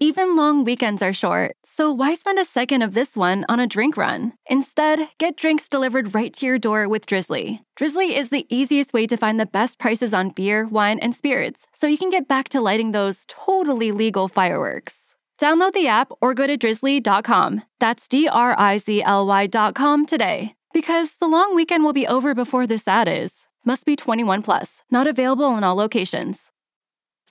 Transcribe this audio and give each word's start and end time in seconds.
Even 0.00 0.34
long 0.34 0.64
weekends 0.64 1.02
are 1.02 1.12
short, 1.12 1.54
so 1.64 1.92
why 1.92 2.14
spend 2.14 2.38
a 2.40 2.44
second 2.44 2.82
of 2.82 2.94
this 2.94 3.16
one 3.16 3.44
on 3.48 3.60
a 3.60 3.66
drink 3.66 3.96
run? 3.96 4.32
Instead, 4.46 5.08
get 5.18 5.36
drinks 5.36 5.68
delivered 5.68 6.16
right 6.16 6.34
to 6.34 6.46
your 6.46 6.58
door 6.58 6.88
with 6.88 7.06
Drizzly. 7.06 7.62
Drizzly 7.76 8.16
is 8.16 8.30
the 8.30 8.44
easiest 8.48 8.92
way 8.92 9.06
to 9.06 9.16
find 9.16 9.38
the 9.38 9.46
best 9.46 9.78
prices 9.78 10.12
on 10.12 10.30
beer, 10.30 10.66
wine, 10.66 10.98
and 10.98 11.14
spirits, 11.14 11.68
so 11.72 11.86
you 11.86 11.96
can 11.96 12.10
get 12.10 12.26
back 12.26 12.48
to 12.48 12.60
lighting 12.60 12.90
those 12.90 13.24
totally 13.28 13.92
legal 13.92 14.26
fireworks. 14.26 15.14
Download 15.38 15.72
the 15.72 15.86
app 15.86 16.10
or 16.20 16.34
go 16.34 16.48
to 16.48 16.56
drizzly.com. 16.56 17.62
That's 17.78 18.08
D 18.08 18.28
R 18.28 18.54
I 18.58 18.78
Z 18.78 19.02
L 19.02 19.26
Y.com 19.26 20.06
today. 20.06 20.54
Because 20.72 21.14
the 21.16 21.28
long 21.28 21.54
weekend 21.54 21.84
will 21.84 21.92
be 21.92 22.06
over 22.06 22.34
before 22.34 22.66
this 22.66 22.88
ad 22.88 23.08
is. 23.08 23.46
Must 23.64 23.86
be 23.86 23.94
21 23.94 24.42
plus, 24.42 24.82
not 24.90 25.06
available 25.06 25.56
in 25.56 25.62
all 25.62 25.76
locations. 25.76 26.50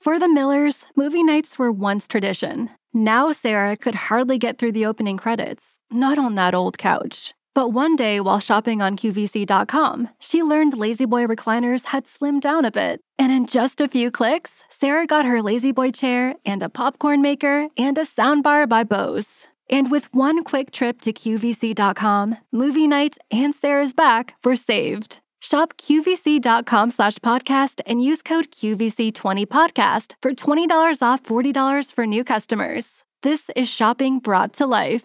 For 0.03 0.19
the 0.19 0.27
Millers, 0.27 0.85
movie 0.97 1.23
nights 1.23 1.57
were 1.57 1.71
once 1.71 2.09
tradition. 2.09 2.69
Now 2.93 3.31
Sarah 3.31 3.77
could 3.77 3.95
hardly 4.11 4.37
get 4.37 4.57
through 4.57 4.73
the 4.73 4.85
opening 4.85 5.15
credits, 5.17 5.79
not 5.89 6.19
on 6.19 6.35
that 6.35 6.53
old 6.53 6.77
couch. 6.77 7.33
But 7.55 7.69
one 7.69 7.95
day, 7.95 8.19
while 8.19 8.41
shopping 8.41 8.81
on 8.81 8.97
QVC.com, 8.97 10.09
she 10.19 10.43
learned 10.43 10.73
La-Z-Boy 10.73 11.25
recliners 11.25 11.85
had 11.85 12.03
slimmed 12.03 12.41
down 12.41 12.65
a 12.65 12.69
bit. 12.71 12.99
And 13.17 13.31
in 13.31 13.45
just 13.45 13.79
a 13.79 13.87
few 13.87 14.11
clicks, 14.11 14.65
Sarah 14.67 15.05
got 15.05 15.23
her 15.23 15.41
La-Z-Boy 15.41 15.91
chair 15.91 16.35
and 16.45 16.61
a 16.61 16.67
popcorn 16.67 17.21
maker 17.21 17.69
and 17.77 17.97
a 17.97 18.03
soundbar 18.03 18.67
by 18.67 18.83
Bose. 18.83 19.47
And 19.69 19.89
with 19.89 20.13
one 20.13 20.43
quick 20.43 20.71
trip 20.71 20.99
to 20.99 21.13
QVC.com, 21.13 22.39
movie 22.51 22.87
night 22.87 23.17
and 23.31 23.55
Sarah's 23.55 23.93
back 23.93 24.35
were 24.43 24.57
saved. 24.57 25.21
Shop 25.43 25.73
QVC.com 25.73 26.89
slash 26.91 27.19
podcast 27.19 27.81
and 27.85 28.01
use 28.01 28.21
code 28.21 28.49
QVC20podcast 28.49 30.13
for 30.21 30.31
$20 30.31 31.01
off 31.01 31.21
$40 31.23 31.91
for 31.91 32.05
new 32.05 32.23
customers. 32.23 33.03
This 33.23 33.51
is 33.53 33.69
shopping 33.69 34.19
brought 34.19 34.53
to 34.53 34.65
life. 34.65 35.03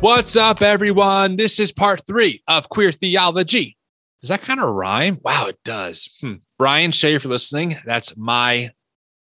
What's 0.00 0.36
up, 0.36 0.60
everyone? 0.60 1.36
This 1.36 1.58
is 1.58 1.72
part 1.72 2.02
three 2.06 2.42
of 2.46 2.68
Queer 2.68 2.92
Theology. 2.92 3.77
Does 4.20 4.30
that 4.30 4.42
kind 4.42 4.60
of 4.60 4.74
rhyme? 4.74 5.18
Wow, 5.22 5.46
it 5.46 5.58
does. 5.64 6.18
Hmm. 6.20 6.34
Brian 6.58 6.90
Shay, 6.90 7.18
for 7.18 7.28
listening. 7.28 7.76
That's 7.84 8.16
my 8.16 8.70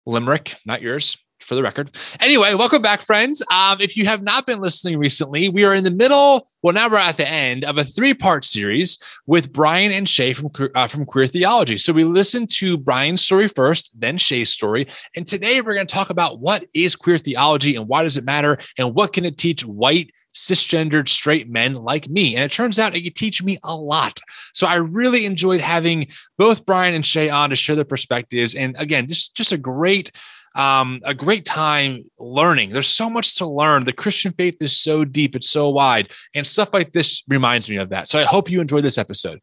limerick, 0.05 0.55
not 0.65 0.81
yours, 0.81 1.17
for 1.39 1.55
the 1.55 1.63
record. 1.63 1.95
Anyway, 2.19 2.53
welcome 2.55 2.81
back, 2.81 3.01
friends. 3.01 3.41
Um, 3.53 3.79
if 3.79 3.95
you 3.95 4.05
have 4.05 4.21
not 4.21 4.45
been 4.45 4.59
listening 4.59 4.99
recently, 4.99 5.47
we 5.47 5.63
are 5.63 5.73
in 5.73 5.85
the 5.85 5.91
middle. 5.91 6.45
Well, 6.61 6.73
now 6.73 6.89
we're 6.89 6.97
at 6.97 7.15
the 7.15 7.27
end 7.27 7.63
of 7.63 7.77
a 7.77 7.85
three-part 7.85 8.43
series 8.43 8.97
with 9.25 9.53
Brian 9.53 9.93
and 9.93 10.09
Shay 10.09 10.33
from 10.33 10.49
uh, 10.75 10.87
from 10.87 11.05
Queer 11.05 11.27
Theology. 11.27 11.77
So 11.77 11.93
we 11.93 12.03
listened 12.03 12.49
to 12.57 12.77
Brian's 12.77 13.21
story 13.21 13.47
first, 13.47 13.97
then 13.97 14.17
Shay's 14.17 14.49
story, 14.49 14.87
and 15.15 15.25
today 15.25 15.61
we're 15.61 15.73
going 15.73 15.87
to 15.87 15.93
talk 15.93 16.09
about 16.09 16.41
what 16.41 16.65
is 16.75 16.97
queer 16.97 17.17
theology 17.17 17.77
and 17.77 17.87
why 17.87 18.03
does 18.03 18.17
it 18.17 18.25
matter, 18.25 18.57
and 18.77 18.93
what 18.93 19.13
can 19.13 19.23
it 19.23 19.37
teach 19.37 19.65
white 19.65 20.11
cisgendered 20.33 21.09
straight 21.09 21.49
men 21.49 21.73
like 21.73 22.09
me. 22.09 22.35
And 22.35 22.43
it 22.43 22.51
turns 22.51 22.79
out 22.79 22.95
it 22.95 23.01
could 23.01 23.15
teach 23.15 23.43
me 23.43 23.57
a 23.63 23.75
lot. 23.75 24.19
So 24.53 24.67
I 24.67 24.75
really 24.75 25.25
enjoyed 25.25 25.61
having 25.61 26.07
both 26.37 26.65
Brian 26.65 26.93
and 26.93 27.05
Shay 27.05 27.29
on 27.29 27.49
to 27.49 27.55
share 27.55 27.75
their 27.75 27.85
perspectives. 27.85 28.55
And 28.55 28.75
again, 28.77 29.07
just, 29.07 29.35
just 29.35 29.51
a 29.51 29.57
great 29.57 30.11
um, 30.55 30.99
a 31.03 31.13
great 31.13 31.45
time 31.45 32.03
learning. 32.19 32.71
There's 32.71 32.87
so 32.87 33.09
much 33.09 33.37
to 33.37 33.45
learn. 33.45 33.85
The 33.85 33.93
Christian 33.93 34.33
faith 34.33 34.57
is 34.59 34.77
so 34.77 35.05
deep, 35.05 35.35
it's 35.35 35.49
so 35.49 35.69
wide, 35.69 36.11
and 36.35 36.45
stuff 36.45 36.69
like 36.73 36.91
this 36.91 37.23
reminds 37.27 37.69
me 37.69 37.77
of 37.77 37.89
that. 37.89 38.09
So 38.09 38.19
I 38.19 38.23
hope 38.23 38.49
you 38.49 38.59
enjoyed 38.59 38.83
this 38.83 38.97
episode. 38.97 39.39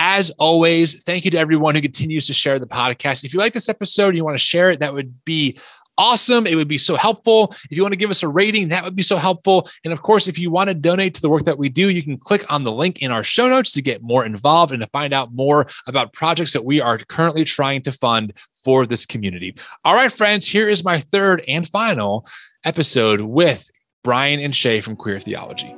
As 0.00 0.30
always, 0.38 1.02
thank 1.02 1.24
you 1.24 1.30
to 1.32 1.38
everyone 1.38 1.74
who 1.74 1.80
continues 1.80 2.28
to 2.28 2.32
share 2.32 2.60
the 2.60 2.68
podcast. 2.68 3.24
If 3.24 3.34
you 3.34 3.40
like 3.40 3.52
this 3.52 3.68
episode 3.68 4.08
and 4.08 4.16
you 4.16 4.24
want 4.24 4.38
to 4.38 4.44
share 4.44 4.70
it, 4.70 4.78
that 4.78 4.94
would 4.94 5.24
be 5.24 5.58
awesome. 5.98 6.46
It 6.46 6.54
would 6.54 6.68
be 6.68 6.78
so 6.78 6.96
helpful. 6.96 7.54
If 7.70 7.76
you 7.76 7.82
want 7.82 7.92
to 7.92 7.98
give 7.98 8.10
us 8.10 8.22
a 8.22 8.28
rating, 8.28 8.68
that 8.68 8.84
would 8.84 8.96
be 8.96 9.02
so 9.02 9.16
helpful. 9.16 9.68
And 9.84 9.92
of 9.92 10.00
course, 10.00 10.28
if 10.28 10.38
you 10.38 10.50
want 10.50 10.68
to 10.68 10.74
donate 10.74 11.14
to 11.14 11.20
the 11.20 11.28
work 11.28 11.44
that 11.44 11.58
we 11.58 11.68
do, 11.68 11.90
you 11.90 12.02
can 12.02 12.16
click 12.16 12.44
on 12.50 12.64
the 12.64 12.72
link 12.72 13.02
in 13.02 13.10
our 13.10 13.24
show 13.24 13.48
notes 13.48 13.72
to 13.72 13.82
get 13.82 14.02
more 14.02 14.24
involved 14.24 14.72
and 14.72 14.80
to 14.80 14.88
find 14.88 15.12
out 15.12 15.34
more 15.34 15.66
about 15.86 16.12
projects 16.12 16.52
that 16.52 16.64
we 16.64 16.80
are 16.80 16.98
currently 16.98 17.44
trying 17.44 17.82
to 17.82 17.92
fund 17.92 18.32
for 18.64 18.86
this 18.86 19.04
community. 19.04 19.54
All 19.84 19.94
right, 19.94 20.12
friends, 20.12 20.46
here 20.46 20.68
is 20.68 20.84
my 20.84 21.00
third 21.00 21.42
and 21.48 21.68
final 21.68 22.26
episode 22.64 23.20
with 23.20 23.68
Brian 24.04 24.40
and 24.40 24.54
Shay 24.54 24.80
from 24.80 24.96
Queer 24.96 25.20
Theology. 25.20 25.74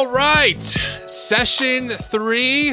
All 0.00 0.10
right, 0.10 0.64
session 0.64 1.90
three. 1.90 2.70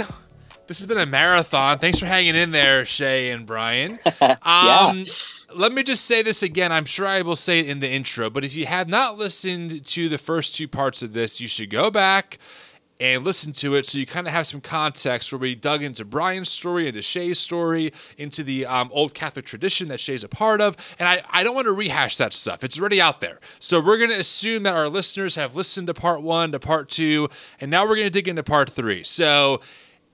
This 0.68 0.80
has 0.80 0.86
been 0.86 0.98
a 0.98 1.06
marathon. 1.06 1.78
Thanks 1.78 2.00
for 2.00 2.06
hanging 2.06 2.36
in 2.38 2.52
there, 2.52 2.86
Shay 2.86 3.32
and 3.32 3.46
Brian. 3.46 4.00
yeah. 4.22 4.38
Um, 4.44 5.06
let 5.54 5.74
me 5.74 5.84
just 5.84 6.06
say 6.06 6.22
this 6.22 6.42
again. 6.42 6.72
I'm 6.72 6.86
sure 6.86 7.06
I 7.06 7.24
will 7.24 7.36
say 7.36 7.60
it 7.60 7.68
in 7.68 7.82
the 7.82 7.92
intro, 7.92 8.30
but 8.30 8.46
if 8.46 8.56
you 8.56 8.66
have 8.66 8.88
not 8.88 9.18
listened 9.18 9.86
to 9.88 10.08
the 10.08 10.18
first 10.18 10.56
two 10.56 10.70
parts 10.70 11.04
of 11.04 11.12
this, 11.12 11.42
you 11.42 11.50
should 11.50 11.70
go 11.70 11.92
back 11.92 12.38
and 13.00 13.24
listen 13.24 13.54
to 13.54 13.76
it 13.76 13.86
so 13.86 13.98
you 13.98 14.06
kind 14.06 14.28
of 14.28 14.34
have 14.34 14.48
some 14.48 14.62
context 14.62 15.32
where 15.32 15.40
we 15.40 15.56
dug 15.56 15.84
into 15.84 16.04
Brian's 16.04 16.50
story, 16.50 16.88
into 16.88 17.02
Shay's 17.02 17.40
story, 17.40 17.94
into 18.18 18.44
the 18.44 18.66
um, 18.66 18.90
old 18.92 19.14
Catholic 19.14 19.46
tradition 19.46 19.88
that 19.90 20.00
Shay's 20.00 20.24
a 20.24 20.30
part 20.30 20.62
of. 20.62 20.76
And 21.00 21.08
I, 21.08 21.22
I 21.30 21.44
don't 21.44 21.56
want 21.56 21.68
to 21.68 21.74
rehash 21.74 22.18
that 22.18 22.34
stuff, 22.34 22.64
it's 22.64 22.80
already 22.80 23.02
out 23.02 23.22
there. 23.22 23.40
So 23.60 23.80
we're 23.80 23.98
going 23.98 24.10
to 24.10 24.20
assume 24.20 24.64
that 24.64 24.76
our 24.76 24.90
listeners 24.90 25.36
have 25.36 25.56
listened 25.56 25.88
to 25.88 25.94
part 25.94 26.22
one, 26.22 26.52
to 26.52 26.60
part 26.60 26.90
two, 26.90 27.30
and 27.60 27.70
now 27.70 27.84
we're 27.84 27.96
going 27.96 28.08
to 28.08 28.12
dig 28.12 28.28
into 28.28 28.44
part 28.44 28.70
three. 28.70 29.04
So 29.04 29.62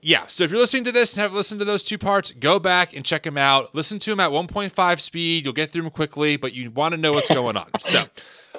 yeah, 0.04 0.26
so 0.26 0.44
if 0.44 0.50
you're 0.50 0.60
listening 0.60 0.84
to 0.84 0.92
this 0.92 1.16
and 1.16 1.22
have 1.22 1.32
listened 1.32 1.60
to 1.60 1.64
those 1.64 1.82
two 1.82 1.96
parts, 1.96 2.30
go 2.32 2.58
back 2.58 2.94
and 2.94 3.02
check 3.06 3.22
them 3.22 3.38
out. 3.38 3.74
Listen 3.74 3.98
to 4.00 4.10
them 4.10 4.20
at 4.20 4.30
1.5 4.30 5.00
speed. 5.00 5.46
You'll 5.46 5.54
get 5.54 5.70
through 5.70 5.80
them 5.80 5.90
quickly, 5.90 6.36
but 6.36 6.52
you 6.52 6.70
want 6.70 6.92
to 6.92 7.00
know 7.00 7.14
what's 7.14 7.28
going 7.34 7.56
on. 7.56 7.68
So, 7.78 8.04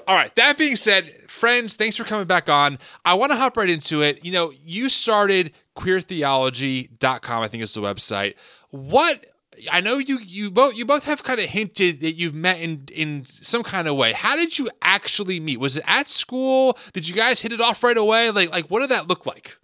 all 0.08 0.16
right, 0.16 0.34
that 0.36 0.58
being 0.58 0.76
said, 0.76 1.10
friends, 1.30 1.76
thanks 1.76 1.96
for 1.96 2.04
coming 2.04 2.28
back 2.28 2.50
on. 2.50 2.78
I 3.04 3.14
want 3.14 3.32
to 3.32 3.38
hop 3.38 3.58
right 3.58 3.70
into 3.70 4.02
it. 4.02 4.24
You 4.24 4.32
know, 4.32 4.54
you 4.64 4.90
started 4.90 5.54
queertheology.com, 5.76 7.44
I 7.44 7.48
think 7.48 7.64
is 7.64 7.74
the 7.74 7.82
website. 7.82 8.36
What 8.70 9.26
I 9.72 9.80
know 9.80 9.98
you 9.98 10.20
you 10.20 10.52
both 10.52 10.76
you 10.76 10.86
both 10.86 11.06
have 11.06 11.24
kind 11.24 11.40
of 11.40 11.46
hinted 11.46 12.02
that 12.02 12.14
you've 12.14 12.36
met 12.36 12.60
in 12.60 12.86
in 12.94 13.26
some 13.26 13.64
kind 13.64 13.88
of 13.88 13.96
way. 13.96 14.12
How 14.12 14.36
did 14.36 14.60
you 14.60 14.70
actually 14.82 15.40
meet? 15.40 15.60
Was 15.60 15.78
it 15.78 15.84
at 15.88 16.10
school? 16.10 16.78
Did 16.92 17.08
you 17.08 17.16
guys 17.16 17.40
hit 17.40 17.54
it 17.54 17.62
off 17.62 17.82
right 17.82 17.98
away? 17.98 18.32
Like 18.32 18.52
like 18.52 18.66
what 18.66 18.82
did 18.82 18.90
that 18.90 19.08
look 19.08 19.26
like? 19.26 19.58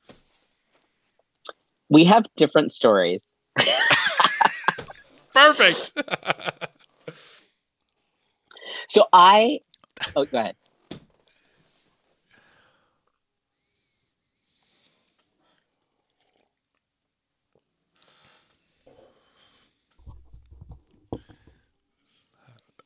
we 1.91 2.05
have 2.05 2.25
different 2.37 2.71
stories. 2.71 3.35
Perfect. 5.33 5.91
so 8.87 9.07
I, 9.11 9.59
oh, 10.15 10.25
go 10.25 10.39
ahead. 10.39 10.55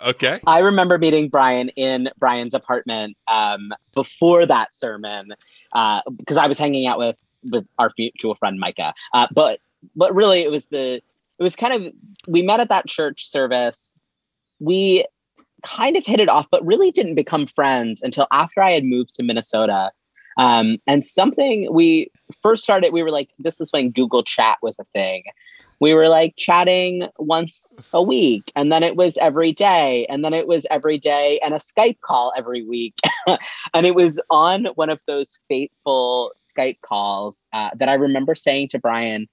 Okay. 0.05 0.39
I 0.45 0.59
remember 0.59 0.97
meeting 0.97 1.29
Brian 1.29 1.69
in 1.69 2.09
Brian's 2.19 2.53
apartment 2.53 3.17
um, 3.27 3.71
before 3.93 4.45
that 4.45 4.75
sermon 4.75 5.29
because 5.71 6.37
uh, 6.37 6.41
I 6.41 6.47
was 6.47 6.59
hanging 6.59 6.85
out 6.85 6.99
with 6.99 7.17
with 7.51 7.65
our 7.79 7.91
mutual 7.97 8.35
friend 8.35 8.59
Micah. 8.59 8.93
Uh, 9.13 9.27
but 9.33 9.59
but 9.95 10.13
really, 10.13 10.41
it 10.41 10.51
was 10.51 10.67
the 10.67 10.95
it 10.95 11.43
was 11.43 11.55
kind 11.55 11.73
of 11.73 11.93
we 12.27 12.41
met 12.41 12.59
at 12.59 12.69
that 12.69 12.87
church 12.87 13.25
service. 13.27 13.93
We 14.59 15.05
kind 15.65 15.97
of 15.97 16.05
hit 16.05 16.19
it 16.19 16.29
off, 16.29 16.47
but 16.51 16.65
really 16.65 16.91
didn't 16.91 17.15
become 17.15 17.47
friends 17.47 18.01
until 18.01 18.27
after 18.31 18.61
I 18.61 18.71
had 18.71 18.85
moved 18.85 19.15
to 19.15 19.23
Minnesota. 19.23 19.91
Um, 20.37 20.77
and 20.85 21.03
something 21.03 21.73
we 21.73 22.11
first 22.41 22.63
started, 22.63 22.93
we 22.93 23.03
were 23.03 23.11
like, 23.11 23.29
this 23.39 23.59
is 23.59 23.71
when 23.71 23.91
Google 23.91 24.23
Chat 24.23 24.57
was 24.61 24.79
a 24.79 24.83
thing. 24.85 25.23
We 25.81 25.93
were 25.93 26.07
like 26.07 26.35
chatting 26.37 27.07
once 27.17 27.85
a 27.91 28.01
week 28.01 28.51
and 28.55 28.71
then 28.71 28.81
it 28.81 28.95
was 28.95 29.17
every 29.17 29.51
day 29.51 30.05
and 30.09 30.23
then 30.23 30.33
it 30.33 30.47
was 30.47 30.65
every 30.71 30.97
day 30.97 31.39
and 31.43 31.53
a 31.53 31.57
skype 31.57 31.99
call 31.99 32.31
every 32.37 32.63
week. 32.63 32.95
And 33.73 33.85
it 33.85 33.95
was 33.95 34.21
on 34.29 34.65
one 34.75 34.89
of 34.89 35.01
those 35.07 35.39
fateful 35.47 36.31
skype 36.39 36.81
calls 36.81 37.43
uh, 37.53 37.71
that 37.75 37.89
i 37.89 37.95
remember 37.95 38.35
saying 38.35 38.69
to 38.69 38.79
brian 38.79 39.27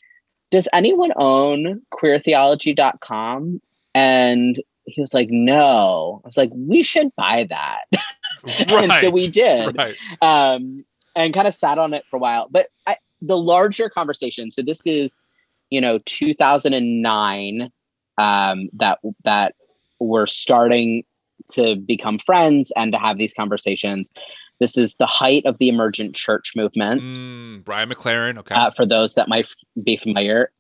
does 0.50 0.69
anyone 0.73 1.12
own 1.17 1.82
queertheology.com 1.93 3.61
and 3.94 4.62
he 4.84 5.00
was 5.00 5.14
like 5.14 5.29
no 5.31 6.20
i 6.25 6.29
was 6.29 6.37
like 6.37 6.50
we 6.55 6.82
should 6.82 7.14
buy 7.17 7.46
that 7.49 7.82
right. 8.44 8.70
and 8.70 8.93
so 8.93 9.11
we 9.11 9.29
did 9.29 9.76
right. 9.76 9.96
um, 10.20 10.84
and 11.14 11.34
kind 11.34 11.46
of 11.46 11.55
sat 11.55 11.79
on 11.79 11.94
it 11.94 12.05
for 12.08 12.17
a 12.17 12.19
while. 12.19 12.49
But 12.50 12.69
I, 12.87 12.96
the 13.20 13.38
larger 13.38 13.88
conversation. 13.88 14.52
So 14.52 14.62
this 14.62 14.87
is, 14.87 15.20
you 15.70 15.81
know, 15.81 15.99
2009 16.06 17.70
um, 18.19 18.69
that 18.75 18.99
that 19.25 19.55
we're 20.00 20.26
starting 20.26 21.05
to 21.52 21.76
become 21.76 22.19
friends 22.19 22.73
and 22.76 22.93
to 22.93 22.99
have 22.99 23.19
these 23.19 23.34
conversations. 23.34 24.12
This 24.61 24.76
is 24.76 24.94
the 24.96 25.06
height 25.06 25.44
of 25.44 25.58
the 25.58 25.69
emergent 25.69 26.14
church 26.14 26.52
movement. 26.55 27.02
Mm, 27.02 27.64
Brian 27.64 27.88
McLaren. 27.88 28.38
Okay. 28.38 28.55
Uh, 28.55 28.70
for 28.70 28.87
those 28.87 29.14
that 29.14 29.29
might 29.29 29.49
be 29.82 29.96
familiar. 29.96 30.52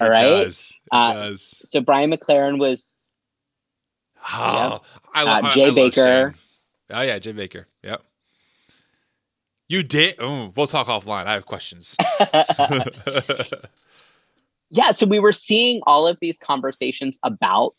All 0.00 0.08
right. 0.10 0.22
Does. 0.22 0.76
Uh, 0.92 1.12
does. 1.12 1.60
So 1.64 1.80
Brian 1.80 2.10
McLaren 2.10 2.58
was 2.58 2.98
Oh, 4.30 4.80
I, 5.14 5.22
Uh, 5.24 5.40
I- 5.44 5.50
Jay 5.50 5.64
I 5.64 5.68
love 5.68 5.76
Bakker. 5.76 6.34
Oh 6.90 7.00
yeah, 7.02 7.18
Jay 7.18 7.32
Bakker. 7.32 7.64
Yep. 7.82 8.02
You 9.68 9.82
did. 9.82 10.14
Oh, 10.18 10.52
we'll 10.56 10.66
talk 10.66 10.86
offline. 10.88 11.26
I 11.26 11.32
have 11.34 11.44
questions. 11.46 11.94
yeah. 14.70 14.90
So 14.92 15.06
we 15.06 15.18
were 15.18 15.32
seeing 15.32 15.80
all 15.86 16.06
of 16.06 16.18
these 16.20 16.38
conversations 16.38 17.18
about 17.22 17.74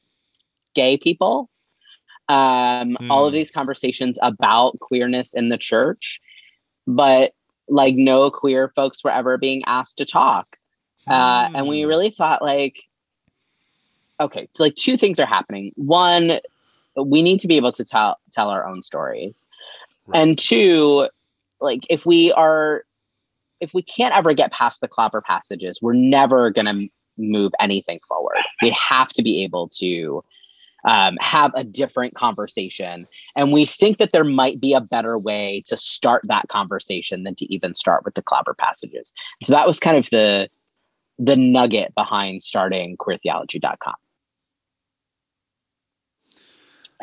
gay 0.76 0.98
people, 0.98 1.50
um, 2.28 2.96
all 3.10 3.26
of 3.26 3.32
Hmm. 3.32 3.38
these 3.38 3.52
conversations 3.52 4.20
about 4.22 4.80
queerness 4.80 5.34
in 5.34 5.50
the 5.50 5.58
church, 5.58 6.20
but 6.88 7.34
like 7.68 7.96
no 7.96 8.30
queer 8.32 8.72
folks 8.76 9.04
were 9.04 9.12
ever 9.12 9.38
being 9.38 9.62
asked 9.66 9.98
to 10.00 10.06
talk. 10.06 10.58
Uh, 11.10 11.48
and 11.56 11.68
we 11.68 11.84
Hmm. 11.84 11.90
really 11.90 12.10
thought 12.10 12.42
like, 12.42 12.84
okay, 14.20 14.48
so 14.54 14.64
like 14.64 14.76
two 14.76 14.98
things 14.98 15.20
are 15.20 15.26
happening. 15.26 15.72
One, 15.76 16.40
we 16.96 17.22
need 17.22 17.40
to 17.40 17.48
be 17.48 17.58
able 17.58 17.72
to 17.74 17.86
tell 17.86 18.18
tell 18.32 18.50
our 18.50 18.68
own 18.68 18.82
stories, 18.82 19.46
Right. 20.08 20.22
and 20.22 20.38
two, 20.38 21.08
like 21.62 21.86
if 21.90 22.06
we 22.06 22.32
are, 22.34 22.84
if 23.60 23.74
we 23.74 23.82
can't 23.82 24.16
ever 24.16 24.34
get 24.34 24.52
past 24.52 24.82
the 24.82 24.88
clobber 24.88 25.22
passages, 25.22 25.80
we're 25.82 25.94
never 25.94 26.50
gonna 26.50 26.88
move 27.18 27.52
anything 27.60 28.00
forward. 28.08 28.38
We 28.62 28.72
have 28.72 29.10
to 29.10 29.24
be 29.24 29.44
able 29.44 29.70
to 29.80 30.24
um, 30.88 31.18
have 31.20 31.52
a 31.56 31.64
different 31.64 32.16
conversation, 32.16 33.08
and 33.36 33.52
we 33.52 33.66
think 33.66 33.98
that 33.98 34.12
there 34.12 34.24
might 34.24 34.60
be 34.60 34.74
a 34.74 34.82
better 34.82 35.18
way 35.18 35.64
to 35.68 35.76
start 35.78 36.22
that 36.28 36.48
conversation 36.50 37.24
than 37.24 37.36
to 37.36 37.54
even 37.54 37.76
start 37.76 38.04
with 38.06 38.16
the 38.16 38.22
clobber 38.22 38.54
passages. 38.54 39.14
So 39.44 39.54
that 39.54 39.68
was 39.68 39.80
kind 39.80 39.98
of 39.98 40.10
the 40.10 40.50
the 41.20 41.36
nugget 41.36 41.94
behind 41.94 42.42
starting 42.42 42.98
queertheology.com. 42.98 43.96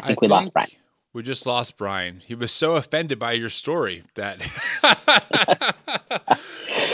I 0.02 0.06
think 0.06 0.20
we 0.20 0.28
lost 0.28 0.52
Brian. 0.52 0.70
We 1.12 1.22
just 1.22 1.46
lost 1.46 1.78
Brian. 1.78 2.20
He 2.26 2.34
was 2.34 2.52
so 2.52 2.76
offended 2.76 3.18
by 3.18 3.32
your 3.32 3.48
story 3.48 4.02
that. 4.16 4.42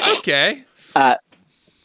okay. 0.19 0.65
Uh, 0.95 1.17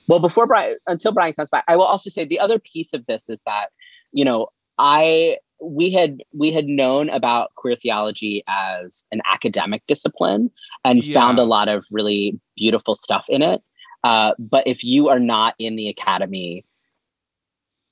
well, 0.08 0.20
before 0.20 0.46
Brian, 0.46 0.78
until 0.88 1.12
Brian 1.12 1.34
comes 1.34 1.50
back, 1.50 1.64
I 1.68 1.76
will 1.76 1.86
also 1.86 2.10
say 2.10 2.26
the 2.26 2.40
other 2.40 2.60
piece 2.60 2.94
of 2.94 3.06
this 3.08 3.30
is 3.30 3.42
that, 3.46 3.70
you 4.12 4.26
know, 4.26 4.50
I 4.78 5.38
we 5.60 5.92
had 5.92 6.24
we 6.34 6.52
had 6.52 6.68
known 6.68 7.10
about 7.10 7.56
queer 7.56 7.76
theology 7.76 8.44
as 8.48 9.06
an 9.12 9.22
academic 9.26 9.84
discipline 9.88 10.52
and 10.86 11.04
Yeah. 11.04 11.16
found 11.16 11.40
a 11.40 11.44
lot 11.44 11.68
of 11.68 11.86
really 11.90 12.40
beautiful 12.56 12.94
stuff 12.94 13.26
in 13.28 13.42
it. 13.42 13.62
Uh, 14.04 14.34
but 14.38 14.68
if 14.68 14.84
you 14.84 15.10
are 15.10 15.20
not 15.20 15.56
in 15.60 15.76
the 15.76 15.90
academy, 15.90 16.66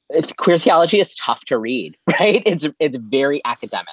it's, 0.10 0.34
queer 0.34 0.58
theology 0.58 1.00
is 1.00 1.16
tough 1.16 1.44
to 1.46 1.58
read, 1.58 1.98
right? 2.20 2.44
It's 2.46 2.68
it's 2.80 2.98
very 2.98 3.42
academic, 3.46 3.88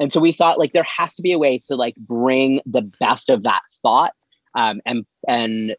and 0.00 0.12
so 0.12 0.20
we 0.20 0.32
thought 0.32 0.58
like 0.58 0.72
there 0.72 0.84
has 0.84 1.14
to 1.16 1.22
be 1.22 1.32
a 1.32 1.38
way 1.38 1.58
to 1.66 1.76
like 1.76 1.96
bring 1.96 2.60
the 2.66 2.82
best 2.82 3.30
of 3.30 3.42
that 3.42 3.60
thought 3.82 4.14
um, 4.54 4.80
and 4.86 5.04
and 5.28 5.76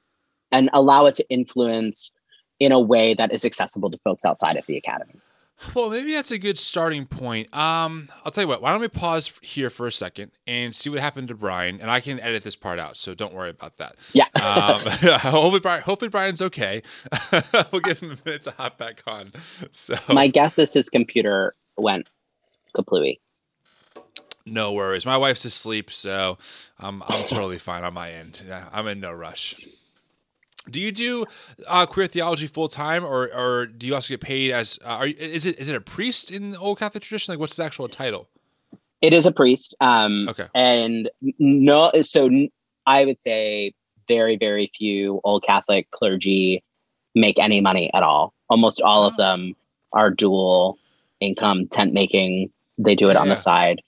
and 0.52 0.70
allow 0.74 1.06
it 1.06 1.16
to 1.16 1.30
influence 1.30 2.12
in 2.60 2.72
a 2.72 2.80
way 2.80 3.14
that 3.14 3.34
is 3.34 3.44
accessible 3.44 3.92
to 3.92 3.98
folks 4.00 4.24
outside 4.24 4.56
of 4.56 4.66
the 4.66 4.78
academy. 4.78 5.16
Well, 5.74 5.90
maybe 5.90 6.12
that's 6.14 6.32
a 6.32 6.38
good 6.38 6.58
starting 6.58 7.06
point. 7.06 7.56
Um, 7.56 8.10
I'll 8.26 8.32
tell 8.32 8.44
you 8.44 8.48
what. 8.48 8.62
Why 8.62 8.72
don't 8.72 8.82
we 8.82 8.90
pause 8.90 9.40
here 9.42 9.70
for 9.70 9.88
a 9.88 9.92
second 9.92 10.32
and 10.46 10.76
see 10.76 10.90
what 10.90 11.00
happened 11.00 11.30
to 11.30 11.36
Brian, 11.36 11.80
and 11.80 11.90
I 11.90 12.02
can 12.02 12.20
edit 12.20 12.44
this 12.44 12.56
part 12.58 12.78
out, 12.78 12.98
so 12.98 13.14
don't 13.14 13.34
worry 13.34 13.50
about 13.52 13.78
that. 13.78 13.96
Yeah. 14.14 14.26
Um, 14.36 14.82
hopefully, 15.20 15.60
Brian, 15.62 15.82
hopefully 15.82 16.10
Brian's 16.10 16.42
okay. 16.42 16.84
we'll 17.72 17.82
give 17.82 18.00
him 18.00 18.12
a 18.12 18.18
minute 18.26 18.44
to 18.44 18.52
hop 18.52 18.78
back 18.78 19.02
on. 19.08 19.32
So 19.72 19.96
My 20.10 20.28
guess 20.28 20.60
is 20.60 20.74
his 20.74 20.90
computer 20.90 21.56
went 21.78 22.10
kaplooey. 22.76 23.20
no 24.46 24.74
worries. 24.74 25.06
My 25.06 25.18
wife's 25.18 25.46
asleep, 25.46 25.90
so 25.90 26.38
I'm 26.80 27.02
I'm 27.08 27.26
totally 27.26 27.58
fine 27.58 27.84
on 27.84 27.94
my 27.94 28.12
end. 28.12 28.44
Yeah, 28.48 28.66
I'm 28.72 28.88
in 28.88 29.00
no 29.00 29.12
rush. 29.14 29.56
Do 30.70 30.80
you 30.80 30.92
do 30.92 31.26
uh, 31.68 31.86
queer 31.86 32.08
theology 32.08 32.48
full 32.48 32.68
time, 32.68 33.04
or 33.06 33.30
or 33.34 33.66
do 33.68 33.86
you 33.86 33.94
also 33.94 34.14
get 34.14 34.22
paid 34.22 34.52
as? 34.52 34.80
Uh, 34.84 34.90
are 34.90 35.08
you, 35.08 35.16
is 35.18 35.46
it 35.46 35.60
is 35.60 35.70
it 35.70 35.76
a 35.76 35.82
priest 35.82 36.32
in 36.32 36.52
the 36.52 36.58
old 36.60 36.80
Catholic 36.80 37.04
tradition? 37.04 37.32
Like, 37.32 37.40
what's 37.40 37.56
the 37.56 37.64
actual 37.64 37.88
title? 37.88 38.28
It 39.02 39.14
is 39.14 39.26
a 39.26 39.32
priest. 39.32 39.76
Um, 39.82 40.28
Okay. 40.30 40.48
And 40.56 41.10
no, 41.38 41.92
so 42.02 42.30
I 42.88 43.06
would 43.06 43.20
say 43.22 43.74
very, 44.08 44.36
very 44.38 44.72
few 44.76 45.22
old 45.24 45.44
Catholic 45.44 45.92
clergy 45.92 46.64
make 47.14 47.38
any 47.40 47.62
money 47.62 47.92
at 47.94 48.04
all. 48.04 48.34
Almost 48.50 48.82
all 48.82 49.06
of 49.06 49.14
Oh. 49.14 49.18
them 49.18 49.56
are 49.94 50.10
dual 50.10 50.78
income 51.20 51.68
tent 51.68 51.94
making. 51.94 52.52
They 52.78 52.96
do 52.96 53.10
it 53.10 53.16
on 53.18 53.30
the 53.30 53.36
side. 53.36 53.82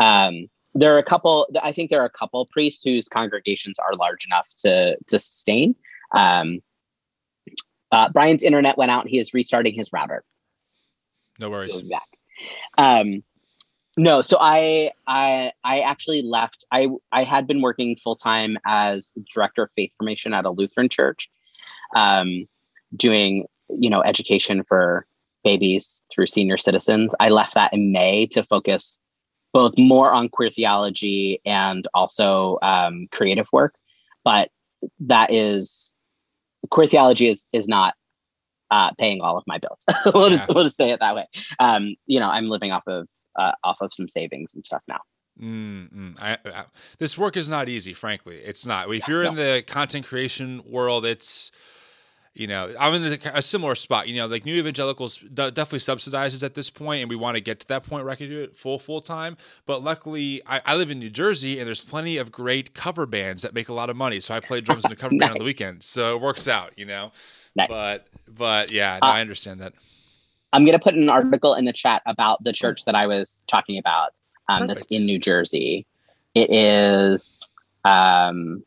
Um, 0.00 0.48
there 0.74 0.94
are 0.94 0.98
a 0.98 1.04
couple. 1.04 1.46
I 1.62 1.70
think 1.70 1.90
there 1.90 2.00
are 2.00 2.06
a 2.06 2.10
couple 2.10 2.44
priests 2.46 2.82
whose 2.82 3.08
congregations 3.08 3.78
are 3.78 3.94
large 3.94 4.24
enough 4.26 4.48
to 4.58 4.96
to 5.06 5.18
sustain. 5.18 5.76
Um, 6.14 6.60
uh, 7.92 8.08
Brian's 8.10 8.42
internet 8.42 8.76
went 8.76 8.90
out. 8.90 9.06
He 9.06 9.18
is 9.18 9.34
restarting 9.34 9.74
his 9.74 9.92
router. 9.92 10.24
No 11.38 11.50
worries. 11.50 11.82
Back. 11.82 12.08
Um, 12.78 13.22
no, 13.96 14.22
so 14.22 14.36
I 14.40 14.90
I 15.06 15.52
I 15.62 15.80
actually 15.80 16.22
left. 16.22 16.64
I 16.72 16.88
I 17.12 17.22
had 17.22 17.46
been 17.46 17.60
working 17.60 17.96
full 17.96 18.16
time 18.16 18.58
as 18.66 19.12
director 19.32 19.62
of 19.62 19.70
faith 19.76 19.92
formation 19.96 20.34
at 20.34 20.44
a 20.44 20.50
Lutheran 20.50 20.88
church, 20.88 21.30
um, 21.94 22.48
doing 22.96 23.46
you 23.68 23.88
know 23.88 24.02
education 24.02 24.64
for 24.64 25.06
babies 25.44 26.04
through 26.12 26.26
senior 26.26 26.56
citizens. 26.56 27.14
I 27.20 27.28
left 27.28 27.54
that 27.54 27.72
in 27.72 27.92
May 27.92 28.26
to 28.28 28.42
focus 28.42 29.00
both 29.52 29.78
more 29.78 30.12
on 30.12 30.28
queer 30.28 30.50
theology 30.50 31.40
and 31.46 31.86
also 31.94 32.58
um, 32.62 33.06
creative 33.12 33.46
work. 33.52 33.76
But 34.24 34.50
that 35.00 35.32
is 35.32 35.93
queer 36.70 36.86
theology 36.86 37.28
is 37.28 37.48
is 37.52 37.68
not 37.68 37.94
uh, 38.70 38.90
paying 38.98 39.20
all 39.20 39.36
of 39.36 39.44
my 39.46 39.58
bills. 39.58 39.84
we'll 40.14 40.30
just 40.30 40.48
we'll 40.48 40.64
just 40.64 40.76
say 40.76 40.90
it 40.90 41.00
that 41.00 41.14
way. 41.14 41.26
Um, 41.58 41.94
you 42.06 42.20
know, 42.20 42.28
I'm 42.28 42.48
living 42.48 42.72
off 42.72 42.84
of 42.86 43.08
uh, 43.38 43.52
off 43.62 43.78
of 43.80 43.92
some 43.92 44.08
savings 44.08 44.54
and 44.54 44.64
stuff 44.64 44.82
now. 44.88 45.00
Mm, 45.40 45.92
mm. 45.92 46.22
I, 46.22 46.38
I, 46.44 46.64
this 46.98 47.18
work 47.18 47.36
is 47.36 47.48
not 47.48 47.68
easy, 47.68 47.92
frankly. 47.92 48.36
It's 48.36 48.66
not. 48.66 48.92
If 48.92 49.08
you're 49.08 49.24
in 49.24 49.34
the 49.34 49.64
content 49.66 50.06
creation 50.06 50.62
world, 50.64 51.04
it's 51.04 51.50
you 52.34 52.46
know 52.46 52.72
I'm 52.78 52.94
in 52.94 53.02
the, 53.02 53.30
a 53.34 53.42
similar 53.42 53.74
spot. 53.74 54.08
You 54.08 54.16
know, 54.16 54.26
like 54.26 54.44
New 54.44 54.54
Evangelicals 54.56 55.18
de- 55.18 55.50
definitely 55.50 55.78
subsidizes 55.78 56.42
at 56.42 56.54
this 56.54 56.70
point, 56.70 57.00
and 57.02 57.08
we 57.10 57.16
want 57.16 57.36
to 57.36 57.40
get 57.40 57.60
to 57.60 57.68
that 57.68 57.84
point 57.84 58.04
where 58.04 58.12
I 58.12 58.16
can 58.16 58.28
do 58.28 58.40
it 58.42 58.56
full 58.56 58.78
full 58.78 59.00
time. 59.00 59.36
But 59.66 59.82
luckily, 59.82 60.42
I, 60.46 60.60
I 60.66 60.76
live 60.76 60.90
in 60.90 60.98
New 60.98 61.10
Jersey, 61.10 61.58
and 61.58 61.66
there's 61.66 61.82
plenty 61.82 62.16
of 62.16 62.32
great 62.32 62.74
cover 62.74 63.06
bands 63.06 63.42
that 63.42 63.54
make 63.54 63.68
a 63.68 63.72
lot 63.74 63.90
of 63.90 63.96
money. 63.96 64.20
So 64.20 64.34
I 64.34 64.40
play 64.40 64.60
drums 64.60 64.84
in 64.84 64.92
a 64.92 64.96
cover 64.96 65.16
band 65.18 65.32
on 65.32 65.38
the 65.38 65.44
weekend, 65.44 65.84
so 65.84 66.16
it 66.16 66.20
works 66.20 66.48
out. 66.48 66.72
You 66.76 66.86
know, 66.86 67.12
Nice. 67.56 67.68
but 67.68 68.06
but 68.28 68.72
yeah, 68.72 68.98
no, 69.02 69.08
Uh, 69.08 69.12
I 69.12 69.20
understand 69.20 69.60
that. 69.60 69.72
I'm 70.52 70.64
going 70.64 70.78
to 70.78 70.82
put 70.82 70.94
an 70.94 71.10
article 71.10 71.54
in 71.54 71.64
the 71.64 71.72
chat 71.72 72.02
about 72.06 72.42
the 72.44 72.52
church 72.52 72.84
that 72.84 72.94
I 72.94 73.06
was 73.08 73.42
talking 73.48 73.76
about. 73.78 74.12
Um, 74.48 74.66
that's 74.68 74.86
in 74.86 75.04
New 75.04 75.18
Jersey. 75.18 75.84
It 76.34 76.52
is. 76.52 77.48
Um, 77.84 78.62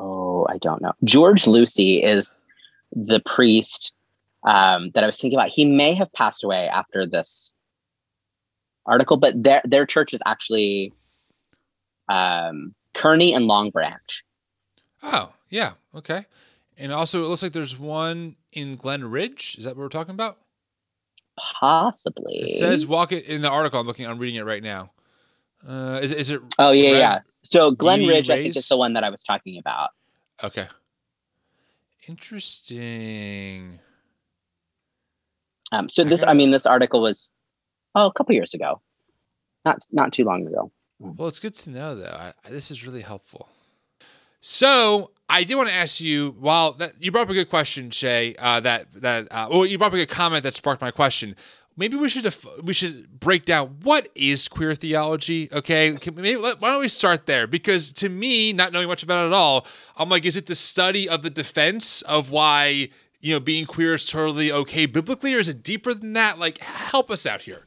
oh, 0.00 0.46
I 0.48 0.58
don't 0.58 0.82
know. 0.82 0.92
George 1.04 1.46
Lucy 1.46 2.02
is 2.02 2.40
the 2.92 3.20
priest 3.20 3.92
um, 4.44 4.90
that 4.94 5.04
I 5.04 5.06
was 5.06 5.20
thinking 5.20 5.38
about. 5.38 5.50
He 5.50 5.64
may 5.64 5.94
have 5.94 6.12
passed 6.12 6.42
away 6.42 6.68
after 6.68 7.06
this 7.06 7.52
article, 8.86 9.16
but 9.16 9.40
their 9.40 9.60
their 9.64 9.86
church 9.86 10.12
is 10.12 10.20
actually 10.26 10.92
um, 12.08 12.74
Kearny 12.94 13.34
and 13.34 13.46
Long 13.46 13.70
Branch. 13.70 14.24
Oh 15.02 15.32
yeah, 15.48 15.72
okay. 15.94 16.24
And 16.76 16.92
also, 16.92 17.22
it 17.22 17.28
looks 17.28 17.42
like 17.42 17.52
there's 17.52 17.78
one 17.78 18.36
in 18.54 18.76
Glen 18.76 19.04
Ridge. 19.04 19.56
Is 19.58 19.64
that 19.64 19.76
what 19.76 19.82
we're 19.82 19.88
talking 19.88 20.14
about? 20.14 20.38
Possibly. 21.60 22.38
It 22.38 22.54
says 22.54 22.86
walk 22.86 23.12
it 23.12 23.26
in 23.26 23.42
the 23.42 23.50
article. 23.50 23.80
I'm 23.80 23.86
looking. 23.86 24.06
I'm 24.06 24.18
reading 24.18 24.36
it 24.36 24.44
right 24.44 24.62
now. 24.62 24.90
Uh, 25.66 26.00
is 26.02 26.10
it? 26.10 26.18
Is 26.18 26.30
it? 26.30 26.40
Oh 26.58 26.70
yeah, 26.70 26.90
Rev- 26.90 26.98
yeah. 26.98 27.18
So 27.50 27.72
Glen 27.72 28.06
Ridge, 28.06 28.30
I 28.30 28.42
think, 28.44 28.54
is 28.56 28.68
the 28.68 28.76
one 28.76 28.92
that 28.92 29.02
I 29.02 29.10
was 29.10 29.24
talking 29.24 29.58
about. 29.58 29.90
Okay. 30.42 30.68
Interesting. 32.06 33.80
Um, 35.72 35.88
so 35.88 36.04
I 36.04 36.06
this, 36.06 36.22
I 36.22 36.26
gotta- 36.26 36.38
mean, 36.38 36.50
this 36.52 36.64
article 36.64 37.02
was 37.02 37.32
oh 37.96 38.06
a 38.06 38.12
couple 38.12 38.34
years 38.36 38.54
ago, 38.54 38.80
not 39.64 39.84
not 39.90 40.12
too 40.12 40.24
long 40.24 40.46
ago. 40.46 40.70
Well, 41.00 41.26
it's 41.28 41.40
good 41.40 41.54
to 41.54 41.70
know, 41.70 41.94
though. 41.96 42.16
I, 42.16 42.32
this 42.48 42.70
is 42.70 42.86
really 42.86 43.00
helpful. 43.02 43.48
So 44.40 45.10
I 45.28 45.42
did 45.44 45.56
want 45.56 45.68
to 45.68 45.74
ask 45.74 46.00
you. 46.00 46.36
While 46.38 46.72
that 46.74 47.02
you 47.02 47.10
brought 47.10 47.22
up 47.22 47.30
a 47.30 47.34
good 47.34 47.50
question, 47.50 47.90
Shay. 47.90 48.36
Uh, 48.38 48.60
that 48.60 48.92
that 48.94 49.26
uh, 49.32 49.48
well, 49.50 49.66
you 49.66 49.76
brought 49.76 49.88
up 49.88 49.94
a 49.94 49.96
good 49.98 50.08
comment 50.08 50.44
that 50.44 50.54
sparked 50.54 50.80
my 50.80 50.92
question. 50.92 51.34
Maybe 51.76 51.96
we 51.96 52.08
should 52.08 52.24
def- 52.24 52.62
we 52.62 52.72
should 52.72 53.20
break 53.20 53.44
down 53.44 53.78
what 53.82 54.08
is 54.14 54.48
queer 54.48 54.74
theology. 54.74 55.48
Okay, 55.52 55.96
maybe 56.14 56.36
let, 56.36 56.60
why 56.60 56.70
don't 56.70 56.80
we 56.80 56.88
start 56.88 57.26
there? 57.26 57.46
Because 57.46 57.92
to 57.94 58.08
me, 58.08 58.52
not 58.52 58.72
knowing 58.72 58.88
much 58.88 59.02
about 59.02 59.24
it 59.24 59.28
at 59.28 59.32
all, 59.32 59.66
I'm 59.96 60.08
like, 60.08 60.26
is 60.26 60.36
it 60.36 60.46
the 60.46 60.54
study 60.54 61.08
of 61.08 61.22
the 61.22 61.30
defense 61.30 62.02
of 62.02 62.30
why 62.30 62.88
you 63.20 63.34
know 63.34 63.40
being 63.40 63.64
queer 63.66 63.94
is 63.94 64.04
totally 64.04 64.52
okay 64.52 64.86
biblically, 64.86 65.34
or 65.34 65.38
is 65.38 65.48
it 65.48 65.62
deeper 65.62 65.94
than 65.94 66.12
that? 66.14 66.38
Like, 66.38 66.58
help 66.58 67.10
us 67.10 67.24
out 67.24 67.42
here. 67.42 67.66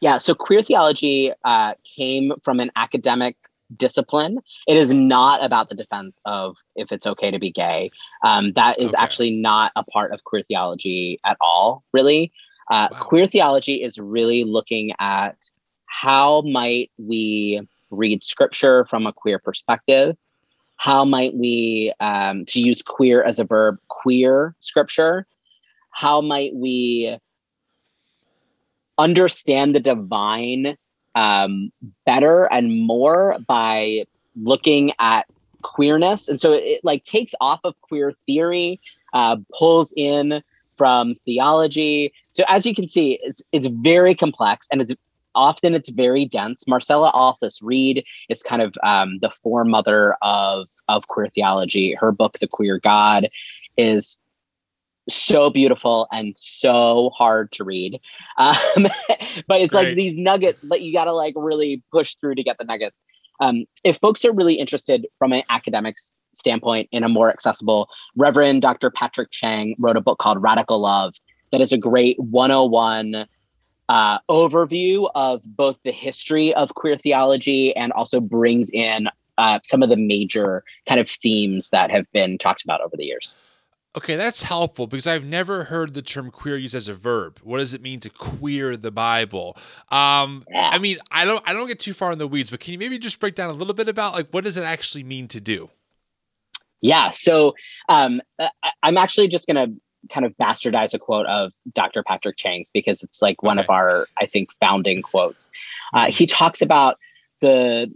Yeah, 0.00 0.18
so 0.18 0.34
queer 0.34 0.62
theology 0.62 1.32
uh, 1.44 1.74
came 1.84 2.32
from 2.42 2.58
an 2.60 2.70
academic 2.74 3.36
discipline. 3.76 4.38
It 4.66 4.76
is 4.76 4.92
not 4.92 5.44
about 5.44 5.68
the 5.68 5.74
defense 5.74 6.20
of 6.24 6.56
if 6.76 6.92
it's 6.92 7.06
okay 7.06 7.30
to 7.30 7.38
be 7.38 7.50
gay. 7.52 7.90
Um, 8.24 8.52
that 8.54 8.78
is 8.78 8.94
okay. 8.94 9.02
actually 9.02 9.36
not 9.36 9.72
a 9.76 9.84
part 9.84 10.12
of 10.12 10.24
queer 10.24 10.42
theology 10.42 11.20
at 11.24 11.36
all, 11.40 11.84
really. 11.92 12.32
Uh, 12.70 12.88
wow. 12.90 12.98
Queer 12.98 13.26
theology 13.26 13.82
is 13.82 13.98
really 13.98 14.44
looking 14.44 14.92
at 15.00 15.36
how 15.86 16.42
might 16.42 16.90
we 16.98 17.66
read 17.90 18.24
scripture 18.24 18.84
from 18.84 19.06
a 19.06 19.12
queer 19.12 19.38
perspective. 19.38 20.16
How 20.76 21.04
might 21.04 21.34
we, 21.34 21.92
um, 22.00 22.44
to 22.46 22.60
use 22.60 22.80
queer 22.80 23.22
as 23.22 23.38
a 23.38 23.44
verb, 23.44 23.76
queer 23.88 24.54
scripture? 24.60 25.26
How 25.90 26.20
might 26.20 26.54
we 26.54 27.18
understand 28.96 29.74
the 29.74 29.80
divine 29.80 30.76
um, 31.14 31.72
better 32.06 32.44
and 32.52 32.86
more 32.86 33.36
by 33.46 34.04
looking 34.36 34.92
at 34.98 35.26
queerness. 35.62 36.28
And 36.28 36.40
so 36.40 36.52
it 36.52 36.80
like 36.84 37.04
takes 37.04 37.34
off 37.40 37.60
of 37.64 37.80
queer 37.82 38.12
theory 38.12 38.80
uh, 39.12 39.36
pulls 39.52 39.92
in 39.96 40.42
from 40.76 41.14
theology. 41.26 42.12
So 42.30 42.44
as 42.48 42.64
you 42.64 42.74
can 42.74 42.88
see 42.88 43.18
it's 43.22 43.42
it's 43.52 43.66
very 43.66 44.14
complex 44.14 44.66
and 44.72 44.80
it's 44.80 44.94
often 45.34 45.74
it's 45.74 45.90
very 45.90 46.24
dense. 46.24 46.66
Marcella 46.66 47.12
Althaus-Reid 47.12 48.04
is 48.28 48.42
kind 48.42 48.62
of 48.62 48.74
um, 48.82 49.18
the 49.20 49.30
foremother 49.30 50.14
of 50.22 50.68
of 50.88 51.08
queer 51.08 51.28
theology. 51.28 51.94
Her 51.94 52.12
book 52.12 52.38
the 52.38 52.48
queer 52.48 52.78
god 52.78 53.28
is 53.76 54.19
so 55.08 55.50
beautiful 55.50 56.06
and 56.12 56.36
so 56.36 57.10
hard 57.16 57.50
to 57.52 57.64
read. 57.64 58.00
Um, 58.38 58.54
but 59.46 59.60
it's 59.60 59.74
like 59.74 59.96
these 59.96 60.16
nuggets 60.16 60.64
that 60.70 60.82
you 60.82 60.92
got 60.92 61.04
to 61.04 61.12
like 61.12 61.34
really 61.36 61.82
push 61.92 62.14
through 62.16 62.36
to 62.36 62.42
get 62.42 62.58
the 62.58 62.64
nuggets. 62.64 63.00
Um, 63.40 63.64
if 63.84 63.96
folks 63.98 64.24
are 64.24 64.32
really 64.32 64.54
interested 64.54 65.06
from 65.18 65.32
an 65.32 65.42
academics 65.48 66.14
standpoint 66.32 66.88
in 66.92 67.04
a 67.04 67.08
more 67.08 67.30
accessible, 67.30 67.88
Reverend 68.16 68.62
Dr. 68.62 68.90
Patrick 68.90 69.30
Cheng 69.30 69.74
wrote 69.78 69.96
a 69.96 70.00
book 70.00 70.18
called 70.18 70.42
Radical 70.42 70.80
Love 70.80 71.14
that 71.50 71.60
is 71.60 71.72
a 71.72 71.78
great 71.78 72.18
101 72.18 73.26
uh, 73.88 74.18
overview 74.30 75.10
of 75.14 75.42
both 75.44 75.80
the 75.84 75.90
history 75.90 76.54
of 76.54 76.74
queer 76.74 76.96
theology 76.96 77.74
and 77.74 77.92
also 77.92 78.20
brings 78.20 78.70
in 78.70 79.08
uh, 79.36 79.58
some 79.64 79.82
of 79.82 79.88
the 79.88 79.96
major 79.96 80.62
kind 80.86 81.00
of 81.00 81.10
themes 81.10 81.70
that 81.70 81.90
have 81.90 82.06
been 82.12 82.38
talked 82.38 82.62
about 82.62 82.80
over 82.82 82.96
the 82.96 83.04
years. 83.04 83.34
Okay, 83.96 84.14
that's 84.14 84.44
helpful 84.44 84.86
because 84.86 85.08
I've 85.08 85.24
never 85.24 85.64
heard 85.64 85.94
the 85.94 86.02
term 86.02 86.30
queer 86.30 86.56
used 86.56 86.76
as 86.76 86.86
a 86.86 86.94
verb. 86.94 87.40
What 87.42 87.58
does 87.58 87.74
it 87.74 87.82
mean 87.82 87.98
to 88.00 88.10
queer 88.10 88.76
the 88.76 88.92
Bible? 88.92 89.56
Um, 89.90 90.44
I 90.54 90.78
mean, 90.78 90.98
I 91.10 91.24
don't, 91.24 91.42
I 91.48 91.52
don't 91.52 91.66
get 91.66 91.80
too 91.80 91.92
far 91.92 92.12
in 92.12 92.18
the 92.18 92.28
weeds, 92.28 92.50
but 92.50 92.60
can 92.60 92.72
you 92.72 92.78
maybe 92.78 92.98
just 92.98 93.18
break 93.18 93.34
down 93.34 93.50
a 93.50 93.54
little 93.54 93.74
bit 93.74 93.88
about 93.88 94.14
like 94.14 94.28
what 94.30 94.44
does 94.44 94.56
it 94.56 94.62
actually 94.62 95.02
mean 95.02 95.26
to 95.28 95.40
do? 95.40 95.70
Yeah, 96.80 97.10
so 97.10 97.54
um, 97.88 98.22
I'm 98.82 98.96
actually 98.96 99.26
just 99.26 99.46
going 99.46 99.56
to 99.56 99.80
kind 100.08 100.24
of 100.24 100.36
bastardize 100.38 100.94
a 100.94 100.98
quote 100.98 101.26
of 101.26 101.52
Dr. 101.74 102.02
Patrick 102.02 102.36
Cheng's 102.36 102.70
because 102.70 103.02
it's 103.02 103.20
like 103.20 103.42
one 103.42 103.58
okay. 103.58 103.64
of 103.64 103.70
our, 103.70 104.06
I 104.18 104.26
think, 104.26 104.52
founding 104.54 105.02
quotes. 105.02 105.50
Uh, 105.92 106.10
he 106.10 106.26
talks 106.26 106.62
about 106.62 106.98
the 107.40 107.92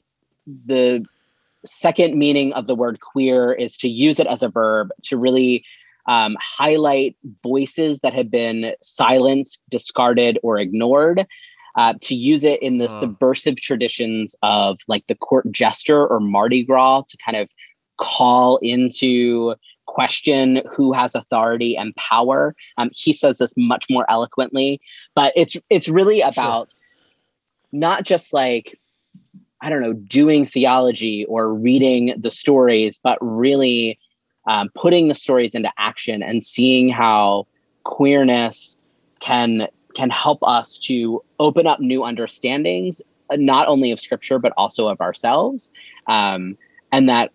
the 0.66 1.04
second 1.64 2.18
meaning 2.18 2.52
of 2.52 2.66
the 2.66 2.74
word 2.74 3.00
queer 3.00 3.52
is 3.52 3.78
to 3.78 3.88
use 3.88 4.20
it 4.20 4.26
as 4.26 4.42
a 4.42 4.48
verb 4.48 4.90
to 5.02 5.16
really 5.16 5.64
um, 6.06 6.36
highlight 6.40 7.16
voices 7.42 8.00
that 8.00 8.14
have 8.14 8.30
been 8.30 8.74
silenced, 8.82 9.62
discarded, 9.70 10.38
or 10.42 10.58
ignored. 10.58 11.26
Uh, 11.76 11.92
to 12.00 12.14
use 12.14 12.44
it 12.44 12.62
in 12.62 12.78
the 12.78 12.88
subversive 12.88 13.56
traditions 13.56 14.36
of 14.44 14.78
like 14.86 15.04
the 15.08 15.16
court 15.16 15.50
jester 15.50 16.06
or 16.06 16.20
Mardi 16.20 16.62
Gras 16.62 17.02
to 17.08 17.16
kind 17.16 17.36
of 17.36 17.48
call 17.96 18.58
into 18.62 19.56
question 19.86 20.62
who 20.74 20.92
has 20.92 21.14
authority 21.14 21.76
and 21.76 21.94
power. 21.96 22.54
Um, 22.78 22.90
he 22.92 23.12
says 23.12 23.38
this 23.38 23.54
much 23.56 23.86
more 23.90 24.08
eloquently, 24.08 24.80
but 25.14 25.32
it's 25.36 25.56
it's 25.70 25.88
really 25.88 26.20
about 26.20 26.70
sure. 26.70 26.78
not 27.72 28.04
just 28.04 28.32
like 28.32 28.78
I 29.60 29.70
don't 29.70 29.80
know 29.80 29.94
doing 29.94 30.46
theology 30.46 31.24
or 31.26 31.52
reading 31.52 32.14
the 32.18 32.30
stories, 32.30 33.00
but 33.02 33.18
really 33.20 33.98
um, 34.46 34.70
putting 34.74 35.08
the 35.08 35.14
stories 35.14 35.54
into 35.54 35.70
action 35.78 36.22
and 36.22 36.44
seeing 36.44 36.88
how 36.88 37.46
queerness 37.84 38.78
can 39.20 39.68
can 39.94 40.10
help 40.10 40.40
us 40.42 40.78
to 40.78 41.22
open 41.38 41.66
up 41.66 41.78
new 41.80 42.02
understandings 42.02 43.00
uh, 43.30 43.36
not 43.38 43.68
only 43.68 43.92
of 43.92 44.00
scripture 44.00 44.38
but 44.38 44.52
also 44.56 44.88
of 44.88 45.00
ourselves. 45.00 45.70
Um, 46.08 46.58
and 46.92 47.08
that 47.08 47.32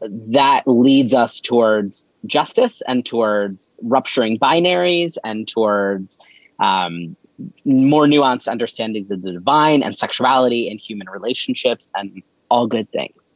that 0.00 0.62
leads 0.66 1.14
us 1.14 1.40
towards 1.40 2.08
justice 2.26 2.82
and 2.88 3.04
towards 3.04 3.76
rupturing 3.82 4.38
binaries 4.38 5.16
and 5.24 5.46
towards 5.46 6.18
um, 6.58 7.16
more 7.64 8.06
nuanced 8.06 8.48
understandings 8.48 9.10
of 9.10 9.22
the 9.22 9.32
divine 9.32 9.82
and 9.82 9.96
sexuality 9.96 10.68
and 10.68 10.80
human 10.80 11.08
relationships 11.08 11.92
and 11.94 12.22
all 12.50 12.66
good 12.66 12.90
things 12.90 13.35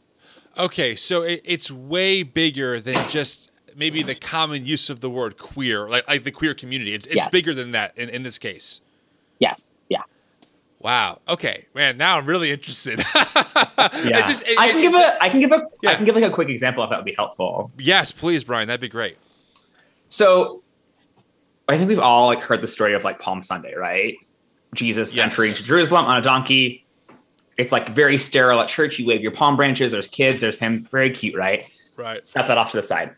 Okay, 0.59 0.95
so 0.95 1.23
it, 1.23 1.41
it's 1.45 1.71
way 1.71 2.23
bigger 2.23 2.81
than 2.81 2.97
just 3.09 3.51
maybe 3.77 4.03
the 4.03 4.15
common 4.15 4.67
use 4.67 4.91
of 4.91 5.01
the 5.01 5.11
word 5.11 5.39
queer, 5.39 5.89
like 5.89 6.07
like 6.09 6.25
the 6.25 6.31
queer 6.31 6.55
community. 6.55 6.93
It's 6.93 7.07
it's 7.07 7.17
yes. 7.17 7.29
bigger 7.29 7.55
than 7.55 7.73
that 7.73 7.97
in, 7.97 8.09
in 8.09 8.23
this 8.23 8.39
case. 8.39 8.81
Yes. 9.39 9.75
Yeah. 9.89 10.03
Wow. 10.81 11.21
Okay, 11.29 11.67
man. 11.75 11.97
Now 11.97 12.19
I'm 12.19 12.27
really 12.27 12.51
interested. 12.51 12.99
yeah. 13.17 14.27
Just, 14.27 14.47
it, 14.47 14.59
I 14.59 14.71
can 14.71 14.81
give 14.81 14.95
a. 14.95 15.23
I 15.23 15.29
can 15.29 15.41
give 15.41 15.53
a. 15.53 15.69
Yeah. 15.83 15.91
I 15.91 15.95
can 15.95 16.05
give 16.05 16.15
like 16.15 16.25
a 16.25 16.31
quick 16.31 16.49
example 16.49 16.83
if 16.85 16.91
that 16.91 16.97
would 16.97 17.05
be 17.05 17.15
helpful. 17.15 17.71
Yes, 17.79 18.13
please, 18.13 18.45
Brian. 18.45 18.69
That'd 18.69 18.81
be 18.81 18.89
great. 18.89 19.19
So, 20.09 20.63
I 21.69 21.77
think 21.77 21.89
we've 21.89 22.01
all 22.01 22.27
like 22.27 22.41
heard 22.41 22.63
the 22.63 22.67
story 22.67 22.95
of 22.95 23.05
like 23.05 23.19
Palm 23.19 23.43
Sunday, 23.43 23.75
right? 23.75 24.17
Jesus 24.75 25.15
yes. 25.15 25.25
entering 25.25 25.53
to 25.53 25.63
Jerusalem 25.63 26.07
on 26.07 26.17
a 26.17 26.23
donkey. 26.23 26.85
It's 27.61 27.73
like 27.73 27.91
very 27.91 28.17
sterile 28.17 28.59
at 28.61 28.69
church. 28.69 28.99
You 28.99 29.07
wave 29.07 29.21
your 29.21 29.33
palm 29.33 29.55
branches. 29.55 29.93
There's 29.93 30.07
kids. 30.07 30.41
There's 30.41 30.59
hymns. 30.59 30.83
Very 30.83 31.11
cute, 31.11 31.37
right? 31.37 31.71
Right. 31.95 32.27
Set 32.27 32.49
that 32.49 32.57
off 32.57 32.71
to 32.71 32.79
the 32.79 32.83
side. 32.83 33.15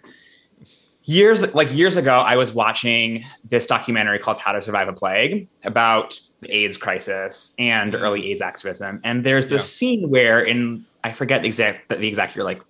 Years 1.05 1.55
like 1.55 1.73
years 1.73 1.97
ago, 1.97 2.19
I 2.19 2.37
was 2.37 2.53
watching 2.53 3.25
this 3.49 3.69
documentary 3.69 4.19
called 4.19 4.39
"How 4.39 4.51
to 4.51 4.61
Survive 4.61 4.89
a 4.89 4.93
Plague" 4.93 5.49
about 5.65 6.19
the 6.41 6.53
AIDS 6.53 6.77
crisis 6.77 7.55
and 7.59 7.93
mm-hmm. 7.93 8.03
early 8.03 8.33
AIDS 8.33 8.43
activism. 8.43 9.01
And 9.05 9.25
there's 9.25 9.49
this 9.49 9.63
yeah. 9.63 9.79
scene 9.79 10.11
where, 10.11 10.41
in 10.41 10.85
I 11.05 11.13
forget 11.13 11.43
the 11.43 11.49
exact 11.49 11.89
the 11.89 12.07
exact 12.07 12.35
year, 12.35 12.45
like 12.45 12.63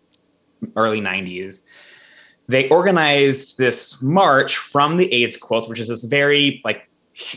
early 0.77 1.01
'90s, 1.01 1.65
they 2.49 2.69
organized 2.69 3.57
this 3.57 4.03
march 4.03 4.59
from 4.59 4.99
the 4.99 5.13
AIDS 5.13 5.39
quilt, 5.39 5.71
which 5.71 5.81
is 5.81 5.89
this 5.89 6.05
very 6.05 6.61
like 6.65 6.87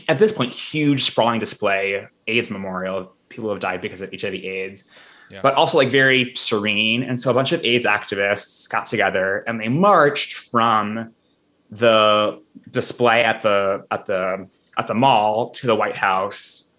at 0.08 0.18
this 0.18 0.32
point 0.32 0.52
huge 0.52 1.04
sprawling 1.04 1.40
display 1.40 2.06
AIDS 2.26 2.50
memorial 2.50 3.15
people 3.28 3.44
who 3.44 3.50
have 3.50 3.60
died 3.60 3.80
because 3.80 4.00
of 4.00 4.10
HIV 4.10 4.34
AIDS, 4.34 4.90
yeah. 5.30 5.40
but 5.42 5.54
also 5.54 5.78
like 5.78 5.88
very 5.88 6.32
serene. 6.36 7.02
And 7.02 7.20
so 7.20 7.30
a 7.30 7.34
bunch 7.34 7.52
of 7.52 7.64
AIDS 7.64 7.86
activists 7.86 8.68
got 8.68 8.86
together 8.86 9.44
and 9.46 9.60
they 9.60 9.68
marched 9.68 10.34
from 10.34 11.12
the 11.70 12.40
display 12.70 13.24
at 13.24 13.42
the 13.42 13.84
at 13.90 14.06
the 14.06 14.48
at 14.78 14.86
the 14.86 14.94
mall 14.94 15.50
to 15.50 15.66
the 15.66 15.74
White 15.74 15.96
House 15.96 16.72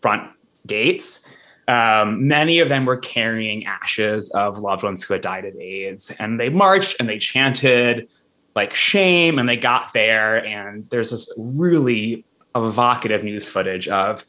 front 0.00 0.30
gates. 0.66 1.28
Um, 1.66 2.26
many 2.26 2.60
of 2.60 2.68
them 2.68 2.86
were 2.86 2.96
carrying 2.96 3.66
ashes 3.66 4.30
of 4.30 4.58
loved 4.58 4.82
ones 4.82 5.04
who 5.04 5.12
had 5.14 5.22
died 5.22 5.44
of 5.44 5.54
AIDS, 5.56 6.10
and 6.18 6.40
they 6.40 6.48
marched 6.48 6.96
and 6.98 7.08
they 7.08 7.18
chanted 7.18 8.08
like 8.54 8.74
shame, 8.74 9.38
and 9.38 9.48
they 9.48 9.56
got 9.56 9.92
there, 9.92 10.44
and 10.44 10.86
there's 10.86 11.10
this 11.10 11.32
really 11.38 12.24
evocative 12.56 13.22
news 13.22 13.48
footage 13.48 13.86
of 13.88 14.26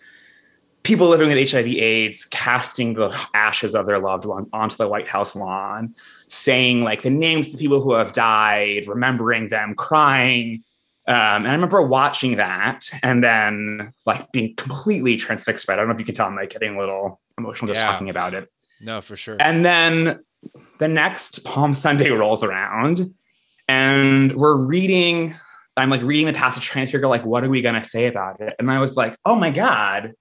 people 0.89 1.08
living 1.08 1.29
with 1.29 1.51
HIV 1.51 1.67
AIDS 1.67 2.25
casting 2.25 2.96
the 2.96 3.15
ashes 3.36 3.75
of 3.75 3.86
their 3.86 4.00
loved 4.00 4.25
ones 4.25 4.50
onto 4.51 4.75
the 4.75 4.88
White 4.88 5.08
House 5.08 5.36
lawn, 5.36 5.93
saying 6.29 6.81
like 6.81 7.03
the 7.03 7.12
names 7.12 7.46
of 7.46 7.53
the 7.53 7.60
people 7.60 7.79
who 7.79 7.93
have 7.93 8.12
died, 8.12 8.88
remembering 8.88 9.50
them, 9.50 9.75
crying. 9.75 10.63
Um, 11.08 11.15
and 11.46 11.48
I 11.48 11.53
remember 11.53 11.84
watching 11.84 12.38
that 12.38 12.89
and 13.03 13.24
then 13.24 13.93
like 14.08 14.31
being 14.31 14.55
completely 14.55 15.15
transfixed 15.15 15.67
by 15.67 15.74
it. 15.74 15.75
I 15.75 15.79
don't 15.81 15.89
know 15.89 15.93
if 15.93 16.00
you 16.00 16.05
can 16.08 16.15
tell 16.15 16.25
I'm 16.25 16.36
like 16.36 16.50
getting 16.50 16.75
a 16.75 16.79
little 16.79 17.22
emotional 17.38 17.67
just 17.67 17.79
Yeah. 17.81 17.91
talking 17.91 18.10
about 18.10 18.34
it. 18.34 18.51
No, 18.81 19.00
for 19.00 19.15
sure. 19.15 19.38
And 19.39 19.63
then 19.63 20.24
the 20.79 20.88
next 20.88 21.46
Palm 21.46 21.75
Sunday 21.75 22.10
rolls 22.24 22.43
around, 22.43 23.13
and 23.67 24.34
we're 24.36 24.55
reading. 24.58 25.36
I'm 25.77 25.91
like 25.91 26.01
reading 26.01 26.25
the 26.25 26.34
passage, 26.34 26.63
trying 26.63 26.88
to 26.88 26.91
figure 26.91 27.05
out 27.05 27.12
like 27.12 27.25
what 27.25 27.43
are 27.43 27.50
we 27.50 27.62
gonna 27.62 27.84
say 27.84 28.08
about 28.08 28.41
it. 28.41 28.53
And 28.58 28.72
I 28.72 28.79
was 28.79 28.98
like, 28.98 29.15
oh 29.24 29.36
my 29.36 29.51
god, 29.51 30.13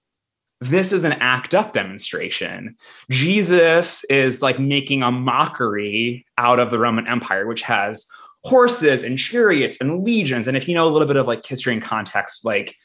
this 0.61 0.91
is 0.91 1.05
an 1.05 1.13
ACT 1.13 1.53
UP 1.53 1.73
demonstration. 1.73 2.75
Jesus 3.09 4.03
is 4.05 4.41
like 4.41 4.59
making 4.59 5.03
a 5.03 5.11
mockery 5.11 6.25
out 6.37 6.59
of 6.59 6.69
the 6.69 6.79
Roman 6.79 7.07
Empire, 7.07 7.47
which 7.47 7.61
has 7.61 8.05
horses 8.43 9.03
and 9.03 9.17
chariots 9.17 9.77
and 9.79 10.05
legions. 10.05 10.47
And 10.47 10.57
if 10.57 10.67
you 10.67 10.75
know 10.75 10.87
a 10.87 10.91
little 10.91 11.07
bit 11.07 11.17
of 11.17 11.27
like 11.27 11.45
history 11.45 11.73
and 11.73 11.81
context, 11.81 12.43
like 12.43 12.75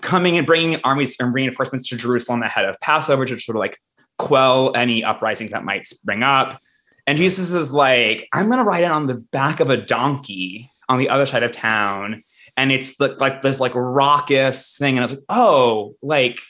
coming 0.00 0.38
and 0.38 0.46
bringing 0.46 0.80
armies 0.82 1.16
and 1.20 1.32
reinforcements 1.32 1.88
to 1.88 1.96
Jerusalem 1.96 2.42
ahead 2.42 2.64
of 2.64 2.80
Passover 2.80 3.24
to 3.26 3.38
sort 3.38 3.56
of 3.56 3.60
like 3.60 3.78
quell 4.18 4.74
any 4.74 5.04
uprisings 5.04 5.52
that 5.52 5.64
might 5.64 5.86
spring 5.86 6.22
up. 6.22 6.60
And 7.06 7.16
Jesus 7.16 7.52
is 7.52 7.72
like, 7.72 8.28
I'm 8.32 8.46
going 8.46 8.58
to 8.58 8.64
ride 8.64 8.82
in 8.82 8.90
on 8.90 9.06
the 9.06 9.14
back 9.14 9.60
of 9.60 9.70
a 9.70 9.76
donkey 9.76 10.70
on 10.88 10.98
the 10.98 11.08
other 11.08 11.26
side 11.26 11.44
of 11.44 11.52
town. 11.52 12.24
And 12.56 12.72
it's 12.72 12.96
the, 12.96 13.08
like 13.20 13.42
this 13.42 13.60
like 13.60 13.74
raucous 13.74 14.76
thing. 14.76 14.96
And 14.96 15.00
I 15.00 15.04
was 15.04 15.14
like, 15.14 15.24
oh, 15.28 15.94
like 16.02 16.40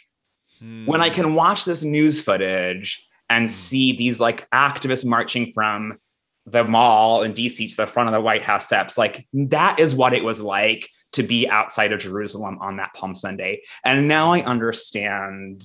when 0.60 1.00
I 1.00 1.08
Hmm. 1.08 1.14
can 1.14 1.34
watch 1.34 1.64
this 1.64 1.82
news 1.82 2.22
footage 2.22 3.06
and 3.28 3.50
see 3.50 3.92
these 3.96 4.20
like 4.20 4.48
activists 4.50 5.04
marching 5.04 5.52
from 5.52 5.98
the 6.46 6.62
mall 6.64 7.22
in 7.22 7.32
DC 7.32 7.68
to 7.70 7.76
the 7.76 7.86
front 7.86 8.08
of 8.08 8.12
the 8.12 8.20
White 8.20 8.42
House 8.44 8.64
steps, 8.64 8.96
like 8.96 9.26
that 9.32 9.80
is 9.80 9.94
what 9.94 10.12
it 10.14 10.22
was 10.24 10.40
like 10.40 10.88
to 11.12 11.22
be 11.22 11.48
outside 11.48 11.92
of 11.92 12.00
Jerusalem 12.00 12.58
on 12.60 12.76
that 12.76 12.94
Palm 12.94 13.14
Sunday. 13.14 13.62
And 13.84 14.06
now 14.06 14.32
I 14.32 14.42
understand 14.42 15.64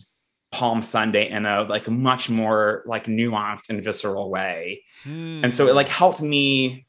Palm 0.52 0.82
Sunday 0.82 1.30
in 1.30 1.46
a 1.46 1.64
like 1.64 1.88
much 1.88 2.30
more 2.30 2.84
like 2.88 3.06
nuanced 3.06 3.70
and 3.70 3.84
visceral 3.84 4.30
way. 4.30 4.84
Hmm. 5.04 5.42
And 5.46 5.54
so 5.54 5.68
it 5.68 5.76
like 5.76 5.88
helped 5.88 6.22
me 6.22 6.88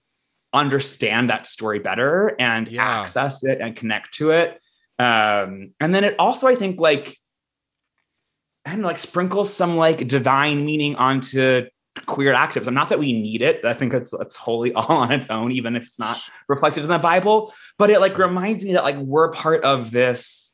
understand 0.55 1.31
that 1.31 1.47
story 1.47 1.79
better 1.79 2.35
and 2.39 2.69
Yeah. 2.69 3.01
access 3.03 3.45
it 3.45 3.61
and 3.61 3.77
connect 3.77 4.15
to 4.15 4.31
it. 4.31 4.61
Um, 4.99 5.73
and 5.81 5.95
then 5.95 6.05
it 6.05 6.15
also, 6.19 6.47
I 6.47 6.55
think, 6.55 6.81
like, 6.81 7.17
I 8.65 8.75
like 8.77 8.99
sprinkles 8.99 9.53
some 9.53 9.77
like 9.77 10.07
divine 10.09 10.65
meaning 10.65 10.95
onto 10.97 11.67
queer 12.07 12.33
activism. 12.33 12.75
Not 12.75 12.89
that 12.91 12.99
we 12.99 13.13
need 13.13 13.43
it. 13.43 13.65
I 13.65 13.75
think 13.75 13.93
it's 13.93 14.13
it's 14.13 14.37
wholly 14.37 14.73
all 14.75 14.97
on 14.99 15.13
its 15.13 15.29
own, 15.31 15.53
even 15.53 15.77
if 15.77 15.83
it's 15.83 15.99
not 15.99 16.19
reflected 16.49 16.83
in 16.85 16.89
the 16.89 16.99
Bible. 16.99 17.53
But 17.79 17.91
it 17.91 18.01
like 18.01 18.17
reminds 18.19 18.65
me 18.65 18.75
that 18.75 18.85
like 18.85 18.97
we're 18.97 19.31
part 19.33 19.65
of 19.65 19.91
this 19.91 20.49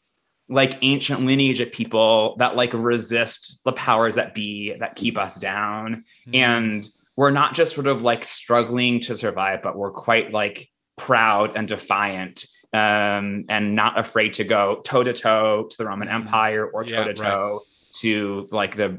like 0.48 0.78
ancient 0.80 1.20
lineage 1.26 1.60
of 1.60 1.70
people 1.70 2.34
that 2.38 2.56
like 2.56 2.72
resist 2.72 3.62
the 3.64 3.72
powers 3.72 4.14
that 4.14 4.34
be 4.34 4.74
that 4.80 4.96
keep 4.96 5.18
us 5.18 5.36
down 5.36 6.04
Hmm. 6.24 6.34
and 6.34 6.88
we're 7.16 7.30
not 7.32 7.52
just 7.54 7.74
sort 7.74 7.86
of 7.86 8.00
like 8.00 8.24
struggling 8.24 9.00
to 9.00 9.14
survive 9.14 9.60
but 9.62 9.76
we're 9.76 9.90
quite 9.90 10.32
like 10.32 10.70
proud 10.96 11.54
and 11.54 11.68
defiant 11.68 12.46
um, 12.72 13.44
and 13.50 13.74
not 13.74 13.98
afraid 13.98 14.32
to 14.34 14.44
go 14.44 14.80
toe 14.84 15.02
to 15.04 15.12
toe 15.12 15.66
to 15.68 15.76
the 15.76 15.84
roman 15.86 16.08
empire 16.08 16.66
or 16.66 16.82
Mm-hmm. 16.82 16.96
Toe 16.96 17.04
to 17.04 17.14
toe 17.14 17.62
to 18.00 18.46
like 18.50 18.76
the 18.76 18.98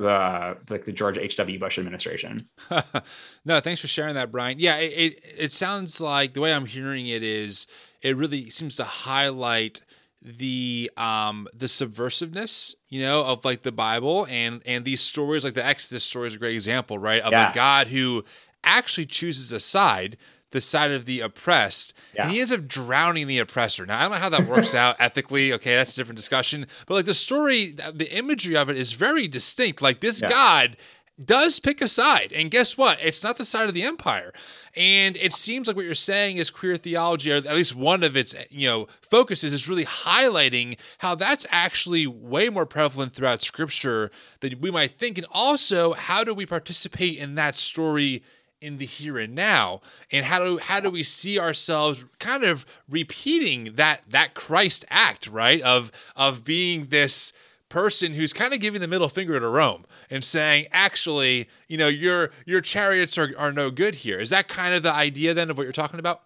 uh, 0.00 0.54
like 0.70 0.84
the 0.86 0.92
george 0.92 1.18
h.w 1.18 1.58
bush 1.58 1.78
administration 1.78 2.48
no, 3.44 3.60
thanks 3.60 3.80
for 3.80 3.86
sharing 3.86 4.14
that, 4.14 4.30
Brian. 4.32 4.58
Yeah, 4.58 4.76
it, 4.78 4.92
it 4.92 5.24
it 5.38 5.52
sounds 5.52 6.00
like 6.00 6.32
the 6.34 6.40
way 6.40 6.54
I'm 6.54 6.64
hearing 6.66 7.06
it 7.06 7.22
is 7.22 7.66
it 8.00 8.16
really 8.16 8.48
seems 8.50 8.76
to 8.76 8.84
highlight 8.84 9.82
the 10.22 10.90
um 10.96 11.48
the 11.54 11.66
subversiveness 11.66 12.74
you 12.90 13.00
know 13.00 13.24
of 13.24 13.42
like 13.42 13.62
the 13.62 13.72
bible 13.72 14.26
and 14.28 14.60
and 14.66 14.84
these 14.84 15.00
stories 15.00 15.44
like 15.44 15.54
the 15.54 15.64
exodus 15.64 16.04
story 16.04 16.26
is 16.26 16.34
a 16.34 16.38
great 16.38 16.54
example 16.54 16.98
right 16.98 17.22
of 17.22 17.32
Yeah. 17.32 17.50
a 17.50 17.54
god 17.54 17.88
who 17.88 18.22
actually 18.62 19.06
chooses 19.06 19.50
a 19.50 19.60
side 19.60 20.18
the 20.52 20.60
side 20.60 20.90
of 20.90 21.06
the 21.06 21.20
oppressed 21.20 21.92
and 22.16 22.30
he 22.30 22.40
ends 22.40 22.52
up 22.52 22.66
drowning 22.66 23.26
the 23.26 23.38
oppressor 23.38 23.86
now 23.86 23.98
i 23.98 24.02
don't 24.02 24.10
know 24.12 24.16
how 24.18 24.28
that 24.28 24.46
works 24.46 24.74
out 24.74 24.96
ethically 25.00 25.52
okay 25.52 25.76
that's 25.76 25.92
a 25.92 25.96
different 25.96 26.16
discussion 26.18 26.66
but 26.86 26.94
like 26.94 27.04
the 27.04 27.14
story 27.14 27.72
the 27.94 28.08
imagery 28.16 28.56
of 28.56 28.68
it 28.68 28.76
is 28.76 28.92
very 28.92 29.28
distinct 29.28 29.80
like 29.80 30.00
this 30.00 30.20
Yeah. 30.20 30.28
god 30.28 30.76
does 31.22 31.60
pick 31.60 31.80
a 31.82 31.88
side. 31.88 32.32
And 32.34 32.50
guess 32.50 32.78
what? 32.78 32.98
It's 33.02 33.22
not 33.22 33.36
the 33.36 33.44
side 33.44 33.68
of 33.68 33.74
the 33.74 33.82
empire. 33.82 34.32
And 34.74 35.16
it 35.18 35.34
seems 35.34 35.66
like 35.66 35.76
what 35.76 35.84
you're 35.84 35.94
saying 35.94 36.36
is 36.36 36.50
queer 36.50 36.76
theology, 36.76 37.30
or 37.30 37.36
at 37.36 37.44
least 37.54 37.74
one 37.74 38.02
of 38.02 38.16
its 38.16 38.34
you 38.48 38.66
know 38.66 38.86
focuses, 39.02 39.52
is 39.52 39.68
really 39.68 39.84
highlighting 39.84 40.78
how 40.98 41.14
that's 41.14 41.46
actually 41.50 42.06
way 42.06 42.48
more 42.48 42.64
prevalent 42.66 43.12
throughout 43.12 43.42
Scripture 43.42 44.10
than 44.40 44.60
we 44.60 44.70
might 44.70 44.98
think. 44.98 45.18
And 45.18 45.26
also, 45.30 45.92
how 45.92 46.24
do 46.24 46.32
we 46.32 46.46
participate 46.46 47.18
in 47.18 47.34
that 47.34 47.54
story? 47.54 48.22
In 48.60 48.78
the 48.78 48.86
here 48.86 49.18
and 49.18 49.34
now 49.34 49.80
and 50.12 50.26
how 50.26 50.38
do 50.44 50.58
how 50.58 50.80
do 50.80 50.90
we 50.90 51.02
see 51.02 51.38
ourselves 51.38 52.04
kind 52.18 52.44
of 52.44 52.66
repeating 52.88 53.72
that 53.74 54.02
that 54.08 54.34
Christ 54.34 54.84
act 54.90 55.26
right 55.28 55.62
of 55.62 55.90
of 56.14 56.44
being 56.44 56.86
this 56.86 57.32
person 57.70 58.12
who's 58.12 58.34
kind 58.34 58.52
of 58.52 58.60
giving 58.60 58.82
the 58.82 58.88
middle 58.88 59.08
finger 59.08 59.40
to 59.40 59.48
Rome 59.48 59.86
and 60.10 60.22
saying, 60.22 60.66
actually, 60.72 61.48
you 61.68 61.78
know, 61.78 61.88
your 61.88 62.30
your 62.44 62.60
chariots 62.60 63.16
are, 63.16 63.30
are 63.38 63.52
no 63.52 63.70
good 63.70 63.94
here. 63.94 64.18
Is 64.18 64.28
that 64.30 64.48
kind 64.48 64.74
of 64.74 64.82
the 64.82 64.92
idea 64.92 65.32
then 65.32 65.48
of 65.48 65.56
what 65.56 65.62
you're 65.62 65.72
talking 65.72 65.98
about? 65.98 66.20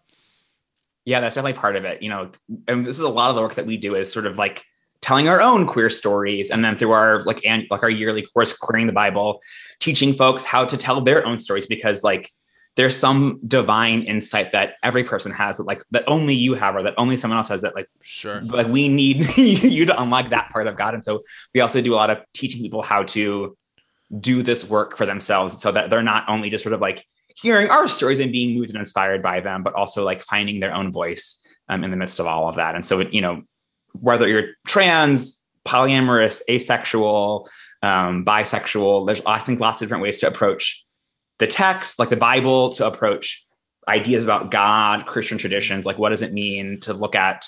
Yeah, 1.05 1.21
that's 1.21 1.37
definitely 1.37 1.61
part 1.61 1.77
of 1.77 1.85
it. 1.85 2.03
You 2.03 2.09
know, 2.09 2.31
and 2.67 2.85
this 2.85 2.97
is 2.97 3.03
a 3.03 3.09
lot 3.09 3.29
of 3.29 3.37
the 3.37 3.43
work 3.43 3.55
that 3.55 3.67
we 3.67 3.77
do 3.77 3.95
is 3.95 4.11
sort 4.11 4.27
of 4.27 4.37
like 4.37 4.65
telling 5.05 5.29
our 5.29 5.43
own 5.43 5.67
queer 5.67 5.91
stories, 5.91 6.49
and 6.49 6.65
then 6.65 6.79
through 6.79 6.93
our 6.93 7.23
like 7.25 7.45
and 7.45 7.65
like 7.71 7.83
our 7.83 7.91
yearly 7.91 8.23
course, 8.23 8.57
queering 8.57 8.87
the 8.87 8.93
Bible, 8.93 9.43
teaching 9.79 10.15
folks 10.15 10.47
how 10.47 10.65
to 10.65 10.79
tell 10.79 11.03
their 11.03 11.27
own 11.27 11.39
stories 11.39 11.67
because 11.67 12.03
like 12.03 12.31
there's 12.77 12.97
some 12.97 13.39
divine 13.47 14.01
insight 14.05 14.53
that 14.53 14.77
every 14.83 15.05
person 15.05 15.31
has 15.31 15.59
that 15.59 15.65
like 15.65 15.83
that 15.91 16.05
only 16.07 16.35
you 16.35 16.55
have 16.55 16.75
or 16.75 16.83
that 16.83 16.95
only 16.97 17.19
someone 17.19 17.37
else 17.37 17.49
has 17.51 17.61
that 17.61 17.75
like 17.75 17.87
Sure. 18.03 18.41
like 18.41 18.67
we 18.67 18.89
need 18.89 19.37
you 19.37 19.85
to 19.85 20.01
unlock 20.01 20.31
that 20.31 20.49
part 20.51 20.67
of 20.69 20.77
God. 20.79 20.95
And 20.95 21.05
so 21.05 21.23
we 21.53 21.61
also 21.61 21.83
do 21.83 21.93
a 21.93 21.97
lot 21.97 22.09
of 22.09 22.19
teaching 22.33 22.63
people 22.63 22.81
how 22.81 23.03
to 23.03 23.55
do 24.19 24.43
this 24.43 24.71
work 24.71 24.97
for 24.97 25.05
themselves 25.05 25.61
so 25.61 25.71
that 25.71 25.91
they're 25.91 26.03
not 26.03 26.25
only 26.29 26.49
just 26.49 26.65
sort 26.65 26.73
of 26.73 26.81
like 26.81 27.05
hearing 27.37 27.69
our 27.69 27.89
stories 27.89 28.21
and 28.21 28.33
being 28.33 28.57
moved 28.59 28.71
and 28.71 28.79
inspired 28.79 29.23
by 29.23 29.41
them, 29.41 29.63
but 29.63 29.75
also 29.75 30.03
like 30.03 30.23
finding 30.23 30.61
their 30.61 30.75
own 30.75 30.91
voice 30.91 31.47
um, 31.69 31.85
in 31.85 31.91
the 31.91 31.97
midst 31.99 32.21
of 32.21 32.27
all 32.27 32.49
of 32.49 32.57
that. 32.57 32.75
And 32.75 32.87
so, 32.87 33.01
it, 33.01 33.13
you 33.13 33.21
know, 33.21 33.43
whether 34.01 34.29
you're 34.29 34.49
trans, 34.67 35.47
polyamorous, 35.67 36.43
asexual, 36.49 37.49
um, 37.83 38.25
bisexual, 38.25 39.07
there's, 39.07 39.23
I 39.27 39.39
think, 39.39 39.61
lots 39.61 39.81
of 39.81 39.87
different 39.87 40.03
ways 40.03 40.19
to 40.19 40.29
approach 40.29 40.85
the 41.39 41.47
text, 41.47 41.99
like 41.99 42.09
the 42.09 42.17
Bible, 42.17 42.71
to 42.71 42.87
approach 42.87 43.45
ideas 43.89 44.25
about 44.25 44.51
God, 44.51 45.07
Christian 45.07 45.39
traditions. 45.39 45.85
Like, 45.85 45.99
what 45.99 46.11
does 46.11 46.23
it 46.23 46.33
mean 46.33 46.81
to 46.81 46.93
look 46.93 47.15
at 47.15 47.45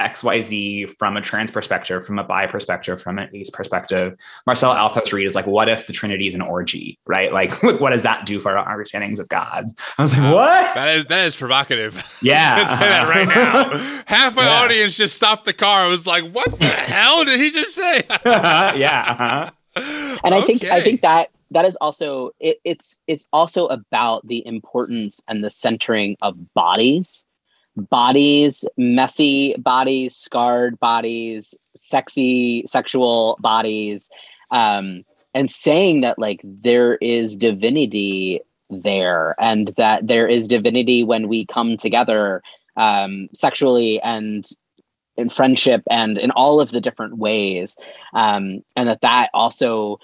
XYZ 0.00 0.90
from 0.98 1.16
a 1.16 1.20
trans 1.20 1.50
perspective, 1.50 2.04
from 2.04 2.18
a 2.18 2.24
bi 2.24 2.46
perspective, 2.46 3.00
from 3.00 3.18
an 3.18 3.28
ace 3.34 3.50
perspective. 3.50 4.16
Marcel 4.46 4.72
Althaus-Reid 4.74 5.26
is 5.26 5.34
like, 5.34 5.46
what 5.46 5.68
if 5.68 5.86
the 5.86 5.92
Trinity 5.92 6.26
is 6.26 6.34
an 6.34 6.40
orgy, 6.42 6.98
right? 7.06 7.32
Like, 7.32 7.62
what 7.80 7.90
does 7.90 8.02
that 8.02 8.26
do 8.26 8.40
for 8.40 8.56
our 8.56 8.68
understandings 8.70 9.18
of 9.20 9.28
God? 9.28 9.66
I 9.98 10.02
was 10.02 10.12
like, 10.12 10.22
Wow. 10.22 10.34
what? 10.34 10.74
That 10.74 10.96
is 10.96 11.04
that 11.06 11.26
is 11.26 11.36
provocative. 11.36 12.02
Yeah. 12.22 12.58
Just 12.58 12.72
say 12.78 12.88
that 12.88 13.08
right 13.08 13.28
now. 13.28 14.02
Half 14.06 14.36
my 14.36 14.42
Yeah. 14.44 14.62
audience 14.64 14.96
just 14.96 15.14
stopped 15.16 15.44
the 15.44 15.52
car. 15.52 15.86
I 15.86 15.88
was 15.88 16.06
like, 16.06 16.28
"What 16.32 16.58
the 16.58 16.64
hell 16.66 17.24
did 17.24 17.38
he 17.38 17.50
just 17.50 17.74
say?" 17.74 18.02
yeah. 18.24 19.50
uh-huh. 19.76 20.16
and 20.24 20.34
I 20.34 20.40
think 20.42 20.64
I 20.64 20.80
think 20.80 21.02
that 21.02 21.28
that 21.52 21.64
is 21.66 21.76
also 21.76 22.30
it, 22.40 22.58
it's 22.64 22.98
it's 23.06 23.26
also 23.32 23.66
about 23.66 24.26
the 24.26 24.44
importance 24.46 25.22
and 25.28 25.44
the 25.44 25.50
centering 25.50 26.16
of 26.22 26.52
bodies, 26.54 27.24
bodies, 27.76 28.64
messy 28.76 29.54
bodies, 29.58 30.16
scarred 30.16 30.78
bodies, 30.80 31.54
sexy 31.74 32.64
sexual 32.66 33.36
bodies, 33.40 34.10
um, 34.50 35.04
and 35.34 35.50
saying 35.50 36.00
that 36.00 36.18
like 36.18 36.40
there 36.44 36.96
is 36.96 37.36
divinity 37.36 38.40
there, 38.70 39.34
and 39.38 39.68
that 39.76 40.06
there 40.06 40.26
is 40.26 40.48
divinity 40.48 41.04
when 41.04 41.28
we 41.28 41.44
come 41.46 41.76
together 41.76 42.42
um, 42.76 43.28
sexually 43.34 44.00
and 44.02 44.48
in 45.16 45.28
friendship 45.28 45.82
and 45.90 46.18
in 46.18 46.30
all 46.30 46.60
of 46.60 46.70
the 46.70 46.80
different 46.80 47.16
ways 47.16 47.76
um, 48.14 48.62
and 48.76 48.88
that 48.88 49.00
that 49.00 49.30
also 49.32 49.98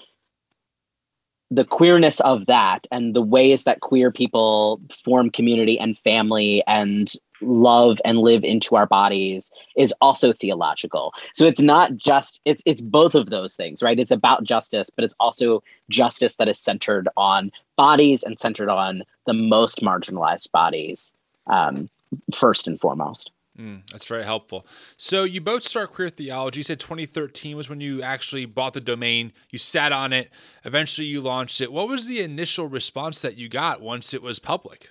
the 1.51 1.65
queerness 1.65 2.19
of 2.21 2.47
that 2.47 2.87
and 2.91 3.15
the 3.15 3.21
ways 3.21 3.65
that 3.65 3.79
queer 3.79 4.11
people 4.11 4.81
form 5.03 5.29
community 5.29 5.79
and 5.79 5.97
family 5.99 6.63
and 6.65 7.13
love 7.45 7.99
and 8.05 8.19
live 8.19 8.43
into 8.43 8.75
our 8.75 8.85
bodies 8.85 9.51
is 9.75 9.93
also 10.01 10.33
theological 10.33 11.13
so 11.33 11.45
it's 11.45 11.61
not 11.61 11.95
just 11.95 12.41
it's 12.45 12.63
it's 12.65 12.81
both 12.81 13.15
of 13.15 13.29
those 13.29 13.55
things 13.55 13.81
right 13.81 13.99
it's 13.99 14.11
about 14.11 14.43
justice 14.43 14.89
but 14.89 15.03
it's 15.03 15.15
also 15.19 15.63
justice 15.89 16.35
that 16.37 16.47
is 16.47 16.59
centered 16.59 17.07
on 17.17 17.51
bodies 17.75 18.23
and 18.23 18.39
centered 18.39 18.69
on 18.69 19.03
the 19.25 19.33
most 19.33 19.81
marginalized 19.81 20.51
bodies 20.51 21.13
um, 21.47 21.89
first 22.33 22.67
and 22.67 22.79
foremost 22.79 23.31
Mm, 23.59 23.87
that's 23.91 24.07
very 24.07 24.23
helpful. 24.23 24.65
So 24.97 25.23
you 25.23 25.39
both 25.39 25.63
start 25.63 25.93
queer 25.93 26.09
theology. 26.09 26.59
You 26.59 26.63
said 26.63 26.79
2013 26.79 27.55
was 27.55 27.69
when 27.69 27.81
you 27.81 28.01
actually 28.01 28.45
bought 28.45 28.73
the 28.73 28.81
domain. 28.81 29.31
You 29.51 29.59
sat 29.59 29.91
on 29.91 30.11
it. 30.11 30.31
Eventually, 30.65 31.07
you 31.07 31.21
launched 31.21 31.61
it. 31.61 31.71
What 31.71 31.87
was 31.87 32.07
the 32.07 32.21
initial 32.21 32.67
response 32.67 33.21
that 33.21 33.37
you 33.37 33.49
got 33.49 33.79
once 33.79 34.13
it 34.13 34.23
was 34.23 34.39
public? 34.39 34.89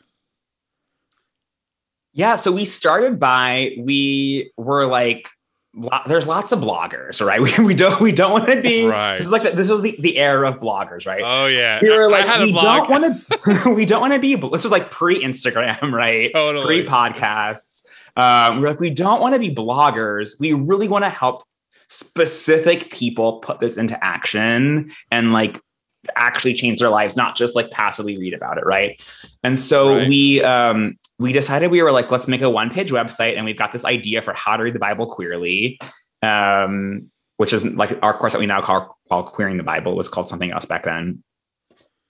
Yeah, 2.12 2.36
so 2.36 2.52
we 2.52 2.64
started 2.64 3.18
by 3.18 3.76
we 3.78 4.52
were 4.56 4.86
like 4.86 5.30
there's 6.06 6.26
lots 6.26 6.52
of 6.52 6.60
bloggers, 6.60 7.24
right? 7.24 7.40
We, 7.58 7.64
we 7.64 7.74
don't 7.74 8.00
we 8.00 8.12
don't 8.12 8.32
want 8.32 8.46
to 8.46 8.60
be 8.60 8.86
right. 8.86 9.16
This 9.16 9.26
is 9.26 9.32
like 9.32 9.42
this 9.42 9.68
was 9.70 9.80
the, 9.82 9.96
the 9.98 10.18
era 10.18 10.50
of 10.50 10.60
bloggers, 10.60 11.06
right? 11.06 11.22
Oh 11.24 11.46
yeah, 11.46 11.80
we 11.80 11.90
were 11.90 12.10
like 12.10 12.26
we 12.40 12.52
don't 12.52 12.90
want 12.90 13.26
to 13.30 13.74
we 13.74 13.86
don't 13.86 14.00
want 14.00 14.12
to 14.12 14.18
be. 14.18 14.34
This 14.34 14.64
was 14.64 14.72
like 14.72 14.90
pre 14.90 15.22
Instagram, 15.22 15.92
right? 15.92 16.30
Totally 16.34 16.82
pre 16.82 16.86
podcasts. 16.86 17.82
Um, 18.16 18.60
we're 18.60 18.68
like 18.68 18.80
we 18.80 18.90
don't 18.90 19.20
want 19.20 19.34
to 19.34 19.38
be 19.38 19.54
bloggers. 19.54 20.38
We 20.38 20.52
really 20.52 20.88
want 20.88 21.04
to 21.04 21.10
help 21.10 21.44
specific 21.88 22.90
people 22.90 23.38
put 23.40 23.60
this 23.60 23.76
into 23.76 24.02
action 24.02 24.90
and 25.10 25.32
like 25.32 25.60
actually 26.16 26.54
change 26.54 26.80
their 26.80 26.88
lives, 26.88 27.16
not 27.16 27.36
just 27.36 27.54
like 27.54 27.70
passively 27.70 28.18
read 28.18 28.34
about 28.34 28.58
it, 28.58 28.64
right? 28.66 29.00
And 29.42 29.58
so 29.58 29.96
right. 29.96 30.08
we 30.08 30.42
um 30.42 30.98
we 31.22 31.32
decided 31.32 31.70
we 31.70 31.82
were 31.82 31.92
like, 31.92 32.10
let's 32.10 32.28
make 32.28 32.42
a 32.42 32.50
one-page 32.50 32.90
website, 32.90 33.36
and 33.36 33.44
we've 33.44 33.58
got 33.58 33.72
this 33.72 33.84
idea 33.84 34.22
for 34.22 34.34
how 34.34 34.56
to 34.56 34.62
read 34.62 34.74
the 34.74 34.78
Bible 34.78 35.06
queerly, 35.06 35.78
um, 36.22 37.10
which 37.36 37.52
is 37.52 37.64
like 37.64 37.98
our 38.02 38.12
course 38.12 38.32
that 38.32 38.38
we 38.38 38.46
now 38.46 38.60
call, 38.60 38.98
call 39.08 39.24
queering 39.24 39.56
the 39.56 39.62
Bible 39.62 39.96
was 39.96 40.08
called 40.08 40.28
something 40.28 40.50
else 40.50 40.64
back 40.66 40.84
then. 40.84 41.22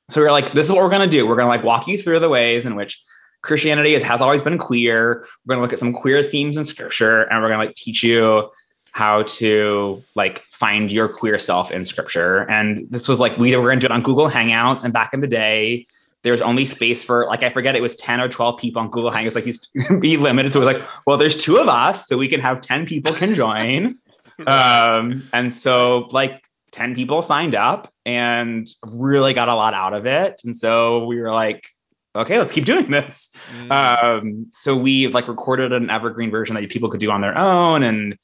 So 0.08 0.20
we 0.20 0.24
were 0.24 0.32
like, 0.32 0.52
this 0.52 0.66
is 0.66 0.72
what 0.72 0.82
we're 0.82 0.90
gonna 0.90 1.06
do. 1.06 1.26
We're 1.26 1.36
gonna 1.36 1.48
like 1.48 1.62
walk 1.62 1.86
you 1.86 1.96
through 1.96 2.18
the 2.18 2.28
ways 2.28 2.66
in 2.66 2.74
which 2.74 3.00
Christianity 3.42 3.94
is, 3.94 4.02
has 4.02 4.20
always 4.20 4.42
been 4.42 4.58
queer. 4.58 5.26
We're 5.46 5.54
gonna 5.54 5.62
look 5.62 5.72
at 5.72 5.78
some 5.78 5.92
queer 5.92 6.22
themes 6.22 6.56
in 6.56 6.64
scripture, 6.64 7.22
and 7.22 7.42
we're 7.42 7.48
gonna 7.48 7.64
like 7.64 7.76
teach 7.76 8.02
you 8.02 8.50
how 8.92 9.22
to 9.22 10.02
like 10.14 10.44
find 10.50 10.92
your 10.92 11.08
queer 11.08 11.38
self 11.38 11.70
in 11.70 11.84
scripture. 11.84 12.48
And 12.50 12.86
this 12.90 13.08
was 13.08 13.18
like 13.18 13.36
we 13.38 13.56
were 13.56 13.62
going 13.62 13.80
to 13.80 13.88
do 13.88 13.92
it 13.92 13.94
on 13.94 14.02
Google 14.02 14.28
Hangouts. 14.28 14.84
And 14.84 14.92
back 14.92 15.14
in 15.14 15.20
the 15.20 15.26
day, 15.26 15.86
there's 16.22 16.40
only 16.40 16.64
space 16.64 17.02
for 17.02 17.26
like 17.26 17.42
I 17.42 17.50
forget 17.50 17.74
it 17.74 17.82
was 17.82 17.96
10 17.96 18.20
or 18.20 18.28
12 18.28 18.58
people 18.58 18.80
on 18.80 18.90
Google 18.90 19.10
Hangouts. 19.10 19.34
Like 19.34 19.46
used 19.46 19.68
to 19.88 19.98
be 19.98 20.16
limited. 20.16 20.52
So 20.52 20.60
it 20.60 20.64
was 20.64 20.74
like, 20.74 20.88
well, 21.06 21.16
there's 21.16 21.36
two 21.36 21.58
of 21.58 21.68
us, 21.68 22.06
so 22.06 22.16
we 22.16 22.28
can 22.28 22.40
have 22.40 22.60
10 22.60 22.86
people 22.86 23.12
can 23.12 23.34
join. 23.34 23.98
um, 24.46 25.28
and 25.32 25.54
so 25.54 26.08
like 26.10 26.44
10 26.72 26.94
people 26.94 27.22
signed 27.22 27.54
up 27.54 27.92
and 28.06 28.68
really 28.82 29.34
got 29.34 29.48
a 29.48 29.54
lot 29.54 29.74
out 29.74 29.94
of 29.94 30.06
it. 30.06 30.40
And 30.44 30.56
so 30.56 31.04
we 31.04 31.20
were 31.20 31.30
like, 31.30 31.66
okay, 32.14 32.38
let's 32.38 32.52
keep 32.52 32.64
doing 32.64 32.90
this. 32.90 33.30
Mm. 33.58 33.70
Um, 33.70 34.46
so 34.48 34.76
we 34.76 35.08
like 35.08 35.28
recorded 35.28 35.72
an 35.72 35.90
evergreen 35.90 36.30
version 36.30 36.54
that 36.54 36.68
people 36.70 36.90
could 36.90 37.00
do 37.00 37.10
on 37.10 37.20
their 37.20 37.36
own 37.36 37.82
and 37.82 38.18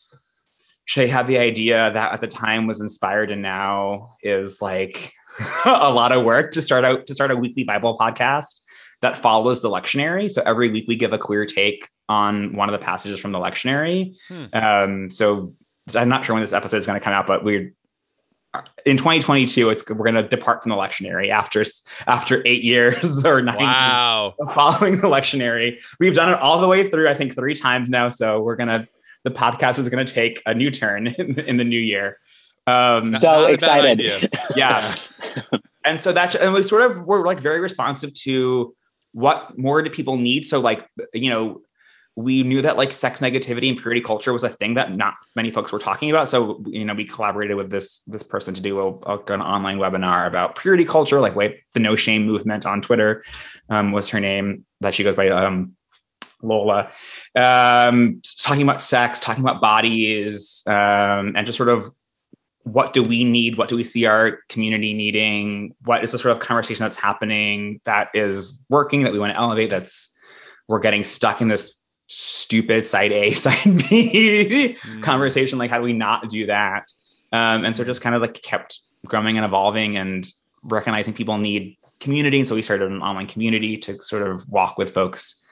Shay 0.88 1.06
had 1.06 1.26
the 1.26 1.36
idea 1.36 1.92
that 1.92 2.12
at 2.14 2.22
the 2.22 2.26
time 2.26 2.66
was 2.66 2.80
inspired 2.80 3.30
and 3.30 3.42
now 3.42 4.16
is 4.22 4.62
like 4.62 5.12
a 5.64 5.92
lot 5.92 6.12
of 6.12 6.24
work 6.24 6.52
to 6.52 6.62
start 6.62 6.84
out 6.84 7.06
to 7.06 7.14
start 7.14 7.30
a 7.30 7.36
weekly 7.36 7.64
Bible 7.64 7.96
podcast 7.98 8.60
that 9.00 9.18
follows 9.18 9.62
the 9.62 9.70
lectionary. 9.70 10.30
So 10.30 10.42
every 10.44 10.70
week 10.70 10.86
we 10.88 10.96
give 10.96 11.12
a 11.12 11.18
queer 11.18 11.46
take 11.46 11.88
on 12.08 12.56
one 12.56 12.68
of 12.68 12.72
the 12.72 12.84
passages 12.84 13.20
from 13.20 13.32
the 13.32 13.38
lectionary. 13.38 14.16
Hmm. 14.28 14.44
Um, 14.52 15.10
so 15.10 15.54
I'm 15.94 16.08
not 16.08 16.24
sure 16.24 16.34
when 16.34 16.42
this 16.42 16.52
episode 16.52 16.78
is 16.78 16.86
going 16.86 16.98
to 16.98 17.04
come 17.04 17.12
out, 17.12 17.26
but 17.26 17.44
we're 17.44 17.74
in 18.86 18.96
2022 18.96 19.68
it's 19.68 19.88
we're 19.90 20.10
going 20.10 20.14
to 20.14 20.26
depart 20.26 20.62
from 20.62 20.70
the 20.70 20.76
lectionary 20.76 21.28
after 21.28 21.62
after 22.06 22.42
eight 22.46 22.64
years 22.64 23.24
or 23.26 23.42
nine 23.42 23.58
wow. 23.58 24.34
following 24.54 24.96
the 24.96 25.06
lectionary 25.06 25.78
we've 26.00 26.14
done 26.14 26.30
it 26.32 26.38
all 26.40 26.58
the 26.58 26.66
way 26.66 26.88
through 26.88 27.10
i 27.10 27.14
think 27.14 27.34
three 27.34 27.54
times 27.54 27.90
now 27.90 28.08
so 28.08 28.40
we're 28.40 28.56
going 28.56 28.68
to 28.68 28.88
the 29.24 29.30
podcast 29.30 29.78
is 29.78 29.88
going 29.88 30.04
to 30.04 30.12
take 30.12 30.42
a 30.46 30.54
new 30.54 30.70
turn 30.70 31.06
in, 31.18 31.38
in 31.40 31.56
the 31.56 31.64
new 31.64 31.80
year. 31.80 32.18
Um, 32.68 33.18
so 33.18 33.46
excited. 33.46 34.30
yeah. 34.56 34.94
and 35.84 36.00
so 36.00 36.12
that's, 36.12 36.34
and 36.34 36.52
we 36.52 36.62
sort 36.62 36.90
of 36.90 37.06
were 37.06 37.24
like 37.24 37.40
very 37.40 37.60
responsive 37.60 38.14
to 38.14 38.74
what 39.12 39.58
more 39.58 39.82
do 39.82 39.90
people 39.90 40.16
need. 40.16 40.46
So 40.46 40.60
like, 40.60 40.86
you 41.12 41.30
know, 41.30 41.62
we 42.18 42.42
knew 42.42 42.62
that 42.62 42.76
like 42.76 42.92
sex 42.92 43.20
negativity 43.20 43.70
and 43.70 43.78
purity 43.78 44.00
culture 44.00 44.32
was 44.32 44.42
a 44.42 44.48
thing 44.48 44.74
that 44.74 44.96
not 44.96 45.14
many 45.36 45.52
folks 45.52 45.70
were 45.70 45.78
talking 45.78 46.10
about. 46.10 46.28
So, 46.28 46.60
you 46.66 46.84
know, 46.84 46.94
we 46.94 47.04
collaborated 47.04 47.56
with 47.56 47.70
this, 47.70 48.00
this 48.08 48.24
person 48.24 48.54
to 48.54 48.60
do 48.60 48.80
a, 48.80 48.92
a 49.12 49.24
an 49.32 49.40
online 49.40 49.78
webinar 49.78 50.26
about 50.26 50.56
purity 50.56 50.84
culture, 50.84 51.20
like 51.20 51.36
wait, 51.36 51.60
the 51.74 51.80
no 51.80 51.94
shame 51.94 52.26
movement 52.26 52.66
on 52.66 52.82
Twitter 52.82 53.22
um, 53.68 53.92
was 53.92 54.08
her 54.08 54.18
name 54.18 54.66
that 54.80 54.94
she 54.94 55.04
goes 55.04 55.14
by, 55.14 55.28
um, 55.28 55.76
Lola, 56.42 56.90
um, 57.34 58.20
talking 58.38 58.62
about 58.62 58.82
sex, 58.82 59.20
talking 59.20 59.42
about 59.42 59.60
bodies, 59.60 60.62
um, 60.66 61.34
and 61.36 61.46
just 61.46 61.56
sort 61.56 61.68
of 61.68 61.88
what 62.72 62.92
do 62.92 63.02
we 63.02 63.24
need? 63.24 63.56
What 63.56 63.68
do 63.68 63.76
we 63.76 63.84
see 63.84 64.04
our 64.06 64.38
community 64.48 64.94
needing? 64.94 65.74
What 65.84 66.04
is 66.04 66.12
the 66.12 66.18
sort 66.18 66.36
of 66.36 66.40
conversation 66.40 66.84
that's 66.84 66.96
happening 66.96 67.80
that 67.84 68.08
is 68.14 68.64
working 68.68 69.02
that 69.02 69.12
we 69.12 69.18
want 69.18 69.32
to 69.32 69.38
elevate? 69.38 69.70
That's 69.70 70.14
we're 70.68 70.80
getting 70.80 71.04
stuck 71.04 71.40
in 71.40 71.48
this 71.48 71.82
stupid 72.06 72.86
side 72.86 73.12
A, 73.12 73.30
side 73.32 73.64
B 73.64 74.76
mm. 74.80 75.02
conversation. 75.02 75.58
Like, 75.58 75.70
how 75.70 75.78
do 75.78 75.84
we 75.84 75.92
not 75.92 76.28
do 76.28 76.46
that? 76.46 76.92
Um, 77.32 77.64
and 77.64 77.76
so 77.76 77.84
just 77.84 78.00
kind 78.00 78.14
of 78.14 78.22
like 78.22 78.42
kept 78.42 78.80
growing 79.06 79.36
and 79.36 79.44
evolving 79.44 79.96
and 79.96 80.26
recognizing 80.62 81.14
people 81.14 81.38
need 81.38 81.76
community. 82.00 82.38
And 82.38 82.48
so 82.48 82.54
we 82.54 82.62
started 82.62 82.90
an 82.90 83.02
online 83.02 83.26
community 83.26 83.76
to 83.78 84.02
sort 84.02 84.26
of 84.26 84.48
walk 84.48 84.78
with 84.78 84.92
folks 84.92 85.44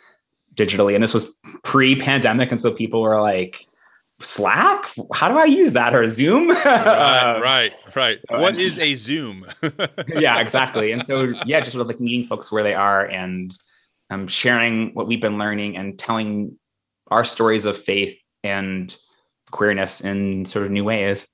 digitally. 0.54 0.94
And 0.94 1.02
this 1.02 1.14
was 1.14 1.38
pre-pandemic, 1.62 2.50
and 2.50 2.60
so 2.60 2.72
people 2.72 3.02
were 3.02 3.20
like, 3.20 3.66
Slack? 4.20 4.90
How 5.12 5.28
do 5.28 5.38
I 5.38 5.44
use 5.44 5.72
that? 5.72 5.94
Or 5.94 6.06
Zoom? 6.06 6.48
right, 6.64 7.38
right, 7.40 7.72
right. 7.94 8.18
What 8.28 8.56
is 8.56 8.78
a 8.78 8.94
Zoom? 8.94 9.46
yeah, 10.08 10.40
exactly. 10.40 10.92
And 10.92 11.04
so, 11.04 11.34
yeah, 11.44 11.60
just 11.60 11.72
sort 11.72 11.82
of 11.82 11.88
like 11.88 12.00
meeting 12.00 12.26
folks 12.26 12.50
where 12.50 12.62
they 12.62 12.74
are 12.74 13.04
and 13.04 13.56
um, 14.10 14.26
sharing 14.26 14.94
what 14.94 15.06
we've 15.06 15.20
been 15.20 15.38
learning 15.38 15.76
and 15.76 15.98
telling 15.98 16.58
our 17.08 17.24
stories 17.24 17.66
of 17.66 17.76
faith 17.76 18.16
and 18.42 18.96
queerness 19.50 20.00
in 20.00 20.46
sort 20.46 20.64
of 20.64 20.72
new 20.72 20.84
ways. 20.84 21.28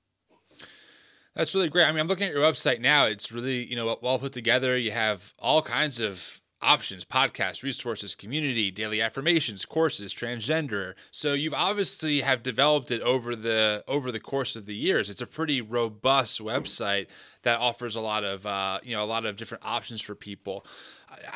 That's 1.35 1.55
really 1.55 1.69
great. 1.69 1.85
I 1.85 1.91
mean, 1.91 1.99
I'm 1.99 2.07
looking 2.07 2.27
at 2.27 2.33
your 2.33 2.43
website 2.43 2.79
now. 2.79 3.05
It's 3.05 3.31
really, 3.31 3.65
you 3.67 3.75
know, 3.75 3.97
well 4.01 4.19
put 4.19 4.33
together. 4.33 4.77
You 4.77 4.91
have 4.91 5.33
all 5.39 5.61
kinds 5.61 5.99
of 5.99 6.39
options, 6.63 7.05
podcasts, 7.05 7.63
resources, 7.63 8.15
community, 8.15 8.71
daily 8.71 9.01
affirmations, 9.01 9.65
courses, 9.65 10.13
transgender. 10.13 10.93
So 11.11 11.33
you've 11.33 11.53
obviously 11.53 12.21
have 12.21 12.43
developed 12.43 12.91
it 12.91 13.01
over 13.01 13.35
the 13.35 13.83
over 13.87 14.11
the 14.11 14.19
course 14.19 14.55
of 14.55 14.65
the 14.65 14.75
years. 14.75 15.09
It's 15.09 15.21
a 15.21 15.27
pretty 15.27 15.61
robust 15.61 16.41
website 16.41 17.07
that 17.43 17.59
offers 17.59 17.95
a 17.95 18.01
lot 18.01 18.23
of 18.23 18.45
uh, 18.45 18.79
you 18.83 18.95
know 18.95 19.03
a 19.03 19.05
lot 19.05 19.25
of 19.25 19.35
different 19.35 19.65
options 19.65 20.01
for 20.01 20.15
people. 20.15 20.65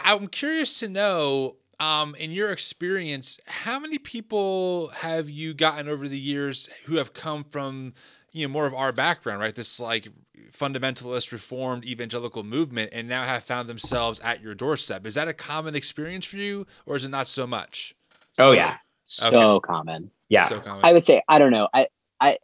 I'm 0.04 0.28
curious 0.28 0.80
to 0.80 0.90
know. 0.90 1.58
Um, 1.80 2.16
in 2.16 2.32
your 2.32 2.52
experience, 2.52 3.40
how 3.46 3.78
many 3.78 4.00
people 4.00 4.88
have 4.96 5.30
you 5.30 5.54
gotten 5.54 5.88
over 5.88 6.08
the 6.08 6.18
years 6.18 6.70
who 6.86 6.96
have 6.96 7.14
come 7.14 7.44
from 7.44 7.94
you 8.32 8.48
know 8.48 8.52
more 8.52 8.66
of 8.66 8.74
our 8.74 8.92
background, 8.92 9.42
right? 9.42 9.54
This 9.54 9.80
like 9.80 10.08
fundamentalist 10.54 11.32
reformed 11.32 11.86
evangelical 11.86 12.44
movement 12.44 12.90
and 12.94 13.08
now 13.08 13.24
have 13.24 13.44
found 13.44 13.68
themselves 13.68 14.20
at 14.22 14.42
your 14.42 14.56
doorstep. 14.56 15.06
Is 15.06 15.16
that 15.16 15.28
a 15.28 15.34
common 15.34 15.76
experience 15.76 16.26
for 16.26 16.38
you 16.38 16.66
or 16.86 16.96
is 16.96 17.06
it 17.06 17.10
not 17.10 17.28
so 17.28 17.48
much? 17.48 17.96
Oh 18.38 18.52
yeah. 18.52 18.78
So 19.06 19.56
okay. 19.56 19.68
common. 19.68 20.12
Yeah. 20.30 20.46
So 20.46 20.60
common. 20.60 20.82
I 20.84 20.94
would 20.94 21.06
say 21.06 21.22
I 21.28 21.40
don't 21.40 21.52
know. 21.52 21.68
I 21.74 21.88
I 22.20 22.38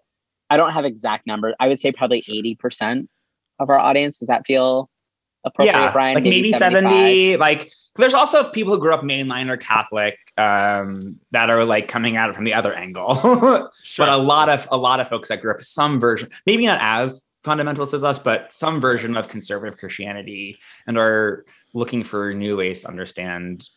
I 0.49 0.57
don't 0.57 0.71
have 0.71 0.85
exact 0.85 1.27
numbers. 1.27 1.55
I 1.59 1.67
would 1.67 1.79
say 1.79 1.91
probably 1.91 2.21
80% 2.21 3.07
of 3.59 3.69
our 3.69 3.79
audience. 3.79 4.19
Does 4.19 4.27
that 4.27 4.45
feel 4.45 4.89
appropriate, 5.43 5.79
yeah, 5.79 5.91
Brian? 5.91 6.15
Like 6.15 6.23
maybe, 6.23 6.51
maybe 6.51 6.53
70. 6.53 7.37
Like 7.37 7.71
there's 7.95 8.13
also 8.13 8.49
people 8.49 8.73
who 8.73 8.79
grew 8.79 8.93
up 8.93 9.01
mainline 9.01 9.49
or 9.49 9.57
Catholic 9.57 10.17
um, 10.37 11.19
that 11.31 11.49
are 11.49 11.65
like 11.65 11.87
coming 11.87 12.17
at 12.17 12.29
it 12.29 12.35
from 12.35 12.45
the 12.45 12.53
other 12.53 12.73
angle. 12.73 13.15
sure. 13.83 14.05
But 14.05 14.09
a 14.09 14.17
lot 14.17 14.49
of 14.49 14.67
a 14.71 14.77
lot 14.77 14.99
of 14.99 15.09
folks 15.09 15.29
that 15.29 15.41
grew 15.41 15.51
up 15.51 15.61
some 15.61 15.99
version, 15.99 16.29
maybe 16.45 16.65
not 16.65 16.79
as 16.81 17.27
fundamentalists 17.43 17.93
as 17.93 18.03
us, 18.03 18.19
but 18.19 18.51
some 18.53 18.79
version 18.79 19.17
of 19.17 19.27
conservative 19.27 19.77
Christianity 19.77 20.57
and 20.87 20.97
are 20.97 21.45
looking 21.73 22.03
for 22.03 22.33
new 22.33 22.57
ways 22.57 22.81
to 22.81 22.87
understand 22.87 23.67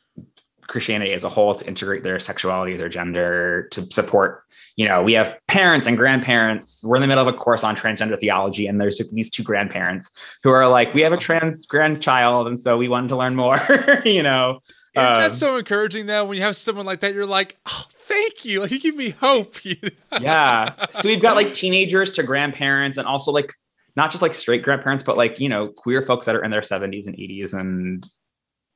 Christianity 0.66 1.12
as 1.12 1.24
a 1.24 1.28
whole 1.28 1.54
to 1.54 1.66
integrate 1.66 2.02
their 2.02 2.18
sexuality, 2.18 2.76
their 2.76 2.88
gender, 2.88 3.68
to 3.70 3.82
support. 3.86 4.42
You 4.76 4.86
know, 4.86 5.02
we 5.02 5.14
have 5.14 5.36
parents 5.48 5.86
and 5.86 5.96
grandparents. 5.96 6.84
We're 6.84 6.96
in 6.96 7.02
the 7.02 7.08
middle 7.08 7.26
of 7.26 7.32
a 7.32 7.36
course 7.36 7.64
on 7.64 7.76
transgender 7.76 8.18
theology, 8.18 8.66
and 8.66 8.80
there's 8.80 9.00
these 9.12 9.30
two 9.30 9.42
grandparents 9.42 10.10
who 10.42 10.50
are 10.50 10.68
like, 10.68 10.92
we 10.92 11.02
have 11.02 11.12
a 11.12 11.16
trans 11.16 11.66
grandchild, 11.66 12.48
and 12.48 12.58
so 12.58 12.76
we 12.76 12.88
wanted 12.88 13.08
to 13.08 13.16
learn 13.16 13.36
more. 13.36 13.58
you 14.04 14.22
know, 14.22 14.60
isn't 14.96 15.14
um, 15.14 15.20
that 15.20 15.32
so 15.32 15.58
encouraging 15.58 16.06
though? 16.06 16.24
When 16.24 16.36
you 16.36 16.42
have 16.42 16.56
someone 16.56 16.86
like 16.86 17.00
that, 17.00 17.12
you're 17.12 17.26
like, 17.26 17.58
oh, 17.66 17.84
thank 17.90 18.44
you. 18.44 18.60
Like, 18.60 18.70
you 18.70 18.80
give 18.80 18.96
me 18.96 19.10
hope. 19.10 19.56
yeah. 20.20 20.86
So 20.92 21.08
we've 21.08 21.20
got 21.20 21.36
like 21.36 21.52
teenagers 21.52 22.10
to 22.12 22.22
grandparents 22.22 22.96
and 22.96 23.06
also 23.06 23.30
like 23.30 23.52
not 23.94 24.10
just 24.10 24.22
like 24.22 24.34
straight 24.34 24.62
grandparents, 24.62 25.04
but 25.04 25.16
like, 25.16 25.38
you 25.38 25.48
know, 25.48 25.68
queer 25.68 26.02
folks 26.02 26.26
that 26.26 26.34
are 26.34 26.42
in 26.42 26.50
their 26.50 26.62
70s 26.62 27.06
and 27.06 27.16
80s 27.16 27.52
and 27.52 28.06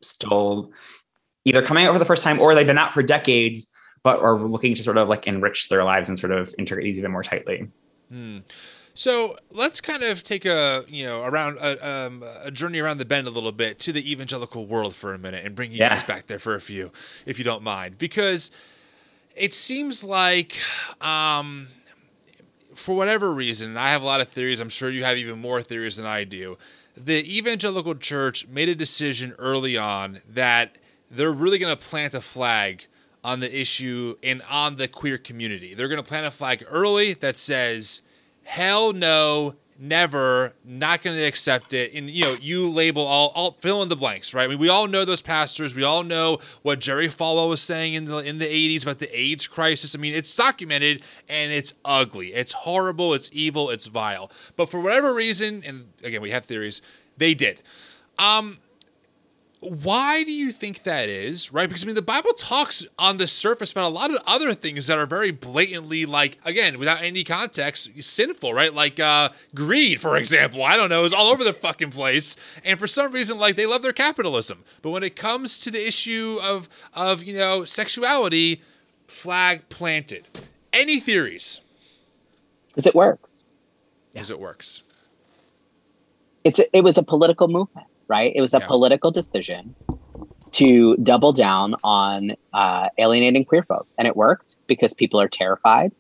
still 0.02 0.72
either 1.44 1.62
coming 1.62 1.87
out 1.87 1.92
for 1.92 1.98
the 1.98 2.04
first 2.04 2.22
time 2.22 2.38
or 2.38 2.54
they've 2.54 2.66
been 2.66 2.78
out 2.78 2.92
for 2.92 3.02
decades, 3.02 3.70
but 4.02 4.20
are 4.20 4.38
looking 4.38 4.74
to 4.74 4.83
sort 4.83 4.96
of 4.98 5.09
like 5.09 5.26
enrich 5.26 5.68
their 5.68 5.85
lives 5.85 6.09
and 6.09 6.18
sort 6.18 6.33
of 6.33 6.54
integrate 6.59 6.85
these 6.85 6.98
even 6.98 7.12
more 7.12 7.22
tightly. 7.22 7.68
Hmm. 8.11 8.38
So 8.94 9.37
let's 9.50 9.81
kind 9.81 10.03
of 10.03 10.22
take 10.22 10.44
a 10.44 10.85
you 10.88 11.07
know 11.07 11.22
around 11.22 11.59
a, 11.59 12.07
um, 12.07 12.24
a, 12.42 12.50
journey 12.50 12.79
around 12.81 12.98
the 12.98 13.05
bend 13.05 13.26
a 13.26 13.31
little 13.31 13.53
bit 13.53 13.79
to 13.81 13.92
the 13.92 14.11
evangelical 14.11 14.66
world 14.66 14.94
for 14.94 15.14
a 15.14 15.18
minute 15.18 15.44
and 15.44 15.55
bring 15.55 15.72
you 15.72 15.79
yeah. 15.79 15.90
guys 15.90 16.03
back 16.03 16.26
there 16.26 16.38
for 16.38 16.55
a 16.55 16.61
few, 16.61 16.90
if 17.26 17.38
you 17.38 17.44
don't 17.44 17.62
mind, 17.62 17.98
because 17.98 18.50
it 19.37 19.55
seems 19.55 20.05
like 20.05 20.59
um, 21.00 21.68
for 22.74 22.94
whatever 22.94 23.33
reason, 23.33 23.76
I 23.76 23.90
have 23.90 24.03
a 24.03 24.07
lot 24.07 24.20
of 24.20 24.29
theories. 24.29 24.61
I'm 24.61 24.68
sure 24.68 24.90
you 24.90 25.05
have 25.05 25.16
even 25.16 25.40
more 25.40 25.62
theories 25.62 25.96
than 25.96 26.07
I 26.07 26.24
do. 26.24 26.59
The 26.96 27.38
evangelical 27.38 27.94
church 27.94 28.46
made 28.48 28.68
a 28.68 28.74
decision 28.74 29.35
early 29.38 29.76
on 29.76 30.20
that 30.29 30.79
they're 31.11 31.33
really 31.33 31.59
going 31.59 31.74
to 31.74 31.83
plant 31.83 32.14
a 32.14 32.20
flag 32.20 32.87
on 33.22 33.40
the 33.40 33.61
issue 33.61 34.16
and 34.22 34.42
on 34.50 34.76
the 34.76 34.88
queer 34.88 35.18
community. 35.18 35.74
They're 35.74 35.88
going 35.88 36.03
to 36.03 36.09
plant 36.09 36.26
a 36.26 36.31
flag 36.31 36.64
early 36.68 37.12
that 37.14 37.37
says 37.37 38.03
hell 38.44 38.92
no, 38.92 39.55
never, 39.81 40.53
not 40.64 41.03
going 41.03 41.16
to 41.16 41.24
accept 41.24 41.72
it. 41.72 41.94
And 41.94 42.11
you 42.11 42.24
know, 42.24 42.37
you 42.40 42.68
label 42.68 43.03
all, 43.03 43.33
all 43.35 43.53
fill 43.61 43.83
in 43.83 43.88
the 43.88 43.96
blanks, 43.96 44.35
right? 44.35 44.44
I 44.44 44.46
mean, 44.48 44.59
we 44.59 44.68
all 44.68 44.87
know 44.87 45.05
those 45.05 45.22
pastors. 45.22 45.74
We 45.74 45.83
all 45.83 46.05
know 46.05 46.38
what 46.62 46.81
Jerry 46.81 47.09
Falwell 47.09 47.48
was 47.48 47.62
saying 47.62 47.94
in 47.94 48.05
the 48.05 48.18
in 48.18 48.38
the 48.38 48.46
80s 48.46 48.83
about 48.83 48.98
the 48.98 49.18
AIDS 49.18 49.48
crisis. 49.48 49.94
I 49.94 49.98
mean, 49.98 50.14
it's 50.14 50.35
documented 50.37 51.03
and 51.29 51.50
it's 51.50 51.74
ugly. 51.85 52.35
It's 52.35 52.53
horrible. 52.53 53.14
It's 53.14 53.31
evil. 53.33 53.70
It's 53.70 53.87
vile. 53.87 54.31
But 54.57 54.70
for 54.70 54.81
whatever 54.81 55.14
reason, 55.14 55.62
and 55.66 55.87
again, 56.05 56.20
we 56.20 56.31
have 56.31 56.44
theories, 56.44 56.83
they 57.16 57.35
did. 57.35 57.62
Um, 58.18 58.59
why 59.61 60.25
do 60.25 60.33
you 60.33 60.53
think 60.53 60.85
that 60.85 61.11
is 61.11 61.53
right? 61.53 61.68
Because 61.68 61.85
i 61.85 61.87
mean 61.87 61.94
the 61.94 62.03
bible 62.03 62.33
talks 62.33 62.87
on 62.99 63.18
the 63.18 63.27
surface 63.27 63.70
about 63.73 63.88
a 63.88 63.94
lot 63.94 64.11
of 64.11 64.16
other 64.27 64.55
things 64.55 64.87
that 64.87 64.99
are 64.99 65.07
very 65.07 65.31
blatantly 65.31 66.07
like 66.07 66.38
again 66.46 66.79
without 66.79 67.03
any 67.03 67.23
context 67.25 67.90
sinful 68.03 68.55
right? 68.55 68.73
Like 68.73 68.99
uh 68.99 69.29
greed 69.55 70.01
for 70.01 70.16
example 70.16 70.64
i 70.64 70.77
don't 70.77 70.88
know 70.88 71.05
is 71.05 71.12
all 71.12 71.27
over 71.27 71.44
the 71.44 71.53
fucking 71.53 71.90
place. 71.90 72.37
And 72.64 72.79
for 72.79 72.87
some 72.87 73.12
reason 73.12 73.38
like 73.38 73.57
they 73.57 73.66
love 73.66 73.83
their 73.83 73.92
capitalism. 73.92 74.64
But 74.81 74.90
when 74.90 75.03
it 75.03 75.14
comes 75.14 75.61
to 75.61 75.70
the 75.70 75.87
issue 75.87 76.38
of 76.42 76.68
of 76.94 77.23
you 77.23 77.37
know 77.37 77.64
sexuality 77.64 78.62
flag 79.07 79.68
planted. 79.68 80.29
Any 80.73 81.01
theories? 81.01 81.61
Because 82.68 82.87
it 82.87 82.94
works? 82.94 83.42
Because 84.12 84.31
yeah. 84.31 84.37
it 84.37 84.40
works? 84.40 84.83
It's 86.44 86.61
a, 86.61 86.77
it 86.77 86.83
was 86.83 86.96
a 86.96 87.03
political 87.03 87.49
movement 87.49 87.87
right? 88.11 88.33
It 88.35 88.40
was 88.40 88.53
a 88.53 88.59
yeah. 88.59 88.66
political 88.66 89.11
decision 89.12 89.75
to 90.53 90.96
double 90.96 91.33
down 91.33 91.77
on 91.85 92.33
uh, 92.53 92.88
alienating 92.99 93.44
queer 93.44 93.62
folks. 93.62 93.94
And 93.96 94.09
it 94.09 94.16
worked 94.16 94.57
because 94.66 94.92
people 94.92 95.20
are 95.20 95.29
terrified, 95.29 95.92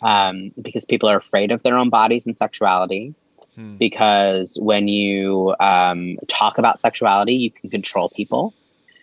um, 0.00 0.52
because 0.62 0.84
people 0.84 1.08
are 1.08 1.16
afraid 1.16 1.50
of 1.50 1.62
their 1.64 1.76
own 1.76 1.90
bodies 1.90 2.24
and 2.24 2.38
sexuality. 2.38 3.14
Hmm. 3.56 3.76
Because 3.76 4.56
when 4.60 4.86
you 4.86 5.54
um, 5.58 6.18
talk 6.28 6.58
about 6.58 6.80
sexuality, 6.80 7.34
you 7.34 7.50
can 7.50 7.68
control 7.68 8.08
people. 8.08 8.54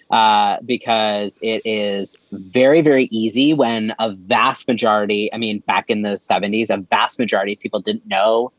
Uh, 0.10 0.58
because 0.64 1.40
it 1.42 1.64
is 1.66 2.16
very, 2.32 2.82
very 2.82 3.06
easy 3.06 3.52
when 3.52 3.96
a 3.98 4.12
vast 4.12 4.68
majority, 4.68 5.34
I 5.34 5.38
mean, 5.38 5.60
back 5.66 5.86
in 5.90 6.04
the 6.04 6.10
70s, 6.10 6.70
a 6.70 6.78
vast 6.78 7.18
majority 7.18 7.54
of 7.54 7.60
people 7.60 7.80
didn't 7.80 8.06
know 8.06 8.52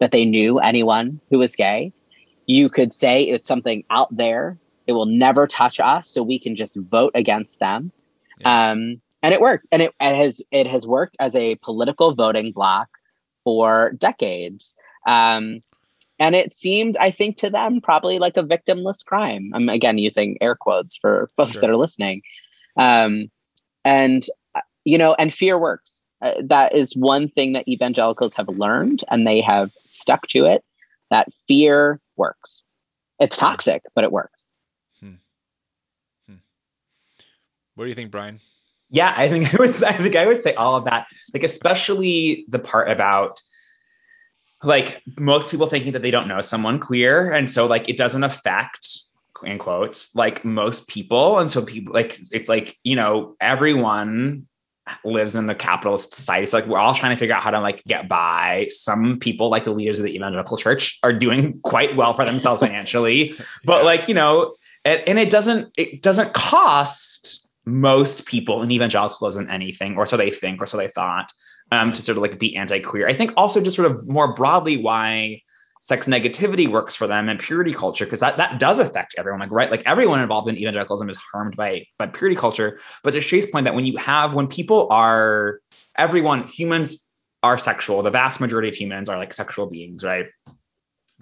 that 0.00 0.10
they 0.10 0.24
knew 0.24 0.58
anyone 0.58 1.20
who 1.30 1.38
was 1.38 1.54
gay 1.54 1.92
you 2.46 2.68
could 2.68 2.92
say 2.92 3.22
it's 3.24 3.48
something 3.48 3.84
out 3.90 4.14
there. 4.16 4.58
It 4.86 4.92
will 4.92 5.06
never 5.06 5.46
touch 5.46 5.80
us, 5.80 6.08
so 6.08 6.22
we 6.22 6.38
can 6.38 6.54
just 6.54 6.76
vote 6.76 7.12
against 7.14 7.58
them. 7.58 7.90
Yeah. 8.38 8.70
Um, 8.70 9.00
and 9.22 9.34
it 9.34 9.40
worked, 9.40 9.66
and 9.72 9.82
it, 9.82 9.92
it, 10.00 10.16
has 10.16 10.42
it 10.52 10.66
has 10.68 10.86
worked 10.86 11.16
as 11.18 11.34
a 11.34 11.56
political 11.56 12.14
voting 12.14 12.52
block 12.52 12.88
for 13.42 13.92
decades. 13.98 14.76
Um, 15.06 15.60
and 16.18 16.34
it 16.34 16.54
seemed, 16.54 16.96
I 16.98 17.10
think, 17.10 17.36
to 17.38 17.50
them 17.50 17.80
probably 17.80 18.18
like 18.18 18.36
a 18.36 18.42
victimless 18.42 19.04
crime. 19.04 19.50
I'm 19.54 19.68
again 19.68 19.98
using 19.98 20.38
air 20.40 20.54
quotes 20.54 20.96
for 20.96 21.28
folks 21.36 21.52
sure. 21.52 21.62
that 21.62 21.70
are 21.70 21.76
listening. 21.76 22.22
Um, 22.76 23.30
and 23.84 24.24
uh, 24.54 24.60
you 24.84 24.98
know, 24.98 25.14
and 25.18 25.32
fear 25.32 25.58
works. 25.58 26.04
Uh, 26.22 26.32
that 26.44 26.74
is 26.74 26.96
one 26.96 27.28
thing 27.28 27.52
that 27.52 27.68
evangelicals 27.68 28.34
have 28.34 28.48
learned, 28.48 29.04
and 29.10 29.26
they 29.26 29.40
have 29.40 29.72
stuck 29.84 30.26
to 30.28 30.46
it. 30.46 30.64
That 31.10 31.28
fear 31.46 32.00
works. 32.16 32.62
It's 33.18 33.38
hmm. 33.38 33.46
toxic, 33.46 33.82
but 33.94 34.04
it 34.04 34.12
works. 34.12 34.52
Hmm. 35.00 35.14
Hmm. 36.26 36.36
What 37.74 37.84
do 37.84 37.88
you 37.88 37.94
think, 37.94 38.10
Brian? 38.10 38.40
Yeah, 38.90 39.12
I 39.16 39.28
think 39.28 39.54
I 39.54 39.56
would. 39.58 39.82
I 39.82 39.92
think 39.92 40.16
I 40.16 40.26
would 40.26 40.42
say 40.42 40.54
all 40.54 40.76
of 40.76 40.84
that. 40.84 41.06
Like, 41.32 41.42
especially 41.42 42.44
the 42.48 42.58
part 42.58 42.90
about 42.90 43.40
like 44.62 45.02
most 45.18 45.50
people 45.50 45.66
thinking 45.66 45.92
that 45.92 46.02
they 46.02 46.10
don't 46.10 46.28
know 46.28 46.40
someone 46.40 46.80
queer, 46.80 47.30
and 47.30 47.50
so 47.50 47.66
like 47.66 47.88
it 47.88 47.96
doesn't 47.96 48.24
affect 48.24 48.88
in 49.44 49.58
quotes 49.58 50.14
like 50.14 50.44
most 50.44 50.88
people, 50.88 51.38
and 51.38 51.50
so 51.50 51.64
people 51.64 51.92
like 51.92 52.16
it's 52.32 52.48
like 52.48 52.76
you 52.82 52.96
know 52.96 53.36
everyone 53.40 54.46
lives 55.04 55.34
in 55.34 55.46
the 55.46 55.54
capitalist 55.54 56.14
society. 56.14 56.46
So 56.46 56.58
like 56.58 56.66
we're 56.66 56.78
all 56.78 56.94
trying 56.94 57.14
to 57.14 57.18
figure 57.18 57.34
out 57.34 57.42
how 57.42 57.50
to 57.50 57.60
like 57.60 57.82
get 57.84 58.08
by. 58.08 58.68
Some 58.70 59.18
people, 59.18 59.48
like 59.50 59.64
the 59.64 59.72
leaders 59.72 59.98
of 59.98 60.04
the 60.04 60.14
evangelical 60.14 60.56
church, 60.56 60.98
are 61.02 61.12
doing 61.12 61.60
quite 61.60 61.96
well 61.96 62.14
for 62.14 62.24
themselves 62.24 62.60
financially. 62.62 63.34
But 63.64 63.78
yeah. 63.78 63.84
like, 63.84 64.08
you 64.08 64.14
know, 64.14 64.54
and, 64.84 65.02
and 65.06 65.18
it 65.18 65.30
doesn't 65.30 65.72
it 65.76 66.02
doesn't 66.02 66.34
cost 66.34 67.52
most 67.64 68.26
people 68.26 68.62
in 68.62 68.70
evangelicalism 68.70 69.50
anything, 69.50 69.96
or 69.96 70.06
so 70.06 70.16
they 70.16 70.30
think, 70.30 70.62
or 70.62 70.66
so 70.66 70.76
they 70.76 70.88
thought, 70.88 71.32
um, 71.72 71.92
to 71.92 72.00
sort 72.00 72.16
of 72.16 72.22
like 72.22 72.38
be 72.38 72.56
anti-queer. 72.56 73.08
I 73.08 73.14
think 73.14 73.32
also 73.36 73.60
just 73.60 73.76
sort 73.76 73.90
of 73.90 74.06
more 74.06 74.34
broadly 74.34 74.76
why 74.76 75.42
sex 75.86 76.08
negativity 76.08 76.66
works 76.66 76.96
for 76.96 77.06
them 77.06 77.28
and 77.28 77.38
purity 77.38 77.72
culture 77.72 78.04
because 78.04 78.18
that, 78.18 78.36
that 78.38 78.58
does 78.58 78.80
affect 78.80 79.14
everyone 79.16 79.38
like 79.38 79.52
right 79.52 79.70
like 79.70 79.84
everyone 79.86 80.20
involved 80.20 80.48
in 80.48 80.56
evangelicalism 80.56 81.08
is 81.08 81.16
harmed 81.16 81.54
by 81.54 81.86
by 81.96 82.08
purity 82.08 82.34
culture. 82.34 82.80
But 83.04 83.12
to 83.12 83.20
shay's 83.20 83.46
point 83.46 83.66
that 83.66 83.74
when 83.74 83.84
you 83.84 83.96
have 83.96 84.34
when 84.34 84.48
people 84.48 84.88
are 84.90 85.60
everyone 85.94 86.48
humans 86.48 87.08
are 87.44 87.56
sexual. 87.56 88.02
The 88.02 88.10
vast 88.10 88.40
majority 88.40 88.68
of 88.68 88.74
humans 88.74 89.08
are 89.08 89.16
like 89.16 89.32
sexual 89.32 89.68
beings 89.68 90.02
right? 90.02 90.26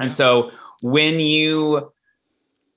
And 0.01 0.15
so 0.15 0.51
when 0.81 1.21
you 1.21 1.93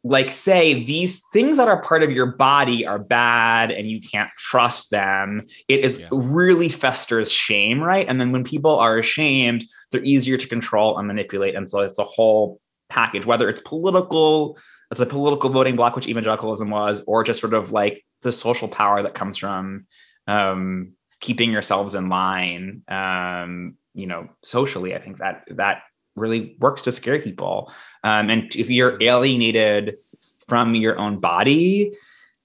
like 0.09 0.31
say 0.31 0.83
these 0.85 1.23
things 1.33 1.57
that 1.57 1.67
are 1.67 1.81
part 1.81 2.01
of 2.01 2.11
your 2.11 2.25
body 2.25 2.85
are 2.85 2.99
bad 2.99 3.71
and 3.71 3.89
you 3.89 3.99
can't 3.99 4.29
trust 4.37 4.89
them 4.89 5.43
it 5.67 5.81
is 5.81 5.99
yeah. 5.99 6.07
really 6.11 6.69
festers 6.69 7.31
shame 7.31 7.81
right 7.81 8.07
and 8.07 8.19
then 8.19 8.31
when 8.31 8.43
people 8.43 8.77
are 8.77 8.97
ashamed 8.97 9.65
they're 9.91 10.03
easier 10.03 10.37
to 10.37 10.47
control 10.47 10.97
and 10.97 11.07
manipulate 11.07 11.55
and 11.55 11.69
so 11.69 11.81
it's 11.81 11.99
a 11.99 12.03
whole 12.03 12.59
package 12.89 13.25
whether 13.25 13.49
it's 13.49 13.61
political 13.61 14.57
it's 14.91 15.01
a 15.01 15.05
political 15.05 15.49
voting 15.49 15.75
block 15.75 15.95
which 15.95 16.07
evangelicalism 16.07 16.69
was 16.69 17.03
or 17.05 17.23
just 17.23 17.41
sort 17.41 17.53
of 17.53 17.71
like 17.71 18.05
the 18.21 18.31
social 18.31 18.67
power 18.67 19.03
that 19.03 19.13
comes 19.13 19.37
from 19.37 19.85
um, 20.27 20.93
keeping 21.19 21.51
yourselves 21.51 21.95
in 21.95 22.07
line 22.07 22.81
um, 22.87 23.75
you 23.93 24.07
know 24.07 24.29
socially 24.43 24.95
i 24.95 24.99
think 24.99 25.17
that 25.17 25.43
that 25.49 25.81
really 26.17 26.55
works 26.59 26.83
to 26.83 26.91
scare 26.91 27.19
people. 27.19 27.71
Um, 28.03 28.29
and 28.29 28.55
if 28.55 28.69
you're 28.69 28.97
alienated 29.01 29.97
from 30.45 30.75
your 30.75 30.97
own 30.97 31.19
body, 31.19 31.93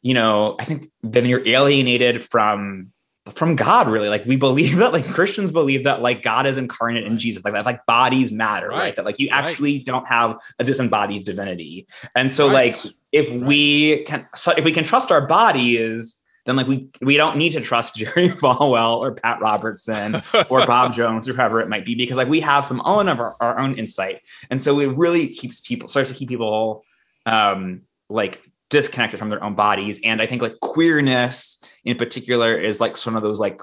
you 0.03 0.15
know, 0.15 0.57
I 0.59 0.65
think 0.65 0.91
then 1.03 1.27
you're 1.27 1.47
alienated 1.47 2.23
from 2.23 2.93
from 3.37 3.55
God 3.55 3.89
really 3.89 4.09
like 4.09 4.27
we 4.27 4.35
believe 4.35 4.77
that 4.79 4.93
like 4.93 5.05
Christians 5.07 5.53
believe 5.53 5.85
that 5.85 6.03
like 6.03 6.23
God 6.23 6.45
is 6.45 6.59
incarnate 6.59 7.05
in 7.05 7.19
Jesus 7.19 7.45
like 7.45 7.55
that 7.55 7.65
like 7.65 7.87
bodies 7.87 8.33
matter 8.33 8.69
right, 8.69 8.79
right? 8.79 8.97
that 8.97 9.05
like 9.05 9.21
you 9.21 9.29
right. 9.31 9.45
actually 9.45 9.79
don't 9.79 10.07
have 10.09 10.41
a 10.59 10.65
disembodied 10.65 11.25
divinity 11.25 11.87
and 12.17 12.33
so 12.33 12.49
right. 12.49 12.75
like 12.75 12.95
if 13.13 13.31
we 13.31 14.03
can 14.05 14.27
so 14.35 14.53
if 14.57 14.65
we 14.65 14.73
can 14.73 14.83
trust 14.83 15.13
our 15.13 15.25
bodies 15.25 16.21
then 16.45 16.57
like 16.57 16.67
we 16.67 16.89
we 17.01 17.17
don't 17.17 17.37
need 17.37 17.51
to 17.51 17.61
trust 17.61 17.97
Jerry 17.97 18.29
Falwell 18.29 18.99
or 18.99 19.13
Pat 19.13 19.41
Robertson 19.41 20.23
or 20.49 20.67
Bob 20.67 20.93
Jones 20.93 21.29
or 21.29 21.35
whoever 21.35 21.61
it 21.61 21.69
might 21.69 21.85
be 21.85 21.95
because 21.95 22.17
like 22.17 22.29
we 22.29 22.41
have 22.41 22.67
some 22.67 22.83
own 22.85 23.09
of 23.09 23.21
our, 23.21 23.37
our 23.41 23.59
own 23.59 23.75
insight. 23.75 24.21
And 24.51 24.61
so 24.61 24.81
it 24.81 24.97
really 24.97 25.29
keeps 25.29 25.61
people 25.61 25.89
starts 25.89 26.11
to 26.11 26.17
keep 26.17 26.29
people 26.29 26.85
um 27.27 27.83
like 28.09 28.43
disconnected 28.71 29.19
from 29.19 29.29
their 29.29 29.45
own 29.45 29.55
bodies. 29.55 30.01
And 30.03 30.23
I 30.23 30.27
think 30.27 30.43
like 30.43 30.59
queerness 30.61 31.63
in 31.85 31.97
particular 31.99 32.59
is 32.59 32.81
like 32.81 32.97
some 32.97 33.17
of 33.17 33.23
those 33.23 33.39
like 33.39 33.61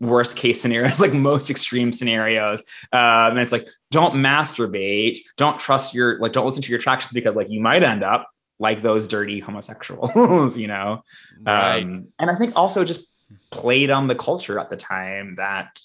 worst 0.00 0.36
case 0.36 0.60
scenarios, 0.60 1.00
like 1.00 1.12
most 1.12 1.50
extreme 1.50 1.92
scenarios. 1.92 2.60
Um, 2.92 3.30
and 3.30 3.38
it's 3.38 3.52
like, 3.52 3.66
don't 3.90 4.14
masturbate, 4.14 5.18
don't 5.36 5.58
trust 5.58 5.94
your, 5.94 6.18
like, 6.18 6.32
don't 6.32 6.46
listen 6.46 6.62
to 6.62 6.68
your 6.68 6.78
attractions 6.78 7.12
because 7.12 7.36
like 7.36 7.48
you 7.48 7.60
might 7.60 7.82
end 7.82 8.02
up 8.02 8.28
like 8.58 8.82
those 8.82 9.08
dirty 9.08 9.40
homosexuals, 9.40 10.56
you 10.56 10.66
know? 10.66 11.02
Right. 11.40 11.82
Um, 11.82 12.08
and 12.18 12.30
I 12.30 12.34
think 12.34 12.54
also 12.56 12.84
just 12.84 13.08
played 13.50 13.90
on 13.90 14.06
the 14.06 14.14
culture 14.14 14.58
at 14.58 14.70
the 14.70 14.76
time 14.76 15.36
that 15.36 15.80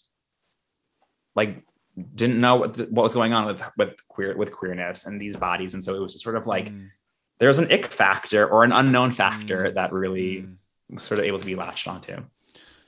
like 1.36 1.64
didn't 2.16 2.40
know 2.40 2.56
what, 2.56 2.74
the, 2.74 2.86
what 2.86 3.04
was 3.04 3.14
going 3.14 3.34
on 3.34 3.46
with 3.46 3.62
with 3.78 4.08
queer 4.08 4.36
with 4.36 4.52
queerness 4.52 5.06
and 5.06 5.22
these 5.22 5.36
bodies 5.36 5.74
and 5.74 5.84
so 5.84 5.94
it 5.94 6.02
was 6.02 6.14
just 6.14 6.24
sort 6.24 6.36
of 6.36 6.48
like 6.48 6.70
mm. 6.70 6.90
there's 7.40 7.60
an 7.60 7.72
ick 7.72 7.88
factor 7.88 8.48
or 8.48 8.64
an 8.64 8.72
unknown 8.72 9.12
factor 9.12 9.66
mm. 9.66 9.74
that 9.76 9.92
really 9.92 10.38
mm. 10.38 10.56
was 10.90 11.04
sort 11.04 11.20
of 11.20 11.26
able 11.26 11.40
to 11.40 11.46
be 11.46 11.56
latched 11.56 11.88
onto 11.88 12.16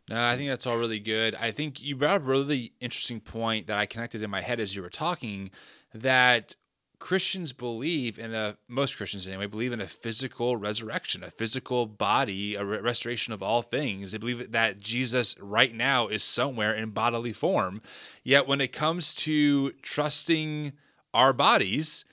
No, 0.10 0.24
I 0.24 0.36
think 0.38 0.50
that's 0.50 0.68
all 0.68 0.78
really 0.78 1.00
good. 1.00 1.36
I 1.36 1.52
think 1.52 1.82
you 1.82 1.96
brought 1.96 2.16
up 2.16 2.22
a 2.24 2.26
really 2.26 2.74
interesting 2.80 3.20
point 3.20 3.68
that 3.68 3.78
I 3.78 3.86
connected 3.86 4.24
in 4.24 4.30
my 4.30 4.42
head 4.42 4.60
as 4.60 4.76
you 4.76 4.82
were 4.82 4.90
talking 4.90 5.52
that 5.94 6.56
Christians 7.00 7.54
believe 7.54 8.18
in 8.18 8.34
a 8.34 8.58
most 8.68 8.98
Christians 8.98 9.28
anyway 9.28 9.46
believe 9.46 9.74
in 9.74 9.82
a 9.82 9.88
physical 9.88 10.58
resurrection, 10.58 11.24
a 11.24 11.32
physical 11.32 11.86
body, 11.86 12.56
a 12.56 12.64
re- 12.64 12.80
restoration 12.80 13.34
of 13.34 13.44
all 13.44 13.62
things. 13.62 14.12
They 14.12 14.18
believe 14.18 14.52
that 14.52 14.80
Jesus 14.80 15.36
right 15.40 15.74
now 15.74 16.08
is 16.08 16.24
somewhere 16.24 16.74
in 16.74 16.92
bodily 16.92 17.34
form. 17.34 17.82
Yet 18.24 18.48
when 18.48 18.62
it 18.62 18.74
comes 18.74 19.14
to 19.16 19.72
trusting 19.82 20.74
our 21.14 21.34
bodies, 21.34 22.06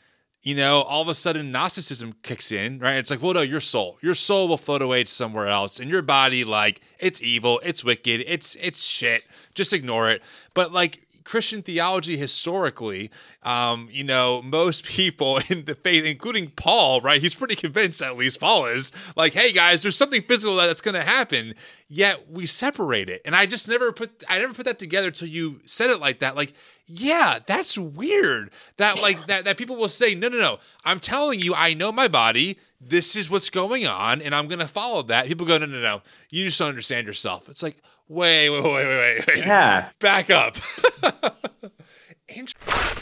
you 0.42 0.56
know, 0.56 0.82
all 0.82 1.02
of 1.02 1.08
a 1.08 1.14
sudden 1.14 1.52
Gnosticism 1.52 2.14
kicks 2.22 2.50
in, 2.50 2.78
right? 2.80 2.96
It's 2.96 3.10
like, 3.10 3.22
well, 3.22 3.34
no, 3.34 3.42
your 3.42 3.60
soul, 3.60 3.98
your 4.02 4.14
soul 4.14 4.48
will 4.48 4.56
float 4.56 4.82
away 4.82 5.04
to 5.04 5.10
somewhere 5.10 5.46
else, 5.46 5.78
and 5.78 5.88
your 5.88 6.02
body, 6.02 6.42
like, 6.42 6.80
it's 6.98 7.22
evil, 7.22 7.60
it's 7.62 7.84
wicked, 7.84 8.24
it's 8.26 8.56
it's 8.56 8.82
shit. 8.82 9.22
Just 9.54 9.72
ignore 9.72 10.10
it. 10.10 10.22
But 10.54 10.72
like 10.72 11.06
Christian 11.24 11.62
theology 11.62 12.16
historically, 12.16 13.10
um, 13.42 13.88
you 13.90 14.04
know, 14.04 14.42
most 14.42 14.84
people 14.84 15.40
in 15.48 15.64
the 15.64 15.74
faith, 15.74 16.04
including 16.04 16.50
Paul, 16.50 17.00
right? 17.00 17.20
He's 17.20 17.34
pretty 17.34 17.56
convinced, 17.56 18.02
at 18.02 18.16
least 18.16 18.40
Paul 18.40 18.66
is, 18.66 18.92
like, 19.16 19.34
hey 19.34 19.52
guys, 19.52 19.82
there's 19.82 19.96
something 19.96 20.22
physical 20.22 20.56
that's 20.56 20.80
going 20.80 20.94
to 20.94 21.02
happen. 21.02 21.54
Yet 21.88 22.30
we 22.30 22.46
separate 22.46 23.10
it, 23.10 23.20
and 23.24 23.36
I 23.36 23.44
just 23.44 23.68
never 23.68 23.92
put, 23.92 24.24
I 24.28 24.38
never 24.38 24.54
put 24.54 24.64
that 24.64 24.78
together 24.78 25.08
until 25.08 25.28
you 25.28 25.60
said 25.66 25.90
it 25.90 26.00
like 26.00 26.20
that. 26.20 26.36
Like, 26.36 26.54
yeah, 26.86 27.38
that's 27.46 27.76
weird. 27.76 28.50
That 28.78 28.98
like 28.98 29.26
that 29.26 29.44
that 29.44 29.56
people 29.56 29.76
will 29.76 29.88
say, 29.88 30.14
no, 30.14 30.28
no, 30.28 30.38
no. 30.38 30.58
I'm 30.84 31.00
telling 31.00 31.40
you, 31.40 31.54
I 31.54 31.74
know 31.74 31.92
my 31.92 32.08
body. 32.08 32.58
This 32.84 33.14
is 33.14 33.30
what's 33.30 33.48
going 33.48 33.86
on, 33.86 34.20
and 34.20 34.34
I'm 34.34 34.48
going 34.48 34.58
to 34.58 34.66
follow 34.66 35.02
that. 35.04 35.26
People 35.26 35.46
go, 35.46 35.56
no, 35.56 35.66
no, 35.66 35.80
no. 35.80 36.02
You 36.30 36.44
just 36.44 36.58
don't 36.58 36.68
understand 36.68 37.06
yourself. 37.06 37.48
It's 37.48 37.62
like 37.62 37.76
wait, 38.12 38.50
wait, 38.50 38.62
wait, 38.62 38.86
wait, 38.86 39.26
wait. 39.26 39.38
Yeah. 39.38 39.88
Back 40.00 40.30
up. 40.30 40.56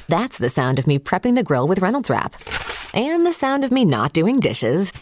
That's 0.09 0.39
the 0.39 0.51
sound 0.51 0.79
of 0.79 0.87
me 0.87 0.99
prepping 0.99 1.35
the 1.35 1.43
grill 1.43 1.69
with 1.69 1.81
Reynolds 1.81 2.11
Wrap. 2.11 2.35
And 2.95 3.25
the 3.27 3.33
sound 3.33 3.65
of 3.65 3.71
me 3.71 3.85
not 3.85 4.13
doing 4.13 4.41
dishes. 4.41 4.93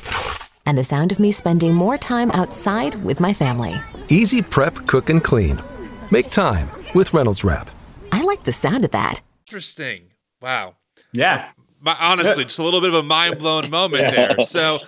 And 0.66 0.76
the 0.76 0.84
sound 0.84 1.12
of 1.12 1.18
me 1.18 1.32
spending 1.32 1.74
more 1.74 1.96
time 1.96 2.30
outside 2.32 3.02
with 3.04 3.20
my 3.20 3.32
family. 3.32 3.74
Easy 4.08 4.42
prep, 4.42 4.86
cook, 4.86 5.08
and 5.08 5.24
clean. 5.24 5.62
Make 6.10 6.30
time 6.30 6.70
with 6.94 7.14
Reynolds 7.14 7.44
Wrap. 7.44 7.70
I 8.12 8.22
like 8.22 8.44
the 8.44 8.52
sound 8.52 8.84
of 8.84 8.90
that. 8.90 9.20
Interesting. 9.46 10.12
Wow. 10.42 10.76
Yeah. 11.12 11.50
My, 11.80 11.96
honestly, 12.00 12.44
just 12.44 12.58
a 12.58 12.62
little 12.62 12.80
bit 12.80 12.90
of 12.90 12.96
a 12.96 13.02
mind 13.02 13.38
blown 13.38 13.70
moment 13.78 14.14
there. 14.14 14.40
So, 14.42 14.78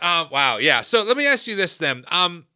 uh, 0.00 0.26
wow. 0.30 0.58
Yeah. 0.58 0.80
So 0.80 1.02
let 1.02 1.16
me 1.16 1.26
ask 1.26 1.46
you 1.46 1.56
this 1.56 1.78
then. 1.78 2.04
Um, 2.10 2.46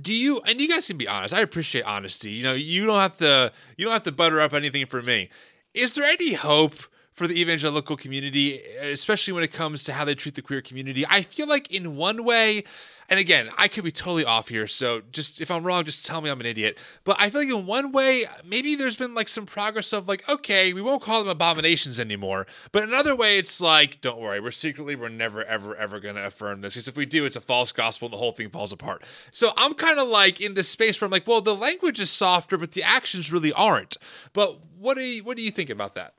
do 0.00 0.12
you 0.12 0.40
and 0.42 0.60
you 0.60 0.68
guys 0.68 0.86
can 0.86 0.96
be 0.96 1.06
honest 1.06 1.32
i 1.34 1.40
appreciate 1.40 1.84
honesty 1.84 2.30
you 2.30 2.42
know 2.42 2.52
you 2.52 2.84
don't 2.84 2.98
have 3.00 3.16
to 3.16 3.52
you 3.76 3.84
don't 3.84 3.92
have 3.92 4.02
to 4.02 4.12
butter 4.12 4.40
up 4.40 4.52
anything 4.52 4.86
for 4.86 5.02
me 5.02 5.28
is 5.72 5.94
there 5.94 6.04
any 6.04 6.32
hope 6.32 6.74
for 7.14 7.26
the 7.26 7.40
evangelical 7.40 7.96
community 7.96 8.60
especially 8.80 9.32
when 9.32 9.42
it 9.42 9.52
comes 9.52 9.82
to 9.84 9.92
how 9.92 10.04
they 10.04 10.14
treat 10.14 10.34
the 10.34 10.42
queer 10.42 10.60
community 10.60 11.04
i 11.08 11.22
feel 11.22 11.46
like 11.46 11.70
in 11.70 11.96
one 11.96 12.24
way 12.24 12.64
and 13.08 13.20
again, 13.20 13.50
I 13.58 13.68
could 13.68 13.84
be 13.84 13.92
totally 13.92 14.24
off 14.24 14.48
here. 14.48 14.66
So 14.66 15.02
just 15.12 15.40
if 15.40 15.50
I'm 15.50 15.64
wrong, 15.64 15.84
just 15.84 16.06
tell 16.06 16.20
me 16.20 16.30
I'm 16.30 16.40
an 16.40 16.46
idiot. 16.46 16.78
But 17.04 17.16
I 17.18 17.28
feel 17.30 17.42
like 17.42 17.50
in 17.50 17.66
one 17.66 17.92
way, 17.92 18.24
maybe 18.44 18.74
there's 18.74 18.96
been 18.96 19.14
like 19.14 19.28
some 19.28 19.46
progress 19.46 19.92
of 19.92 20.08
like, 20.08 20.28
okay, 20.28 20.72
we 20.72 20.80
won't 20.80 21.02
call 21.02 21.20
them 21.20 21.28
abominations 21.28 22.00
anymore. 22.00 22.46
But 22.72 22.84
another 22.84 23.14
way, 23.14 23.38
it's 23.38 23.60
like, 23.60 24.00
don't 24.00 24.18
worry, 24.18 24.40
we're 24.40 24.50
secretly, 24.50 24.96
we're 24.96 25.08
never, 25.08 25.44
ever, 25.44 25.76
ever 25.76 26.00
going 26.00 26.14
to 26.14 26.26
affirm 26.26 26.62
this. 26.62 26.74
Because 26.74 26.88
if 26.88 26.96
we 26.96 27.06
do, 27.06 27.24
it's 27.24 27.36
a 27.36 27.40
false 27.40 27.72
gospel 27.72 28.06
and 28.06 28.14
the 28.14 28.18
whole 28.18 28.32
thing 28.32 28.48
falls 28.48 28.72
apart. 28.72 29.04
So 29.30 29.52
I'm 29.56 29.74
kind 29.74 29.98
of 29.98 30.08
like 30.08 30.40
in 30.40 30.54
this 30.54 30.68
space 30.68 31.00
where 31.00 31.06
I'm 31.06 31.12
like, 31.12 31.26
well, 31.26 31.40
the 31.40 31.54
language 31.54 32.00
is 32.00 32.10
softer, 32.10 32.56
but 32.56 32.72
the 32.72 32.82
actions 32.82 33.32
really 33.32 33.52
aren't. 33.52 33.96
But 34.32 34.58
what 34.78 34.96
do 34.96 35.02
you, 35.02 35.22
what 35.22 35.36
do 35.36 35.42
you 35.42 35.50
think 35.50 35.70
about 35.70 35.94
that? 35.94 36.14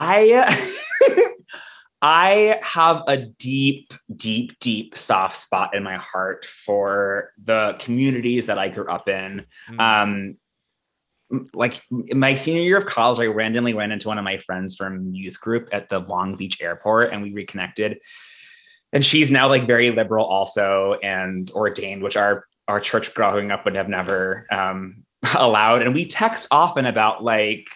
I. 0.00 0.76
I 2.02 2.58
have 2.62 3.02
a 3.08 3.18
deep, 3.18 3.92
deep, 4.16 4.58
deep 4.58 4.96
soft 4.96 5.36
spot 5.36 5.74
in 5.74 5.82
my 5.82 5.96
heart 5.96 6.46
for 6.46 7.30
the 7.42 7.76
communities 7.78 8.46
that 8.46 8.58
I 8.58 8.70
grew 8.70 8.88
up 8.88 9.06
in. 9.06 9.44
Mm-hmm. 9.68 9.80
Um, 9.80 10.36
like 11.52 11.82
my 11.90 12.34
senior 12.34 12.62
year 12.62 12.78
of 12.78 12.86
college, 12.86 13.20
I 13.20 13.26
randomly 13.26 13.74
ran 13.74 13.92
into 13.92 14.08
one 14.08 14.18
of 14.18 14.24
my 14.24 14.38
friends 14.38 14.76
from 14.76 15.14
youth 15.14 15.40
group 15.40 15.68
at 15.72 15.88
the 15.88 16.00
Long 16.00 16.36
Beach 16.36 16.60
airport 16.60 17.12
and 17.12 17.22
we 17.22 17.32
reconnected. 17.32 18.00
And 18.92 19.04
she's 19.04 19.30
now 19.30 19.48
like 19.48 19.66
very 19.66 19.90
liberal 19.90 20.24
also 20.24 20.94
and 21.02 21.50
ordained, 21.52 22.02
which 22.02 22.16
our 22.16 22.46
our 22.66 22.80
church 22.80 23.14
growing 23.14 23.50
up 23.50 23.64
would 23.64 23.74
have 23.74 23.88
never 23.88 24.46
um, 24.50 25.04
allowed. 25.36 25.82
And 25.82 25.94
we 25.94 26.06
text 26.06 26.48
often 26.50 26.86
about 26.86 27.22
like 27.22 27.68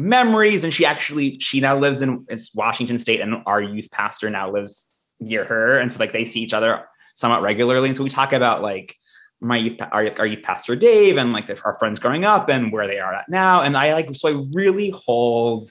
memories 0.00 0.64
and 0.64 0.72
she 0.72 0.84
actually 0.84 1.34
she 1.38 1.60
now 1.60 1.76
lives 1.76 2.02
in 2.02 2.24
it's 2.28 2.54
washington 2.54 2.98
state 2.98 3.20
and 3.20 3.34
our 3.46 3.60
youth 3.60 3.90
pastor 3.90 4.30
now 4.30 4.50
lives 4.50 4.92
near 5.20 5.44
her 5.44 5.78
and 5.78 5.92
so 5.92 5.98
like 5.98 6.12
they 6.12 6.24
see 6.24 6.40
each 6.40 6.54
other 6.54 6.84
somewhat 7.14 7.42
regularly 7.42 7.88
and 7.88 7.96
so 7.96 8.02
we 8.02 8.10
talk 8.10 8.32
about 8.32 8.62
like 8.62 8.96
my 9.40 9.56
youth 9.56 9.78
our, 9.92 10.10
our 10.18 10.26
youth 10.26 10.42
pastor 10.42 10.74
dave 10.74 11.16
and 11.16 11.32
like 11.32 11.50
our 11.64 11.78
friends 11.78 11.98
growing 11.98 12.24
up 12.24 12.48
and 12.48 12.72
where 12.72 12.86
they 12.86 12.98
are 12.98 13.14
at 13.14 13.28
now 13.28 13.62
and 13.62 13.76
i 13.76 13.92
like 13.92 14.14
so 14.14 14.28
i 14.28 14.44
really 14.54 14.90
hold 14.90 15.70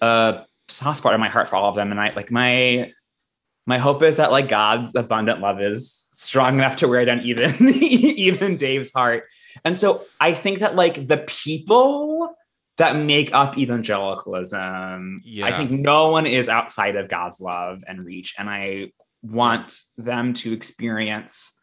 a 0.00 0.44
soft 0.68 0.98
spot 0.98 1.14
in 1.14 1.20
my 1.20 1.28
heart 1.28 1.48
for 1.48 1.56
all 1.56 1.68
of 1.68 1.76
them 1.76 1.90
and 1.90 2.00
i 2.00 2.12
like 2.14 2.30
my 2.30 2.90
my 3.66 3.78
hope 3.78 4.02
is 4.02 4.16
that 4.16 4.32
like 4.32 4.48
god's 4.48 4.94
abundant 4.94 5.40
love 5.40 5.60
is 5.60 6.04
strong 6.14 6.54
enough 6.54 6.76
to 6.76 6.88
wear 6.88 7.04
down 7.04 7.20
even 7.20 7.52
even 7.68 8.56
dave's 8.56 8.92
heart. 8.92 9.24
And 9.64 9.76
so 9.76 10.04
i 10.20 10.32
think 10.32 10.60
that 10.60 10.76
like 10.76 11.06
the 11.06 11.18
people 11.18 12.36
that 12.76 12.96
make 12.96 13.32
up 13.32 13.56
evangelicalism. 13.56 15.20
Yeah. 15.22 15.46
I 15.46 15.52
think 15.52 15.70
no 15.70 16.10
one 16.10 16.26
is 16.26 16.48
outside 16.48 16.96
of 16.96 17.08
God's 17.08 17.40
love 17.40 17.82
and 17.86 18.04
reach. 18.04 18.34
And 18.38 18.50
I 18.50 18.90
want 19.22 19.80
them 19.96 20.34
to 20.34 20.52
experience 20.52 21.60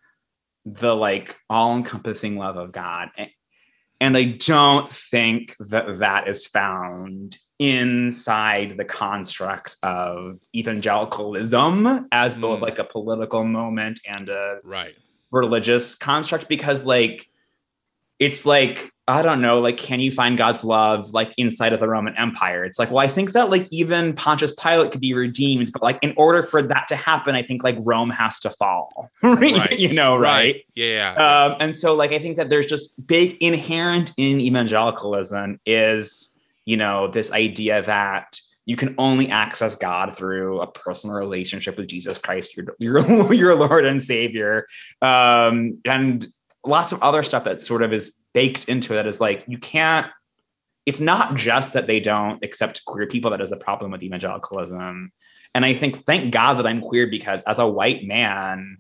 the 0.66 0.96
like 0.96 1.38
all 1.50 1.76
encompassing 1.76 2.38
love 2.38 2.58
of 2.58 2.72
God. 2.72 3.10
And 4.00 4.18
I 4.18 4.24
don't 4.24 4.94
think 4.94 5.56
that 5.60 6.00
that 6.00 6.28
is 6.28 6.48
found 6.48 7.38
inside 7.60 8.76
the 8.78 8.86
constructs 8.86 9.78
of 9.84 10.40
evangelicalism 10.56 12.08
as 12.12 12.34
mm. 12.34 12.42
both 12.42 12.62
like 12.62 12.80
a 12.80 12.84
political 12.84 13.44
moment 13.44 14.00
and 14.08 14.30
a 14.30 14.60
right 14.64 14.96
religious 15.32 15.96
construct 15.96 16.50
because 16.50 16.86
like 16.88 17.28
it's 18.18 18.46
like 18.46 18.91
I 19.08 19.24
don't 19.24 19.42
know, 19.42 19.60
like, 19.60 19.78
can 19.78 20.00
you 20.00 20.12
find 20.12 20.38
God's 20.38 20.64
love 20.64 21.12
like 21.12 21.34
inside 21.38 21.74
of 21.74 21.80
the 21.80 21.88
Roman 21.88 22.16
Empire? 22.18 22.64
It's 22.64 22.78
like, 22.78 22.92
well, 22.92 23.00
I 23.00 23.08
think 23.08 23.32
that 23.34 23.50
like 23.50 23.68
even 23.72 24.14
Pontius 24.14 24.54
Pilate 24.54 24.92
could 24.92 25.02
be 25.02 25.14
redeemed, 25.14 25.72
but 25.72 25.82
like 25.82 26.00
in 26.02 26.14
order 26.18 26.44
for 26.44 26.62
that 26.62 26.88
to 26.90 26.96
happen, 26.96 27.36
I 27.36 27.42
think 27.42 27.64
like 27.64 27.78
Rome 27.80 28.12
has 28.12 28.40
to 28.42 28.50
fall, 28.52 29.10
right? 29.24 29.78
you 29.78 29.94
know, 29.96 30.16
right? 30.16 30.56
right? 30.56 30.66
Yeah. 30.76 31.14
Um, 31.16 31.58
and 31.60 31.76
so 31.76 31.96
like 31.96 32.12
I 32.12 32.20
think 32.20 32.38
that 32.38 32.50
there's 32.50 32.68
just 32.68 33.06
big 33.08 33.38
inherent 33.42 34.14
in 34.18 34.40
evangelicalism 34.40 35.60
is 35.66 36.40
you 36.66 36.78
know 36.78 37.08
this 37.08 37.32
idea 37.34 37.82
that 37.82 38.40
you 38.66 38.76
can 38.76 38.94
only 38.98 39.30
access 39.30 39.76
God 39.76 40.16
through 40.16 40.62
a 40.62 40.68
personal 40.68 41.16
relationship 41.16 41.78
with 41.78 41.88
Jesus 41.88 42.18
Christ, 42.18 42.56
your 42.56 42.68
your, 42.80 43.34
your 43.34 43.56
Lord 43.56 43.86
and 43.86 44.02
Savior, 44.02 44.68
um, 45.02 45.80
and 45.86 46.28
lots 46.66 46.92
of 46.92 47.02
other 47.02 47.24
stuff 47.24 47.44
that 47.46 47.64
sort 47.64 47.82
of 47.82 47.92
is 47.92 48.22
baked 48.34 48.70
into 48.70 48.98
it 48.98 49.08
is 49.08 49.20
like 49.20 49.44
you 49.48 49.58
can't 49.58 50.08
it's 50.86 51.00
not 51.00 51.36
just 51.36 51.74
that 51.74 51.88
they 51.88 52.00
don't 52.00 52.44
accept 52.44 52.86
queer 52.86 53.08
people 53.08 53.32
that 53.32 53.42
is 53.42 53.52
a 53.52 53.58
problem 53.58 53.92
with 53.92 54.04
evangelicalism. 54.04 55.12
And 55.54 55.66
i 55.66 55.74
think 55.74 56.06
thank 56.06 56.32
god 56.32 56.56
that 56.56 56.68
i'm 56.68 56.82
queer 56.82 57.08
because 57.08 57.44
as 57.44 57.60
a 57.60 57.68
white 57.68 58.06
man 58.06 58.78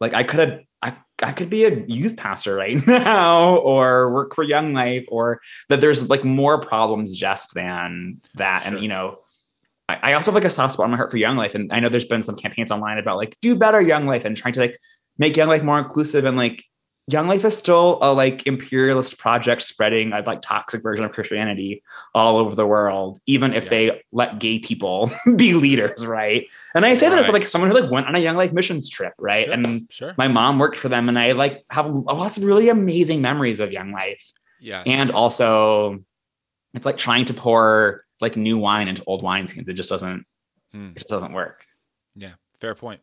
like 0.00 0.14
i 0.14 0.22
could 0.22 0.40
have 0.40 0.60
I, 0.82 0.96
I 1.22 1.32
could 1.32 1.50
be 1.50 1.64
a 1.64 1.84
youth 1.86 2.16
pastor 2.16 2.54
right 2.54 2.84
now 2.86 3.56
or 3.56 4.12
work 4.12 4.34
for 4.34 4.44
young 4.44 4.72
life 4.72 5.04
or 5.08 5.40
that 5.68 5.80
there's 5.80 6.08
like 6.08 6.24
more 6.24 6.60
problems 6.60 7.16
just 7.16 7.54
than 7.54 8.20
that. 8.34 8.62
Sure. 8.62 8.72
and 8.72 8.82
you 8.82 8.88
know 8.88 9.18
I, 9.88 10.10
I 10.10 10.12
also 10.14 10.30
have 10.30 10.36
like 10.36 10.44
a 10.44 10.50
soft 10.50 10.74
spot 10.74 10.84
in 10.84 10.90
my 10.90 10.96
heart 10.96 11.10
for 11.10 11.16
young 11.16 11.36
life. 11.36 11.54
And 11.54 11.72
i 11.72 11.80
know 11.80 11.88
there's 11.88 12.04
been 12.04 12.22
some 12.22 12.36
campaigns 12.36 12.70
online 12.70 12.98
about 12.98 13.16
like 13.16 13.36
do 13.42 13.56
better 13.56 13.80
young 13.80 14.06
life 14.06 14.24
and 14.24 14.36
trying 14.36 14.54
to 14.54 14.60
like 14.60 14.78
make 15.18 15.36
young 15.36 15.48
life 15.48 15.62
more 15.62 15.78
inclusive 15.78 16.24
and 16.24 16.36
like 16.36 16.64
Young 17.08 17.28
Life 17.28 17.44
is 17.44 17.56
still 17.56 17.98
a 18.02 18.12
like 18.12 18.46
imperialist 18.48 19.16
project 19.18 19.62
spreading 19.62 20.12
a 20.12 20.22
like 20.22 20.42
toxic 20.42 20.82
version 20.82 21.04
of 21.04 21.12
Christianity 21.12 21.82
all 22.14 22.36
over 22.36 22.56
the 22.56 22.66
world, 22.66 23.20
even 23.26 23.54
if 23.54 23.64
yeah. 23.64 23.70
they 23.70 24.02
let 24.10 24.40
gay 24.40 24.58
people 24.58 25.10
be 25.36 25.54
leaders, 25.54 26.04
right? 26.04 26.48
And 26.74 26.84
I 26.84 26.94
say 26.94 27.06
right. 27.06 27.16
that 27.16 27.24
as 27.24 27.32
like 27.32 27.46
someone 27.46 27.70
who 27.70 27.78
like 27.78 27.90
went 27.90 28.08
on 28.08 28.16
a 28.16 28.18
Young 28.18 28.36
Life 28.36 28.52
missions 28.52 28.90
trip, 28.90 29.12
right? 29.18 29.44
Sure. 29.44 29.54
And 29.54 29.86
sure. 29.88 30.14
my 30.18 30.26
mom 30.26 30.58
worked 30.58 30.78
for 30.78 30.88
them, 30.88 31.08
and 31.08 31.16
I 31.16 31.32
like 31.32 31.64
have 31.70 31.88
lots 31.88 32.38
of 32.38 32.44
really 32.44 32.68
amazing 32.68 33.20
memories 33.20 33.60
of 33.60 33.70
Young 33.70 33.92
Life. 33.92 34.32
Yeah, 34.60 34.82
and 34.84 35.12
also 35.12 36.00
it's 36.74 36.86
like 36.86 36.98
trying 36.98 37.26
to 37.26 37.34
pour 37.34 38.04
like 38.20 38.36
new 38.36 38.58
wine 38.58 38.88
into 38.88 39.04
old 39.06 39.22
wineskins. 39.22 39.68
It 39.68 39.74
just 39.74 39.88
doesn't. 39.88 40.24
Hmm. 40.72 40.88
It 40.88 40.94
just 40.94 41.08
doesn't 41.08 41.32
work. 41.32 41.64
Yeah, 42.16 42.32
fair 42.60 42.74
point. 42.74 43.00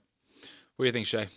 What 0.75 0.83
do 0.83 0.87
you 0.87 0.91
think, 0.91 1.07
Shay? 1.07 1.27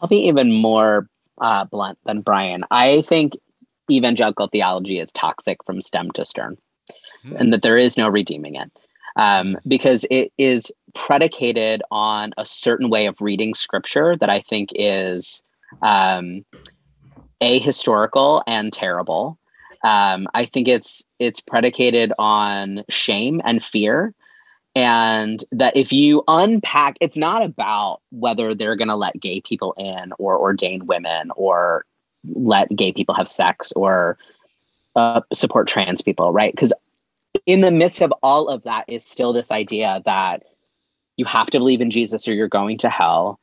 I'll 0.00 0.08
be 0.08 0.28
even 0.28 0.52
more 0.52 1.08
uh, 1.40 1.64
blunt 1.64 1.98
than 2.04 2.20
Brian. 2.20 2.64
I 2.70 3.02
think 3.02 3.36
evangelical 3.90 4.48
theology 4.48 4.98
is 4.98 5.12
toxic 5.12 5.58
from 5.64 5.80
stem 5.80 6.10
to 6.12 6.24
stern, 6.24 6.56
hmm. 7.22 7.36
and 7.36 7.52
that 7.52 7.62
there 7.62 7.78
is 7.78 7.96
no 7.96 8.08
redeeming 8.08 8.54
it 8.56 8.70
um, 9.16 9.56
because 9.66 10.06
it 10.10 10.32
is 10.38 10.72
predicated 10.94 11.82
on 11.90 12.32
a 12.38 12.44
certain 12.44 12.90
way 12.90 13.06
of 13.06 13.20
reading 13.20 13.54
scripture 13.54 14.16
that 14.16 14.30
I 14.30 14.40
think 14.40 14.70
is 14.74 15.42
um, 15.82 16.44
ahistorical 17.40 18.42
and 18.46 18.72
terrible. 18.72 19.38
Um, 19.82 20.28
I 20.34 20.44
think 20.44 20.68
it's 20.68 21.04
it's 21.18 21.40
predicated 21.40 22.12
on 22.18 22.84
shame 22.88 23.40
and 23.44 23.62
fear, 23.62 24.14
and 24.74 25.44
that 25.52 25.76
if 25.76 25.92
you 25.92 26.24
unpack, 26.26 26.96
it's 27.00 27.16
not 27.16 27.42
about 27.42 28.00
whether 28.10 28.54
they're 28.54 28.76
going 28.76 28.88
to 28.88 28.96
let 28.96 29.20
gay 29.20 29.40
people 29.40 29.74
in 29.78 30.12
or 30.18 30.38
ordain 30.38 30.86
women 30.86 31.30
or 31.36 31.84
let 32.34 32.74
gay 32.74 32.92
people 32.92 33.14
have 33.14 33.28
sex 33.28 33.72
or 33.72 34.18
uh, 34.96 35.20
support 35.32 35.68
trans 35.68 36.02
people, 36.02 36.32
right? 36.32 36.52
Because 36.52 36.72
in 37.46 37.60
the 37.60 37.70
midst 37.70 38.00
of 38.00 38.12
all 38.22 38.48
of 38.48 38.62
that 38.62 38.84
is 38.88 39.04
still 39.04 39.32
this 39.32 39.50
idea 39.50 40.02
that 40.06 40.42
you 41.16 41.24
have 41.24 41.48
to 41.50 41.58
believe 41.58 41.80
in 41.80 41.90
Jesus 41.90 42.26
or 42.26 42.34
you're 42.34 42.48
going 42.48 42.78
to 42.78 42.88
hell. 42.88 43.38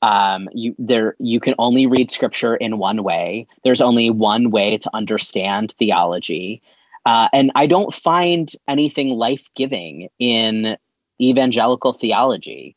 Um, 0.00 0.48
you 0.52 0.76
there 0.78 1.16
you 1.18 1.40
can 1.40 1.56
only 1.58 1.86
read 1.86 2.12
scripture 2.12 2.54
in 2.54 2.78
one 2.78 3.02
way. 3.02 3.48
There's 3.64 3.80
only 3.80 4.10
one 4.10 4.50
way 4.50 4.78
to 4.78 4.90
understand 4.94 5.72
theology. 5.72 6.62
Uh, 7.06 7.28
and 7.32 7.50
I 7.54 7.66
don't 7.66 7.94
find 7.94 8.50
anything 8.66 9.10
life 9.10 9.44
giving 9.54 10.08
in 10.18 10.76
evangelical 11.20 11.92
theology. 11.92 12.76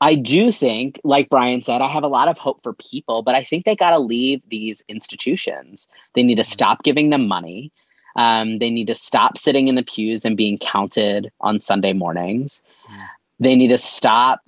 I 0.00 0.14
do 0.14 0.52
think, 0.52 1.00
like 1.04 1.30
Brian 1.30 1.62
said, 1.62 1.80
I 1.80 1.88
have 1.88 2.02
a 2.02 2.08
lot 2.08 2.28
of 2.28 2.36
hope 2.36 2.62
for 2.62 2.74
people, 2.74 3.22
but 3.22 3.34
I 3.34 3.44
think 3.44 3.64
they 3.64 3.76
got 3.76 3.92
to 3.92 3.98
leave 3.98 4.42
these 4.48 4.82
institutions. 4.88 5.88
They 6.14 6.22
need 6.22 6.34
to 6.34 6.42
mm-hmm. 6.42 6.52
stop 6.52 6.82
giving 6.82 7.10
them 7.10 7.26
money. 7.26 7.72
Um, 8.16 8.58
they 8.58 8.70
need 8.70 8.88
to 8.88 8.94
stop 8.94 9.38
sitting 9.38 9.68
in 9.68 9.74
the 9.74 9.82
pews 9.82 10.24
and 10.24 10.36
being 10.36 10.58
counted 10.58 11.30
on 11.40 11.60
Sunday 11.60 11.92
mornings. 11.92 12.62
Mm. 12.90 13.06
They 13.40 13.56
need 13.56 13.68
to 13.68 13.78
stop. 13.78 14.40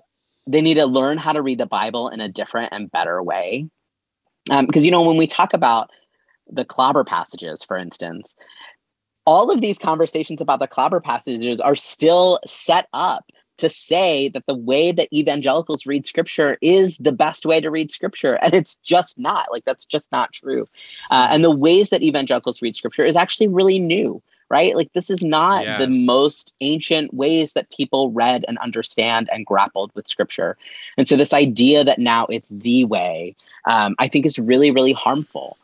They 0.47 0.63
need 0.63 0.75
to 0.75 0.87
learn 0.87 1.19
how 1.19 1.33
to 1.33 1.43
read 1.43 1.59
the 1.59 1.67
Bible 1.67 2.09
in 2.09 2.21
a 2.21 2.29
different 2.29 2.73
and 2.73 2.91
better 2.91 3.23
way. 3.23 3.69
Because, 4.47 4.83
um, 4.83 4.85
you 4.85 4.91
know, 4.91 5.03
when 5.03 5.19
we 5.19 5.27
talk 5.27 5.53
about 5.53 5.91
the 6.51 6.65
clobber 6.65 7.05
passages, 7.05 7.65
for 7.65 7.77
instance, 7.77 8.35
all 9.27 9.51
of 9.51 9.61
these 9.61 9.79
conversations 9.79 10.41
about 10.41 10.59
the 10.59 10.67
clobber 10.67 11.01
passages 11.01 11.61
are 11.61 11.75
still 11.75 12.41
set 12.47 12.89
up 12.93 13.31
to 13.59 13.69
say 13.69 14.29
that 14.29 14.47
the 14.47 14.55
way 14.55 14.93
that 14.93 15.13
evangelicals 15.13 15.85
read 15.85 16.07
scripture 16.07 16.57
is 16.63 16.99
the 16.99 17.13
best 17.13 17.45
way 17.45 17.61
to 17.61 17.71
read 17.71 17.91
scripture 17.91 18.39
and 18.43 18.55
it's 18.55 18.77
just 18.77 19.19
not. 19.19 19.51
Like 19.51 19.65
that's 19.65 19.85
just 19.85 20.11
not 20.13 20.33
true. 20.33 20.67
Uh, 21.11 21.29
and 21.31 21.45
the 21.45 21.51
ways 21.51 21.91
that 21.91 22.03
evangelicals 22.03 22.63
read 22.63 22.77
scripture 22.77 23.05
is 23.05 23.17
actually 23.17 23.49
really 23.49 23.79
new 23.79 24.23
right? 24.51 24.75
Like 24.75 24.91
this 24.95 25.11
is 25.11 25.23
not 25.23 25.65
yes. 25.65 25.79
the 25.79 26.07
most 26.07 26.55
ancient 26.63 27.13
ways 27.13 27.53
that 27.53 27.69
people 27.69 28.13
read 28.13 28.47
and 28.49 28.57
understand 28.61 29.29
and 29.31 29.45
grappled 29.45 29.93
with 29.95 30.09
scripture. 30.09 30.57
And 30.97 31.07
so 31.07 31.19
this 31.19 31.35
idea 31.35 31.85
that 31.85 31.99
now 31.99 32.25
it's 32.31 32.49
the 32.49 32.87
way 32.87 33.37
um, 33.69 33.95
i 33.99 34.09
think 34.09 34.27
is 34.27 34.39
really 34.39 34.71
really 34.71 34.93
harmful 34.93 35.57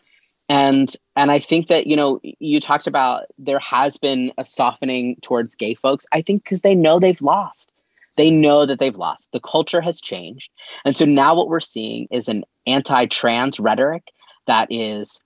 and 0.48 0.94
and 1.16 1.30
i 1.30 1.38
think 1.38 1.68
that 1.68 1.86
you 1.86 1.96
know 1.96 2.20
you 2.22 2.60
talked 2.60 2.86
about 2.86 3.24
there 3.38 3.58
has 3.58 3.96
been 3.96 4.32
a 4.38 4.44
softening 4.44 5.16
towards 5.22 5.56
gay 5.56 5.74
folks 5.74 6.06
i 6.12 6.20
think 6.20 6.44
because 6.44 6.60
they 6.60 6.74
know 6.74 6.98
they've 6.98 7.22
lost 7.22 7.70
they 8.16 8.30
know 8.30 8.64
that 8.66 8.78
they've 8.78 8.96
lost. 8.96 9.32
The 9.32 9.40
culture 9.40 9.80
has 9.80 10.00
changed. 10.00 10.50
And 10.84 10.96
so 10.96 11.04
now 11.04 11.34
what 11.34 11.48
we're 11.48 11.60
seeing 11.60 12.06
is 12.10 12.28
an 12.28 12.44
anti 12.66 13.06
trans 13.06 13.58
rhetoric 13.58 14.12
that 14.46 14.68
is 14.70 15.20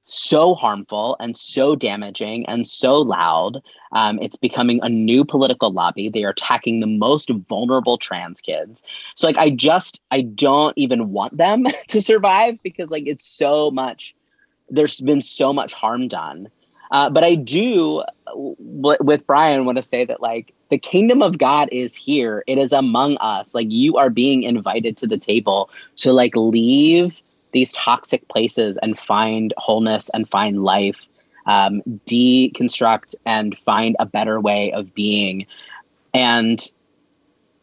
so 0.00 0.54
harmful 0.54 1.16
and 1.20 1.36
so 1.36 1.74
damaging 1.74 2.46
and 2.46 2.68
so 2.68 2.94
loud. 2.94 3.60
Um, 3.92 4.18
it's 4.22 4.36
becoming 4.36 4.80
a 4.82 4.88
new 4.88 5.24
political 5.24 5.72
lobby. 5.72 6.08
They 6.08 6.24
are 6.24 6.30
attacking 6.30 6.80
the 6.80 6.86
most 6.86 7.30
vulnerable 7.48 7.98
trans 7.98 8.40
kids. 8.40 8.82
So, 9.16 9.26
like, 9.26 9.38
I 9.38 9.50
just, 9.50 10.00
I 10.10 10.22
don't 10.22 10.74
even 10.76 11.10
want 11.10 11.36
them 11.36 11.66
to 11.88 12.00
survive 12.00 12.58
because, 12.62 12.90
like, 12.90 13.06
it's 13.06 13.26
so 13.26 13.70
much, 13.70 14.14
there's 14.70 15.00
been 15.00 15.22
so 15.22 15.52
much 15.52 15.72
harm 15.72 16.08
done. 16.08 16.48
Uh, 16.90 17.10
but 17.10 17.22
I 17.22 17.34
do, 17.34 18.02
w- 18.26 18.96
with 19.00 19.26
Brian, 19.26 19.66
want 19.66 19.76
to 19.76 19.82
say 19.82 20.06
that, 20.06 20.22
like, 20.22 20.54
the 20.70 20.78
kingdom 20.78 21.22
of 21.22 21.38
God 21.38 21.68
is 21.72 21.96
here. 21.96 22.44
It 22.46 22.58
is 22.58 22.72
among 22.72 23.16
us. 23.18 23.54
Like 23.54 23.68
you 23.70 23.96
are 23.96 24.10
being 24.10 24.42
invited 24.42 24.96
to 24.98 25.06
the 25.06 25.18
table 25.18 25.70
to 25.96 26.12
like 26.12 26.36
leave 26.36 27.20
these 27.52 27.72
toxic 27.72 28.28
places 28.28 28.78
and 28.82 28.98
find 28.98 29.54
wholeness 29.56 30.10
and 30.10 30.28
find 30.28 30.62
life, 30.62 31.08
um, 31.46 31.82
deconstruct 32.06 33.14
and 33.24 33.56
find 33.58 33.96
a 33.98 34.06
better 34.06 34.40
way 34.40 34.72
of 34.72 34.94
being. 34.94 35.46
And 36.12 36.60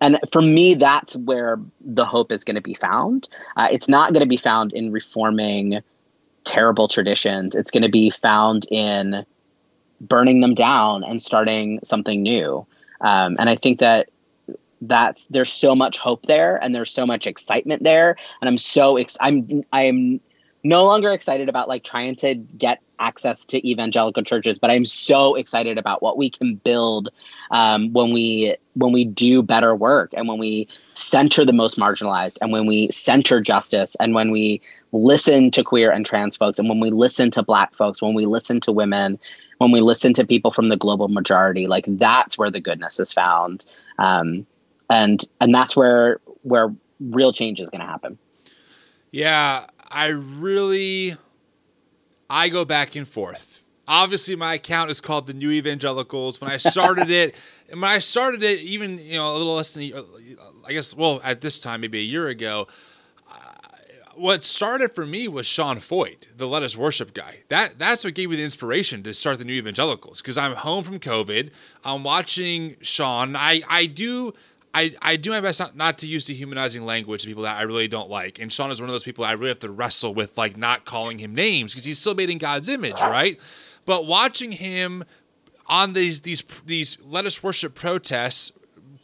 and 0.02 0.20
for 0.32 0.42
me, 0.42 0.76
that's 0.76 1.16
where 1.16 1.58
the 1.80 2.06
hope 2.06 2.32
is 2.32 2.44
going 2.44 2.56
to 2.56 2.62
be 2.62 2.74
found. 2.74 3.30
Uh, 3.56 3.70
it's 3.72 3.88
not 3.88 4.12
going 4.12 4.22
to 4.22 4.28
be 4.28 4.38
found 4.38 4.74
in 4.74 4.92
reforming 4.92 5.82
terrible 6.46 6.88
traditions. 6.88 7.56
It's 7.56 7.72
going 7.72 7.84
to 7.84 7.90
be 7.90 8.10
found 8.10 8.66
in 8.72 9.26
burning 10.02 10.42
them 10.42 10.54
down 10.54 11.04
and 11.04 11.22
starting 11.22 11.80
something 11.84 12.22
new. 12.22 12.66
Um, 13.02 13.36
and 13.40 13.50
I 13.50 13.56
think 13.56 13.80
that 13.80 14.10
that's 14.82 15.28
there's 15.28 15.52
so 15.52 15.76
much 15.76 15.98
hope 15.98 16.26
there 16.26 16.58
and 16.58 16.76
there's 16.76 16.92
so 16.92 17.06
much 17.06 17.28
excitement 17.28 17.84
there 17.84 18.18
and 18.42 18.50
i'm 18.50 18.58
so 18.58 18.98
ex- 18.98 19.18
i'm 19.22 19.64
i'm 19.72 20.20
no 20.66 20.84
longer 20.84 21.12
excited 21.12 21.48
about 21.48 21.68
like 21.68 21.84
trying 21.84 22.16
to 22.16 22.36
get 22.36 22.82
access 23.00 23.46
to 23.46 23.70
evangelical 23.70 24.24
churches 24.24 24.58
but 24.58 24.70
i'm 24.70 24.86
so 24.86 25.36
excited 25.36 25.78
about 25.78 26.02
what 26.02 26.18
we 26.18 26.30
can 26.30 26.56
build 26.56 27.10
um, 27.52 27.92
when 27.92 28.14
we 28.14 28.56
when 28.74 28.94
we 28.94 29.04
do 29.04 29.42
better 29.42 29.76
work 29.76 30.14
and 30.16 30.28
when 30.28 30.38
we 30.38 30.68
center 30.94 31.44
the 31.44 31.54
most 31.54 31.78
marginalized 31.78 32.38
and 32.42 32.52
when 32.52 32.66
we 32.66 32.90
center 32.92 33.42
justice 33.42 33.96
and 34.00 34.14
when 34.14 34.32
we 34.32 34.62
listen 34.94 35.52
to 35.52 35.62
queer 35.62 35.92
and 35.92 36.06
trans 36.06 36.38
folks 36.38 36.58
and 36.58 36.70
when 36.70 36.80
we 36.80 36.90
listen 36.90 37.30
to 37.30 37.44
black 37.44 37.74
folks 37.76 38.02
when 38.02 38.14
we 38.14 38.26
listen 38.26 38.62
to 38.62 38.72
women 38.72 39.20
when 39.58 39.72
we 39.72 39.82
listen 39.82 40.14
to 40.14 40.26
people 40.26 40.52
from 40.52 40.70
the 40.70 40.78
global 40.78 41.08
majority 41.08 41.68
like 41.68 41.86
that's 41.88 42.38
where 42.38 42.52
the 42.52 42.60
goodness 42.60 43.00
is 43.00 43.14
found. 43.14 43.66
Um, 43.98 44.46
and 44.90 45.24
and 45.42 45.54
that's 45.54 45.76
where 45.76 46.20
where 46.44 46.74
real 47.00 47.34
change 47.34 47.60
is 47.60 47.70
going 47.70 47.82
to 47.82 47.88
happen. 47.88 48.18
Yeah 49.12 49.66
i 49.90 50.08
really 50.08 51.16
i 52.30 52.50
go 52.50 52.66
back 52.66 52.96
and 52.96 53.08
forth 53.08 53.64
obviously 53.88 54.36
my 54.36 54.56
account 54.56 54.90
is 54.90 55.00
called 55.00 55.28
the 55.28 55.34
new 55.34 55.52
evangelicals 55.52 56.42
when 56.42 56.52
i 56.52 56.58
started 56.58 57.10
it 57.10 57.36
when 57.70 57.84
i 57.84 58.00
started 58.00 58.44
it 58.44 58.60
even 58.62 58.98
you 58.98 59.14
know 59.14 59.34
a 59.34 59.38
little 59.38 59.56
less 59.56 59.74
than 59.74 59.92
i 60.68 60.72
guess 60.72 60.96
well 60.96 61.20
at 61.24 61.42
this 61.42 61.60
time 61.60 61.82
maybe 61.82 62.00
a 62.00 62.04
year 62.04 62.28
ago 62.28 62.68
what 64.16 64.44
started 64.44 64.94
for 64.94 65.06
me 65.06 65.28
was 65.28 65.46
Sean 65.46 65.78
Feucht, 65.78 66.38
the 66.38 66.48
Let 66.48 66.64
Us 66.64 66.76
Worship 66.76 67.14
guy. 67.14 67.40
That 67.50 67.78
that's 67.78 68.04
what 68.04 68.14
gave 68.14 68.30
me 68.30 68.38
the 68.38 68.44
inspiration 68.44 69.04
to 69.04 69.14
start 69.14 69.38
the 69.38 69.46
New 69.46 69.54
Evangelicals 69.54 70.22
because 70.22 70.38
I'm 70.38 70.54
home 70.54 70.84
from 70.84 71.00
COVID. 71.00 71.52
I'm 71.84 72.04
watching 72.04 72.78
Sean. 72.82 73.36
I 73.36 73.62
I 73.70 73.86
do. 73.86 74.34
I, 74.76 74.94
I 75.02 75.16
do 75.16 75.30
my 75.30 75.40
best 75.40 75.62
not, 75.62 75.78
not 75.78 76.00
to 76.00 76.06
use 76.06 76.26
dehumanizing 76.26 76.86
language 76.86 77.22
to 77.22 77.28
people 77.28 77.44
that 77.44 77.56
I 77.56 77.62
really 77.62 77.88
don't 77.88 78.10
like. 78.10 78.40
And 78.40 78.52
Sean 78.52 78.72
is 78.72 78.82
one 78.82 78.90
of 78.90 78.94
those 78.94 79.06
people 79.06 79.24
I 79.24 79.32
really 79.32 79.48
have 79.48 79.60
to 79.60 79.72
wrestle 79.72 80.14
with, 80.14 80.38
like 80.38 80.58
not 80.58 80.84
calling 80.84 81.18
him 81.18 81.34
names 81.34 81.72
because 81.72 81.86
he's 81.86 81.98
still 81.98 82.14
made 82.14 82.30
in 82.30 82.38
God's 82.38 82.68
image, 82.68 82.96
uh-huh. 82.96 83.10
right? 83.10 83.40
But 83.86 84.06
watching 84.06 84.52
him 84.52 85.06
on 85.68 85.94
these 85.94 86.22
these 86.22 86.44
these 86.66 86.98
let 87.02 87.26
us 87.26 87.42
worship 87.42 87.74
protests 87.74 88.52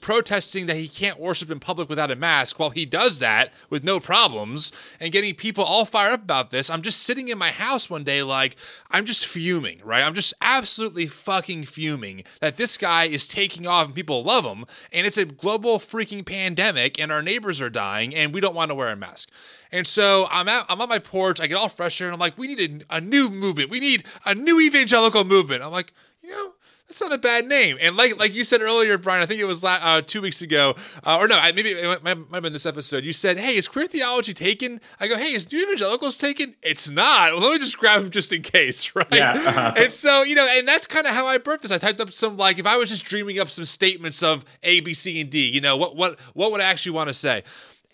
protesting 0.02 0.66
that 0.66 0.76
he 0.76 0.88
can't 0.88 1.20
worship 1.20 1.50
in 1.52 1.60
public 1.60 1.88
without 1.88 2.12
a 2.12 2.16
mask 2.16 2.60
while 2.60 2.72
he 2.72 2.86
does 2.86 3.20
that 3.20 3.54
with 3.70 3.84
no 3.84 4.00
problems 4.00 4.72
and 5.00 5.12
getting 5.12 5.34
people 5.36 5.64
all 5.64 5.86
fired 5.86 6.14
up 6.14 6.24
about 6.24 6.52
this. 6.52 6.70
I'm 6.70 6.82
just 6.82 7.04
sitting 7.04 7.30
in 7.30 7.38
my 7.38 7.50
house 7.50 7.90
one 7.90 8.04
day, 8.04 8.24
like, 8.24 8.58
I'm 8.90 9.06
just 9.06 9.26
fuming, 9.26 9.80
right? 9.84 10.04
I'm 10.04 10.14
just 10.14 10.34
absolutely 10.42 11.08
fucking 11.08 11.66
fuming 11.66 12.24
that 12.40 12.58
this 12.58 12.78
guy 12.78 13.06
is 13.06 13.28
taking 13.28 13.68
off 13.68 13.86
and 13.86 13.96
people 13.96 14.24
love 14.24 14.46
him. 14.46 14.66
And 14.92 15.08
it's 15.08 15.18
a 15.18 15.26
global 15.26 15.78
freaking 15.80 16.26
pandemic 16.26 17.00
and 17.00 17.12
our 17.12 17.22
neighbors 17.22 17.62
are 17.62 17.70
dying 17.70 18.14
and 18.16 18.34
we 18.34 18.42
don't 18.42 18.56
want 18.56 18.70
to 18.70 18.76
wear 18.76 18.90
a 18.90 18.96
mask. 18.96 19.30
And 19.72 19.88
so 19.88 20.28
I'm 20.30 20.50
at 20.50 20.66
I'm 20.68 20.82
on 20.82 20.90
my 20.90 21.00
porch. 21.00 21.40
I 21.40 21.48
get 21.48 21.58
all 21.58 21.70
fresh 21.70 22.02
air 22.02 22.08
and 22.08 22.14
I'm 22.14 22.20
like, 22.20 22.38
we 22.38 22.48
need 22.48 22.84
a, 22.92 22.98
a 22.98 23.02
new 23.02 23.30
movement. 23.30 23.70
We 23.70 23.80
need 23.80 24.04
a 24.26 24.36
new 24.36 24.60
evangelical 24.60 25.24
movement. 25.24 25.64
I'm 25.64 25.72
like, 25.72 25.94
you 26.22 26.32
know, 26.32 26.54
that's 26.92 27.02
not 27.02 27.14
a 27.14 27.18
bad 27.18 27.46
name. 27.46 27.78
And 27.80 27.96
like 27.96 28.20
like 28.20 28.34
you 28.34 28.44
said 28.44 28.62
earlier, 28.62 28.98
Brian, 28.98 29.24
I 29.24 29.26
think 29.26 29.40
it 29.40 29.46
was 29.46 29.64
uh, 29.64 30.02
two 30.06 30.22
weeks 30.22 30.42
ago, 30.42 30.76
uh, 31.06 31.18
or 31.18 31.28
no, 31.28 31.40
maybe 31.56 31.70
it 31.70 32.04
might, 32.04 32.18
might 32.18 32.34
have 32.34 32.44
been 32.44 32.52
this 32.52 32.66
episode. 32.66 33.06
You 33.06 33.14
said, 33.14 33.40
"Hey, 33.40 33.56
is 33.56 33.70
queer 33.70 33.88
theology 33.88 34.34
taken?" 34.34 34.82
I 35.00 35.08
go, 35.08 35.18
"Hey, 35.18 35.34
is 35.34 35.50
New 35.52 35.64
Evangelicals 35.64 36.18
taken?" 36.18 36.56
It's 36.62 36.90
not. 36.90 37.32
Well, 37.32 37.42
let 37.42 37.54
me 37.54 37.60
just 37.60 37.78
grab 37.78 38.02
them 38.02 38.12
just 38.12 38.34
in 38.34 38.42
case, 38.42 38.94
right? 38.96 39.08
Yeah. 39.12 39.32
Uh-huh. 39.34 39.74
And 39.78 39.92
so 39.92 40.24
you 40.24 40.36
know, 40.36 40.48
and 40.50 40.68
that's 40.68 40.86
kind 40.86 41.08
of 41.08 41.14
how 41.14 41.26
I 41.28 41.38
birthed 41.38 41.62
this. 41.62 41.72
I 41.72 41.78
typed 41.78 42.02
up 42.02 42.12
some 42.12 42.36
like 42.36 42.60
if 42.60 42.66
I 42.66 42.76
was 42.76 42.90
just 42.90 43.06
dreaming 43.06 43.40
up 43.40 43.50
some 43.50 43.66
statements 43.66 44.22
of 44.22 44.44
A, 44.64 44.82
B, 44.82 44.94
C, 44.94 45.22
and 45.22 45.30
D. 45.30 45.50
You 45.50 45.62
know, 45.62 45.78
what 45.78 45.96
what 45.96 46.20
what 46.34 46.52
would 46.52 46.60
I 46.60 46.66
actually 46.66 46.94
want 46.94 47.08
to 47.08 47.14
say? 47.14 47.44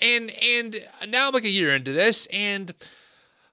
and 0.01 0.31
and 0.43 0.75
now 1.09 1.27
I'm 1.27 1.33
like 1.33 1.43
a 1.43 1.49
year 1.49 1.75
into 1.75 1.91
this, 1.91 2.27
and 2.27 2.73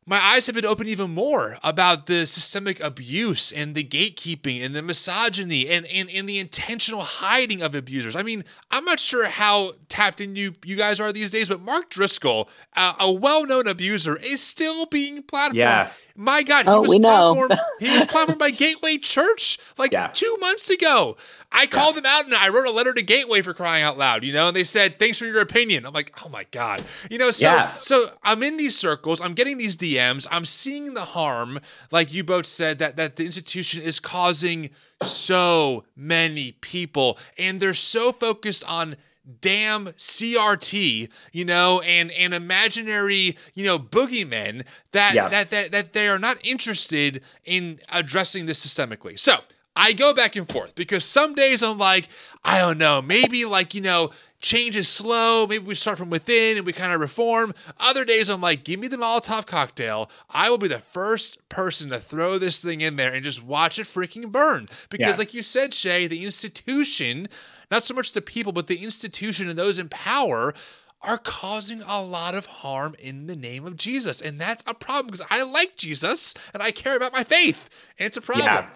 my 0.07 0.19
eyes 0.19 0.47
have 0.47 0.55
been 0.55 0.65
opened 0.67 0.89
even 0.89 1.11
more 1.11 1.59
about 1.63 2.07
the 2.07 2.27
systemic 2.27 2.79
abuse 2.81 3.51
and 3.53 3.75
the 3.75 3.83
gatekeeping 3.83 4.65
and 4.65 4.75
the 4.75 4.83
misogyny 4.83 5.69
and, 5.69 5.87
and, 5.87 6.11
and 6.11 6.29
the 6.29 6.39
intentional 6.39 7.01
hiding 7.01 7.63
of 7.63 7.75
abusers. 7.75 8.15
I 8.15 8.23
mean, 8.23 8.45
I'm 8.71 8.85
not 8.85 9.01
sure 9.01 9.27
how 9.27 9.73
tapped 9.89 10.21
in 10.21 10.37
you 10.37 10.55
you 10.65 10.77
guys 10.77 11.01
are 11.01 11.13
these 11.13 11.31
days, 11.31 11.49
but 11.49 11.61
Mark 11.61 11.89
Driscoll, 11.91 12.51
uh, 12.77 12.95
a 13.01 13.13
well-known 13.13 13.67
abuser, 13.67 14.17
is 14.17 14.43
still 14.43 14.87
being 14.87 15.23
platformed. 15.23 15.55
Yeah. 15.55 15.91
My 16.17 16.45
God, 16.45 16.67
he 16.67 16.71
Oh, 16.71 16.81
was 16.83 16.93
we 16.93 16.99
know. 17.01 17.35
platformed. 17.35 17.59
he 17.81 17.89
was 17.91 18.05
platformed 18.07 18.39
by 18.39 18.51
Gateway 18.51 18.99
Church 18.99 19.59
like 19.77 19.93
Yeah. 19.93 20.07
two 20.13 20.37
months 20.41 20.71
ago. 20.71 21.17
I 21.51 21.67
called 21.67 21.97
them 21.97 22.07
out 22.07 22.25
and 22.25 22.35
I 22.35 22.49
wrote 22.51 22.67
a 22.67 22.71
letter 22.71 22.93
to 22.95 23.03
Gateway 23.03 23.43
for 23.43 23.53
crying 23.53 23.83
out 23.83 23.99
loud, 23.99 24.23
you 24.23 24.33
know, 24.33 24.47
and 24.49 24.57
they 24.57 24.63
said, 24.65 24.99
"Thanks 24.99 25.19
for 25.19 25.25
your 25.27 25.41
opinion." 25.41 25.85
I'm 25.87 25.93
like, 25.93 26.13
"Oh 26.25 26.29
my 26.29 26.45
God," 26.53 26.85
you 27.11 27.19
know. 27.19 27.31
So, 27.33 27.49
Yeah. 27.49 27.71
so 27.81 28.11
I'm 28.23 28.43
in 28.45 28.57
these 28.59 28.79
circles. 28.79 29.21
I'm 29.21 29.35
getting 29.35 29.57
these 29.59 29.77
DMs. 29.77 30.27
I'm 30.31 30.45
seeing 30.45 30.95
the 30.95 31.05
harm, 31.05 31.59
like 31.91 32.13
you 32.13 32.23
both 32.23 32.47
said, 32.47 32.79
that 32.79 32.97
that 32.97 33.17
the 33.17 33.25
institution 33.25 33.83
is 33.83 33.99
causing 33.99 34.71
so 35.03 35.85
many 35.97 36.53
people, 36.53 37.19
and 37.39 37.61
they're 37.61 37.75
so 37.75 38.13
focused 38.13 38.65
on 38.69 38.97
damn 39.41 39.87
CRT, 39.87 41.09
you 41.33 41.45
know, 41.45 41.81
and 41.83 42.11
and 42.13 42.35
imaginary, 42.35 43.37
you 43.55 43.65
know, 43.65 43.79
boogeymen 43.79 44.65
that 44.93 45.15
Yeah. 45.15 45.29
that 45.29 45.51
that 45.51 45.73
that 45.73 45.93
they 45.93 46.09
are 46.09 46.19
not 46.19 46.39
interested 46.45 47.23
in 47.45 47.81
addressing 47.93 48.47
this 48.47 48.65
systemically. 48.65 49.19
So 49.19 49.37
I 49.77 49.93
go 49.93 50.15
back 50.15 50.37
and 50.37 50.49
forth 50.49 50.75
because 50.75 51.05
some 51.05 51.35
days 51.35 51.63
I'm 51.63 51.79
like, 51.79 52.09
I 52.45 52.59
don't 52.59 52.79
know, 52.79 53.03
maybe 53.03 53.45
like, 53.45 53.75
you 53.75 53.81
know, 53.81 54.11
change 54.41 54.77
is 54.77 54.89
slow. 54.89 55.47
Maybe 55.49 55.65
we 55.65 55.75
start 55.75 55.99
from 55.99 56.11
within 56.11 56.59
and 56.59 56.67
we 56.67 56.73
kind 56.73 56.93
of 56.93 57.01
reform. 57.01 57.53
Other 57.81 58.05
days 58.05 58.29
I'm 58.29 58.41
like, 58.43 58.63
give 58.63 58.79
me 58.79 58.87
the 58.89 58.99
Molotov 58.99 59.47
cocktail. 59.47 60.11
I 60.31 60.49
will 60.51 60.59
be 60.59 60.69
the 60.69 60.79
first 60.79 61.49
person 61.49 61.89
to 61.91 61.99
throw 61.99 62.39
this 62.39 62.63
thing 62.63 62.83
in 62.83 62.95
there 62.97 63.13
and 63.13 63.25
just 63.25 63.43
watch 63.43 63.79
it 63.81 63.87
freaking 63.87 64.31
burn. 64.31 64.69
Because, 64.91 65.15
Yeah. 65.17 65.19
like 65.19 65.35
you 65.35 65.43
said, 65.43 65.73
Shay, 65.75 66.07
the 66.07 66.25
institution, 66.25 67.29
not 67.71 67.85
so 67.85 67.95
much 67.95 68.13
the 68.13 68.21
people, 68.23 68.53
but 68.53 68.67
the 68.67 68.85
institution 68.85 69.49
and 69.49 69.59
those 69.59 69.79
in 69.79 69.89
power 69.89 70.55
are 71.03 71.19
causing 71.19 71.83
a 71.87 72.03
lot 72.03 72.35
of 72.35 72.47
harm 72.47 72.95
in 72.99 73.27
the 73.27 73.37
name 73.37 73.67
of 73.67 73.77
Jesus. 73.77 74.21
And 74.21 74.41
that's 74.41 74.65
a 74.67 74.75
problem 74.75 75.07
because 75.07 75.27
I 75.31 75.43
like 75.43 75.77
Jesus 75.77 76.35
and 76.53 76.63
I 76.63 76.71
care 76.71 76.97
about 76.97 77.13
my 77.13 77.25
faith. 77.25 77.69
And 77.99 78.07
it's 78.07 78.17
a 78.17 78.23
problem. 78.23 78.47
Yeah. 78.47 78.67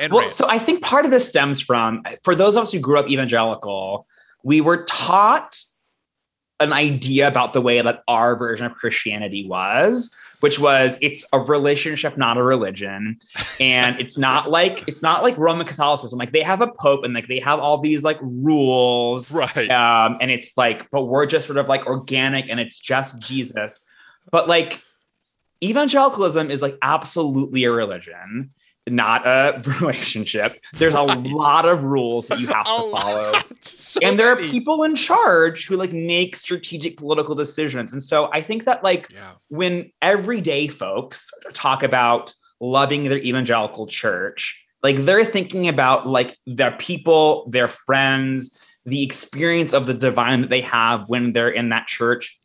And 0.00 0.12
Well, 0.12 0.22
rape. 0.22 0.30
so 0.30 0.48
I 0.48 0.58
think 0.58 0.82
part 0.82 1.04
of 1.04 1.10
this 1.10 1.28
stems 1.28 1.60
from 1.60 2.02
for 2.24 2.34
those 2.34 2.56
of 2.56 2.62
us 2.62 2.72
who 2.72 2.80
grew 2.80 2.98
up 2.98 3.08
evangelical, 3.08 4.06
we 4.42 4.60
were 4.60 4.84
taught 4.84 5.62
an 6.60 6.72
idea 6.72 7.28
about 7.28 7.52
the 7.52 7.60
way 7.60 7.80
that 7.80 8.02
our 8.08 8.36
version 8.36 8.66
of 8.66 8.74
Christianity 8.74 9.46
was, 9.46 10.14
which 10.40 10.58
was 10.58 10.98
it's 11.02 11.24
a 11.32 11.38
relationship, 11.38 12.16
not 12.16 12.36
a 12.36 12.42
religion. 12.42 13.18
And 13.60 13.98
it's 14.00 14.16
not 14.16 14.50
like 14.58 14.86
it's 14.88 15.02
not 15.02 15.22
like 15.22 15.36
Roman 15.36 15.66
Catholicism. 15.66 16.18
Like 16.18 16.32
they 16.32 16.42
have 16.42 16.60
a 16.60 16.68
pope 16.68 17.04
and 17.04 17.14
like 17.14 17.28
they 17.28 17.40
have 17.40 17.58
all 17.58 17.78
these 17.78 18.04
like 18.04 18.18
rules. 18.20 19.30
right. 19.32 19.70
Um, 19.70 20.18
and 20.20 20.30
it's 20.30 20.56
like, 20.56 20.90
but 20.90 21.04
we're 21.04 21.26
just 21.26 21.46
sort 21.46 21.58
of 21.58 21.68
like 21.68 21.86
organic 21.86 22.48
and 22.48 22.60
it's 22.60 22.78
just 22.78 23.20
Jesus. 23.20 23.84
But 24.30 24.48
like 24.48 24.82
evangelicalism 25.62 26.50
is 26.50 26.62
like 26.62 26.78
absolutely 26.82 27.64
a 27.64 27.70
religion, 27.70 28.50
not 28.90 29.26
a 29.26 29.60
relationship. 29.80 30.52
There's 30.74 30.94
a 30.94 31.04
Right. 31.04 31.26
lot 31.26 31.64
of 31.66 31.84
rules 31.84 32.28
that 32.28 32.38
you 32.40 32.46
have 32.56 32.64
to 32.64 32.90
follow. 32.90 33.32
So 33.60 34.00
And 34.02 34.18
there 34.18 34.28
are 34.28 34.36
people 34.36 34.82
in 34.84 34.94
charge 34.94 35.66
who 35.66 35.76
like 35.76 35.92
make 35.92 36.36
strategic 36.36 36.96
political 36.96 37.34
decisions. 37.34 37.92
And 37.92 38.02
so 38.02 38.30
I 38.32 38.40
think 38.42 38.64
that 38.64 38.82
like 38.84 39.08
Yeah. 39.12 39.32
when 39.48 39.90
everyday 40.02 40.68
folks 40.68 41.30
talk 41.54 41.82
about 41.82 42.32
loving 42.60 43.04
their 43.04 43.18
evangelical 43.18 43.86
church, 43.86 44.64
like 44.82 44.96
they're 44.96 45.24
thinking 45.24 45.68
about 45.68 46.06
like 46.06 46.36
their 46.46 46.72
people, 46.72 47.48
their 47.50 47.68
friends, 47.68 48.56
the 48.86 49.02
experience 49.02 49.74
of 49.74 49.86
the 49.86 49.94
divine 49.94 50.40
that 50.42 50.50
they 50.50 50.60
have 50.62 51.04
when 51.08 51.32
they're 51.32 51.50
in 51.50 51.68
that 51.70 51.86
church. 51.86 52.37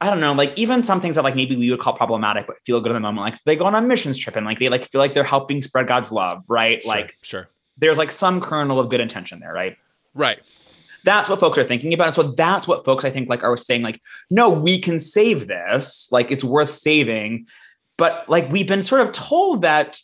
I 0.00 0.08
don't 0.08 0.20
know, 0.20 0.32
like 0.32 0.58
even 0.58 0.82
some 0.82 1.00
things 1.00 1.16
that 1.16 1.24
like 1.24 1.36
maybe 1.36 1.56
we 1.56 1.70
would 1.70 1.78
call 1.80 1.92
problematic, 1.92 2.46
but 2.46 2.56
feel 2.64 2.80
good 2.80 2.90
in 2.90 2.94
the 2.94 3.00
moment. 3.00 3.24
Like 3.24 3.42
they 3.44 3.54
go 3.54 3.66
on 3.66 3.74
a 3.74 3.82
missions 3.82 4.16
trip 4.16 4.34
and 4.36 4.46
like 4.46 4.58
they 4.58 4.68
like 4.70 4.84
feel 4.84 4.98
like 4.98 5.12
they're 5.12 5.24
helping 5.24 5.60
spread 5.60 5.86
God's 5.86 6.10
love, 6.10 6.42
right? 6.48 6.82
Sure, 6.82 6.90
Like 6.94 7.18
sure. 7.22 7.48
there's 7.76 7.98
like 7.98 8.10
some 8.10 8.40
kernel 8.40 8.80
of 8.80 8.88
good 8.88 9.00
intention 9.00 9.40
there, 9.40 9.52
right? 9.52 9.76
Right. 10.14 10.40
that's 11.04 11.28
what 11.28 11.38
folks 11.38 11.58
are 11.58 11.64
thinking 11.64 11.92
about. 11.92 12.06
And 12.06 12.14
so 12.14 12.22
that's 12.22 12.66
what 12.66 12.84
folks 12.86 13.04
I 13.04 13.10
think 13.10 13.28
like 13.28 13.42
are 13.44 13.56
saying, 13.58 13.82
like, 13.82 14.00
no, 14.30 14.48
we 14.48 14.78
can 14.78 14.98
save 14.98 15.46
this. 15.48 16.08
Like 16.10 16.30
it's 16.30 16.44
worth 16.44 16.70
saving. 16.70 17.46
But 17.98 18.26
like 18.28 18.50
we've 18.50 18.66
been 18.66 18.82
sort 18.82 19.02
of 19.02 19.12
told 19.12 19.62
that 19.62 20.00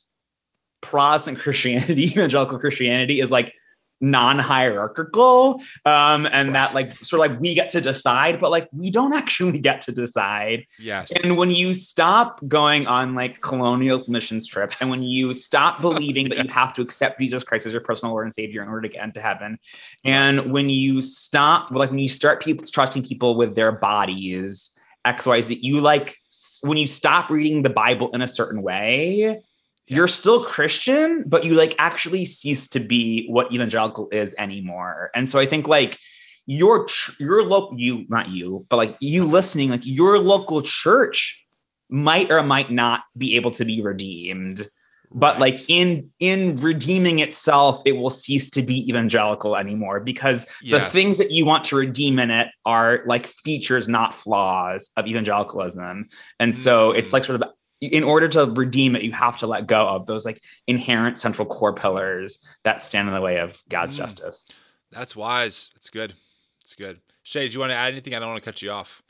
Protestant 0.83 1.39
Christianity, 1.43 2.05
evangelical 2.05 2.59
Christianity 2.59 3.21
is 3.21 3.31
like 3.31 3.55
non-hierarchical. 4.01 5.63
Um, 5.85 6.27
and 6.27 6.55
that 6.55 6.75
like 6.75 6.97
sort 7.05 7.25
of 7.25 7.33
like 7.33 7.41
we 7.41 7.55
get 7.55 7.71
to 7.71 7.81
decide, 7.81 8.41
but 8.41 8.51
like 8.51 8.69
we 8.73 8.91
don't 8.91 9.15
actually 9.21 9.59
get 9.59 9.83
to 9.83 9.93
decide. 9.93 10.65
Yes. 10.79 11.13
And 11.25 11.37
when 11.37 11.51
you 11.51 11.75
stop 11.75 12.41
going 12.49 12.87
on 12.87 13.15
like 13.15 13.41
colonial 13.41 14.03
missions 14.09 14.47
trips, 14.47 14.77
and 14.81 14.91
when 14.91 15.03
you 15.03 15.35
stop 15.35 15.81
believing 15.81 16.29
that 16.31 16.39
you 16.45 16.51
have 16.51 16.73
to 16.75 16.83
accept 16.83 17.21
Jesus 17.21 17.45
Christ 17.45 17.67
as 17.67 17.73
your 17.73 17.83
personal 17.83 18.13
Lord 18.13 18.27
and 18.27 18.35
Savior 18.35 18.63
in 18.63 18.69
order 18.69 18.89
to 18.89 18.95
get 18.95 19.05
into 19.05 19.21
heaven, 19.21 19.59
and 20.05 20.53
when 20.53 20.71
you 20.71 21.03
stop, 21.03 21.71
like 21.71 21.91
when 21.91 21.99
you 21.99 22.09
start 22.09 22.43
people 22.43 22.65
trusting 22.67 23.05
people 23.05 23.37
with 23.37 23.55
their 23.55 23.73
bodies, 23.73 24.77
X, 25.05 25.27
Y, 25.27 25.41
Z, 25.41 25.59
you 25.63 25.81
like 25.81 26.17
when 26.63 26.77
you 26.77 26.87
stop 26.87 27.31
reading 27.31 27.63
the 27.63 27.71
Bible 27.71 28.11
in 28.13 28.23
a 28.23 28.29
certain 28.29 28.63
way, 28.63 29.43
you're 29.91 30.09
still 30.09 30.45
Christian, 30.45 31.25
but 31.27 31.45
you 31.45 31.55
like 31.55 31.75
actually 31.79 32.25
cease 32.25 32.69
to 32.71 32.81
be 32.81 33.27
what 33.29 33.53
evangelical 33.53 34.09
is 34.11 34.35
anymore. 34.39 35.11
And 35.15 35.29
so 35.29 35.39
I 35.39 35.47
think 35.47 35.67
like 35.69 35.99
your 36.47 36.87
your 37.19 37.45
local 37.45 37.79
you 37.79 38.07
not 38.09 38.29
you 38.29 38.67
but 38.71 38.77
like 38.77 38.97
you 39.01 39.25
listening 39.25 39.71
like 39.71 39.83
your 39.85 40.19
local 40.19 40.63
church 40.63 41.45
might 41.91 42.31
or 42.31 42.43
might 42.43 42.71
not 42.71 43.03
be 43.17 43.37
able 43.37 43.51
to 43.53 43.65
be 43.65 43.81
redeemed 43.83 44.67
but 45.13 45.39
like 45.39 45.59
in 45.69 46.11
in 46.19 46.57
redeeming 46.57 47.19
itself 47.19 47.83
it 47.85 47.97
will 47.97 48.11
cease 48.11 48.51
to 48.51 48.63
be 48.63 48.89
evangelical 48.89 49.55
anymore 49.57 50.01
because 50.01 50.47
the 50.63 50.81
things 50.81 51.19
that 51.19 51.31
you 51.31 51.45
want 51.45 51.65
to 51.65 51.77
redeem 51.77 52.19
in 52.19 52.31
it 52.31 52.49
are 52.65 53.03
like 53.07 53.27
features 53.27 53.87
not 53.89 54.15
flaws 54.15 54.91
of 54.97 55.07
evangelicalism 55.07 56.09
and 56.41 56.55
so 56.57 56.91
it's 56.91 57.11
Mm. 57.11 57.13
like 57.13 57.25
sort 57.25 57.41
of 57.43 57.49
in 57.81 58.05
order 58.05 58.29
to 58.29 58.45
redeem 58.57 58.95
it 58.95 59.03
you 59.03 59.13
have 59.13 59.37
to 59.39 59.47
let 59.47 59.67
go 59.67 59.87
of 59.89 60.07
those 60.07 60.25
like 60.27 60.43
inherent 60.67 61.17
central 61.17 61.47
core 61.47 61.75
pillars 61.75 62.45
that 62.65 62.83
stand 62.83 63.09
in 63.09 63.15
the 63.15 63.21
way 63.21 63.39
of 63.39 63.63
god's 63.69 63.95
Mm. 63.95 63.99
justice 63.99 64.47
That's 64.91 65.15
wise. 65.15 65.71
It's 65.77 65.89
good. 65.89 66.15
It's 66.61 66.75
good. 66.75 66.99
Shay, 67.23 67.47
do 67.47 67.55
you 67.55 67.61
want 67.61 67.71
to 67.71 67.77
add 67.77 67.93
anything? 67.93 68.13
I 68.15 68.19
don't 68.19 68.29
want 68.31 68.43
to 68.43 68.51
cut 68.51 68.61
you 68.61 68.73
off. 68.73 69.03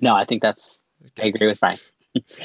No, 0.00 0.12
I 0.14 0.24
think 0.24 0.42
that's. 0.42 0.80
I 1.22 1.26
agree 1.26 1.46
with 1.46 1.60
Brian. 1.60 1.78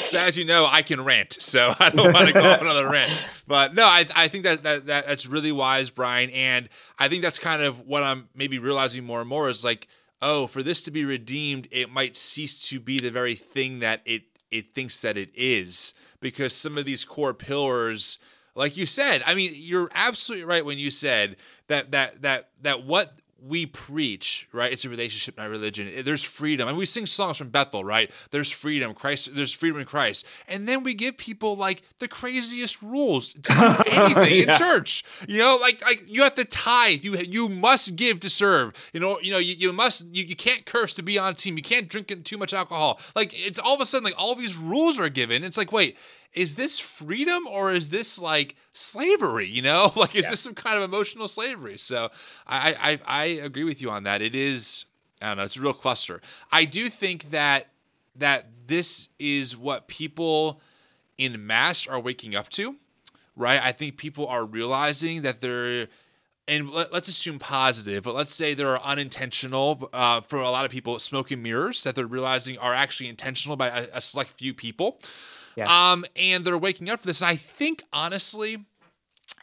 So 0.07 0.19
as 0.19 0.37
you 0.37 0.45
know, 0.45 0.67
I 0.69 0.83
can 0.83 1.03
rant, 1.03 1.37
so 1.41 1.73
I 1.79 1.89
don't 1.89 2.13
want 2.13 2.27
to 2.27 2.33
go 2.33 2.41
on 2.41 2.59
another 2.59 2.87
rant. 2.87 3.11
But 3.47 3.73
no, 3.73 3.85
I, 3.85 4.05
I 4.15 4.27
think 4.27 4.43
that, 4.43 4.61
that 4.63 4.85
that 4.85 5.07
that's 5.07 5.25
really 5.25 5.51
wise, 5.51 5.89
Brian, 5.89 6.29
and 6.29 6.69
I 6.99 7.07
think 7.07 7.23
that's 7.23 7.39
kind 7.39 7.63
of 7.63 7.79
what 7.87 8.03
I'm 8.03 8.29
maybe 8.35 8.59
realizing 8.59 9.03
more 9.03 9.19
and 9.21 9.27
more 9.29 9.49
is 9.49 9.63
like, 9.63 9.87
oh, 10.21 10.45
for 10.45 10.61
this 10.61 10.83
to 10.83 10.91
be 10.91 11.05
redeemed, 11.05 11.67
it 11.71 11.89
might 11.91 12.15
cease 12.15 12.67
to 12.69 12.79
be 12.79 12.99
the 12.99 13.09
very 13.09 13.33
thing 13.33 13.79
that 13.79 14.01
it 14.05 14.23
it 14.53 14.73
thinks 14.73 15.01
that 15.01 15.17
it 15.17 15.29
is, 15.33 15.93
because 16.19 16.53
some 16.53 16.77
of 16.77 16.85
these 16.85 17.03
core 17.03 17.33
pillars, 17.33 18.19
like 18.55 18.77
you 18.77 18.85
said, 18.85 19.23
I 19.25 19.33
mean, 19.33 19.53
you're 19.55 19.89
absolutely 19.93 20.45
right 20.45 20.63
when 20.63 20.77
you 20.77 20.91
said 20.91 21.37
that 21.67 21.91
that 21.91 22.21
that 22.21 22.49
that 22.61 22.85
what 22.85 23.19
we 23.45 23.65
preach, 23.65 24.47
right? 24.51 24.71
It's 24.71 24.85
a 24.85 24.89
relationship, 24.89 25.37
not 25.37 25.49
religion. 25.49 25.91
Eh, 25.93 26.01
there's 26.01 26.23
freedom. 26.23 26.67
And 26.67 26.77
we 26.77 26.85
sing 26.85 27.05
songs 27.05 27.37
from 27.37 27.49
Bethel, 27.49 27.83
right? 27.83 28.09
There's 28.31 28.51
freedom. 28.51 28.93
Christ, 28.93 29.35
there's 29.35 29.51
freedom 29.51 29.79
in 29.79 29.85
Christ. 29.85 30.25
And 30.47 30.67
then 30.67 30.83
we 30.83 30.93
give 30.93 31.17
people 31.17 31.55
like 31.55 31.83
the 31.99 32.07
craziest 32.07 32.81
rules 32.81 33.29
to 33.29 33.41
do 33.41 33.53
anything 33.91 34.49
in 34.49 34.55
church. 34.55 35.03
You 35.27 35.39
know, 35.39 35.57
like 35.59 35.83
like 35.83 36.03
you 36.07 36.23
have 36.23 36.35
to 36.35 36.45
tithe. 36.45 37.03
You 37.03 37.17
you 37.17 37.49
must 37.49 37.95
give 37.95 38.19
to 38.21 38.29
serve. 38.29 38.73
You 38.93 38.99
know, 38.99 39.19
you 39.21 39.31
know, 39.31 39.39
you, 39.39 39.55
you 39.55 39.73
must 39.73 40.05
you, 40.15 40.23
you 40.23 40.35
can't 40.35 40.65
curse 40.65 40.93
to 40.95 41.03
be 41.03 41.19
on 41.19 41.33
a 41.33 41.35
team. 41.35 41.57
You 41.57 41.63
can't 41.63 41.89
drink 41.89 42.23
too 42.23 42.37
much 42.37 42.53
alcohol. 42.53 42.99
Like 43.15 43.33
it's 43.33 43.59
all 43.59 43.75
of 43.75 43.81
a 43.81 43.85
sudden 43.85 44.05
like 44.05 44.19
all 44.21 44.35
these 44.35 44.57
rules 44.57 44.99
are 44.99 45.09
given. 45.09 45.43
It's 45.43 45.57
like, 45.57 45.71
wait, 45.71 45.97
is 46.33 46.55
this 46.55 46.79
freedom 46.79 47.47
or 47.47 47.73
is 47.73 47.89
this 47.89 48.19
like 48.19 48.55
slavery? 48.73 49.47
You 49.47 49.61
know, 49.61 49.91
like 49.95 50.15
is 50.15 50.29
this 50.29 50.39
some 50.41 50.55
kind 50.55 50.77
of 50.77 50.83
emotional 50.83 51.27
slavery? 51.27 51.77
So 51.77 52.09
I, 52.47 52.99
I 53.07 53.21
I 53.21 53.25
agree 53.25 53.63
with 53.63 53.81
you 53.81 53.89
on 53.89 54.03
that. 54.03 54.21
It 54.21 54.35
is 54.35 54.85
I 55.21 55.27
don't 55.27 55.37
know. 55.37 55.43
It's 55.43 55.57
a 55.57 55.61
real 55.61 55.73
cluster. 55.73 56.21
I 56.51 56.65
do 56.65 56.89
think 56.89 57.31
that 57.31 57.67
that 58.15 58.47
this 58.67 59.09
is 59.19 59.57
what 59.57 59.87
people 59.87 60.61
in 61.17 61.45
mass 61.45 61.87
are 61.87 61.99
waking 61.99 62.35
up 62.35 62.49
to, 62.49 62.75
right? 63.35 63.61
I 63.63 63.71
think 63.71 63.97
people 63.97 64.27
are 64.27 64.45
realizing 64.45 65.21
that 65.23 65.41
they're 65.41 65.87
and 66.45 66.71
let, 66.71 66.93
us 66.93 67.07
assume 67.07 67.39
positive, 67.39 68.03
but 68.03 68.15
let's 68.15 68.33
say 68.33 68.53
there 68.53 68.67
are 68.67 68.81
unintentional 68.81 69.89
uh, 69.93 70.19
for 70.19 70.39
a 70.39 70.49
lot 70.49 70.65
of 70.65 70.71
people 70.71 70.99
smoke 70.99 71.31
and 71.31 71.41
mirrors 71.41 71.83
that 71.83 71.95
they're 71.95 72.05
realizing 72.05 72.57
are 72.57 72.73
actually 72.73 73.07
intentional 73.07 73.55
by 73.55 73.69
a, 73.69 73.87
a 73.93 74.01
select 74.01 74.31
few 74.31 74.53
people. 74.53 74.99
Yeah. 75.55 75.91
Um, 75.91 76.05
and 76.15 76.43
they're 76.43 76.57
waking 76.57 76.89
up 76.89 77.01
to 77.01 77.07
this. 77.07 77.21
I 77.21 77.35
think 77.35 77.83
honestly, 77.91 78.65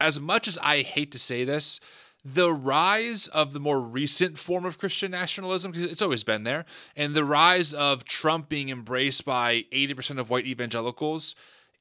as 0.01 0.19
much 0.21 0.49
as 0.49 0.59
I 0.59 0.83
hate 0.83 1.13
to 1.13 1.19
say 1.19 1.45
this, 1.45 1.81
the 2.25 2.53
rise 2.53 3.29
of 3.29 3.53
the 3.53 3.61
more 3.61 3.81
recent 3.81 4.39
form 4.39 4.65
of 4.65 4.79
Christian 4.79 5.11
nationalism, 5.11 5.73
because 5.73 5.91
it's 5.91 6.03
always 6.03 6.25
been 6.25 6.45
there, 6.45 6.67
and 6.95 7.15
the 7.15 7.25
rise 7.25 7.73
of 7.73 8.05
Trump 8.05 8.49
being 8.49 8.69
embraced 8.69 9.25
by 9.25 9.65
80% 9.73 10.19
of 10.19 10.29
white 10.29 10.47
evangelicals 10.47 11.35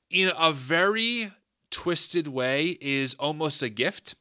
in 0.10 0.32
a 0.38 0.52
very 0.54 1.32
twisted 1.72 2.28
way 2.28 2.78
is 2.82 3.16
almost 3.16 3.62
a 3.62 3.70
gift 3.70 4.16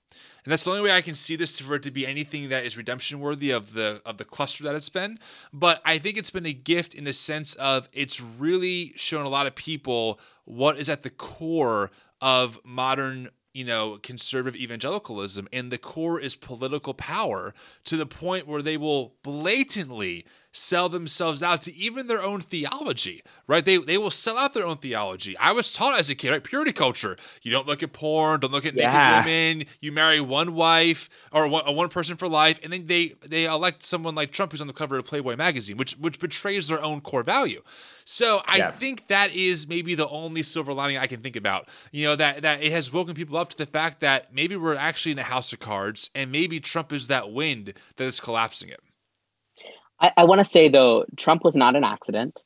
and 0.49 0.53
that's 0.53 0.65
the 0.65 0.71
only 0.71 0.83
way 0.83 0.93
I 0.93 1.03
can 1.03 1.13
see 1.13 1.37
this 1.37 1.61
for 1.61 1.75
it 1.75 1.83
to 1.83 1.91
be 1.91 2.07
anything 2.07 2.49
that 2.49 2.65
is 2.65 2.75
redemption 2.75 3.21
worthy 3.21 3.51
of 3.51 3.75
the 3.75 4.01
of 4.07 4.17
the 4.17 4.25
cluster 4.25 4.65
that 4.65 4.75
it's 4.75 4.89
been. 4.89 5.19
But 5.53 5.83
I 5.85 5.99
think 5.99 6.17
it's 6.17 6.31
been 6.31 6.47
a 6.47 6.55
gift 6.55 6.95
in 6.95 7.05
the 7.05 7.13
sense 7.13 7.53
of 7.57 7.87
it's 7.93 8.19
really 8.19 8.95
shown 8.97 9.27
a 9.27 9.29
lot 9.29 9.47
of 9.47 9.55
people 9.55 10.19
what 10.47 10.79
is 10.79 10.89
at 10.89 11.03
the 11.03 11.11
core 11.11 11.91
of 12.23 12.59
modern 12.65 13.29
you 13.59 13.65
know, 13.65 13.99
conservative 14.01 14.61
evangelicalism, 14.61 15.49
and 15.53 15.73
the 15.73 15.79
core 15.79 16.21
is 16.21 16.37
political 16.37 16.95
power 16.95 17.53
to 17.83 17.97
the 17.97 18.07
point 18.07 18.47
where 18.47 18.63
they 18.63 18.77
will 18.77 19.15
blatantly 19.25 20.25
sell 20.53 20.89
themselves 20.89 21.43
out 21.43 21.61
to 21.63 21.75
even 21.75 22.07
their 22.07 22.23
own 22.23 22.41
theology, 22.41 23.21
right? 23.49 23.65
They, 23.65 23.79
they 23.79 23.99
will 23.99 24.13
sell 24.13 24.39
out 24.39 24.55
their 24.55 24.65
own 24.65 24.77
theology. 24.77 25.37
I 25.39 25.51
was 25.51 25.73
taught 25.73 25.99
as 25.99 26.09
a 26.09 26.15
kid, 26.15 26.31
right? 26.31 26.45
Purity 26.45 26.73
culture. 26.73 27.17
You 27.43 27.51
don't 27.51 27.67
look 27.67 27.83
at 27.83 27.93
porn, 27.93 28.39
don't 28.39 28.53
look 28.53 28.65
at 28.65 28.75
yeah. 28.75 29.23
naked 29.23 29.27
women. 29.27 29.67
You 29.81 29.91
marry 29.91 30.21
one 30.21 30.55
wife 30.55 31.09
or 31.33 31.49
one, 31.49 31.75
one 31.75 31.89
person 31.89 32.17
for 32.17 32.29
life, 32.29 32.61
and 32.63 32.73
then 32.73 32.87
they 32.87 33.15
they 33.27 33.47
elect 33.47 33.83
someone 33.83 34.15
like 34.15 34.31
Trump 34.31 34.53
who's 34.53 34.61
on 34.61 34.69
the 34.69 34.73
cover 34.73 34.99
of 34.99 35.05
Playboy 35.05 35.35
magazine, 35.35 35.77
which 35.77 35.95
which 35.95 36.21
betrays 36.21 36.69
their 36.69 36.83
own 36.83 37.01
core 37.01 37.25
value. 37.25 37.63
So 38.11 38.41
I 38.47 38.57
yeah. 38.57 38.71
think 38.71 39.09
that 39.09 39.35
is 39.35 39.69
maybe 39.69 39.95
the 39.95 40.09
only 40.09 40.43
silver 40.43 40.73
lining 40.73 40.97
I 40.97 41.07
can 41.07 41.21
think 41.21 41.37
about. 41.37 41.69
You 41.93 42.07
know 42.07 42.17
that 42.17 42.41
that 42.41 42.63
it 42.63 42.73
has 42.73 42.91
woken 42.91 43.15
people 43.15 43.37
up 43.37 43.51
to 43.51 43.57
the 43.59 43.67
fact 43.67 44.01
that 44.01 44.33
maybe 44.33 44.57
we're 44.57 44.77
actually 44.77 45.13
in 45.13 45.19
a 45.19 45.25
house 45.25 45.53
of 45.53 45.59
cards, 45.59 46.09
and 46.15 46.33
maybe 46.33 46.59
Trump 46.59 46.91
is 46.91 47.09
that 47.09 47.31
wind 47.31 47.75
that 47.97 48.05
is 48.05 48.19
collapsing 48.19 48.71
it. 48.71 48.81
I, 50.01 50.13
I 50.17 50.25
want 50.25 50.39
to 50.39 50.47
say 50.47 50.71
though, 50.71 51.05
Trump 51.19 51.45
was 51.45 51.55
not 51.55 51.77
an 51.77 51.85
accident. 51.85 52.43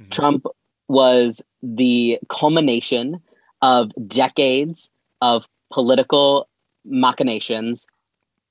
Mm-hmm. 0.00 0.10
Trump 0.10 0.46
was 0.86 1.42
the 1.64 2.20
culmination 2.28 3.22
of 3.60 3.90
decades 4.06 4.88
of 5.20 5.48
political 5.72 6.48
machinations 6.84 7.88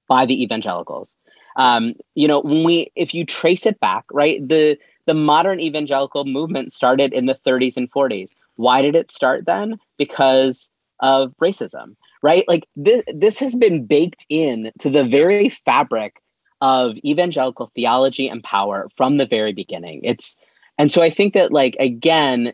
by 0.10 0.26
the 0.26 0.44
evangelicals. 0.44 1.16
Um, 1.56 1.94
you 2.14 2.28
know, 2.28 2.42
when 2.42 2.66
we, 2.66 2.92
if 2.96 3.14
you 3.14 3.26
trace 3.26 3.66
it 3.66 3.80
back, 3.80 4.04
right, 4.12 4.46
the 4.46 4.78
the 5.06 5.14
modern 5.14 5.60
evangelical 5.60 6.26
movement 6.26 6.74
started 6.74 7.14
in 7.14 7.26
the 7.26 7.36
30s 7.36 7.78
and 7.78 7.92
40s. 7.92 8.32
Why 8.56 8.82
did 8.82 8.96
it 8.96 9.12
start 9.12 9.46
then? 9.46 9.80
Because 9.98 10.72
of 11.00 11.34
racism, 11.42 11.96
right? 12.22 12.46
Like 12.48 12.68
this, 12.76 13.02
this 13.14 13.40
has 13.40 13.56
been 13.56 13.86
baked 13.86 14.26
in 14.30 14.72
to 14.80 14.90
the 14.90 15.04
very 15.04 15.50
fabric 15.50 16.22
of 16.62 16.98
evangelical 17.04 17.72
theology 17.74 18.28
and 18.28 18.44
power 18.44 18.88
from 18.96 19.18
the 19.18 19.26
very 19.26 19.54
beginning. 19.54 20.02
It's 20.04 20.38
and 20.78 20.92
so 20.92 21.02
I 21.02 21.10
think 21.10 21.34
that 21.34 21.52
like 21.52 21.76
again, 21.80 22.54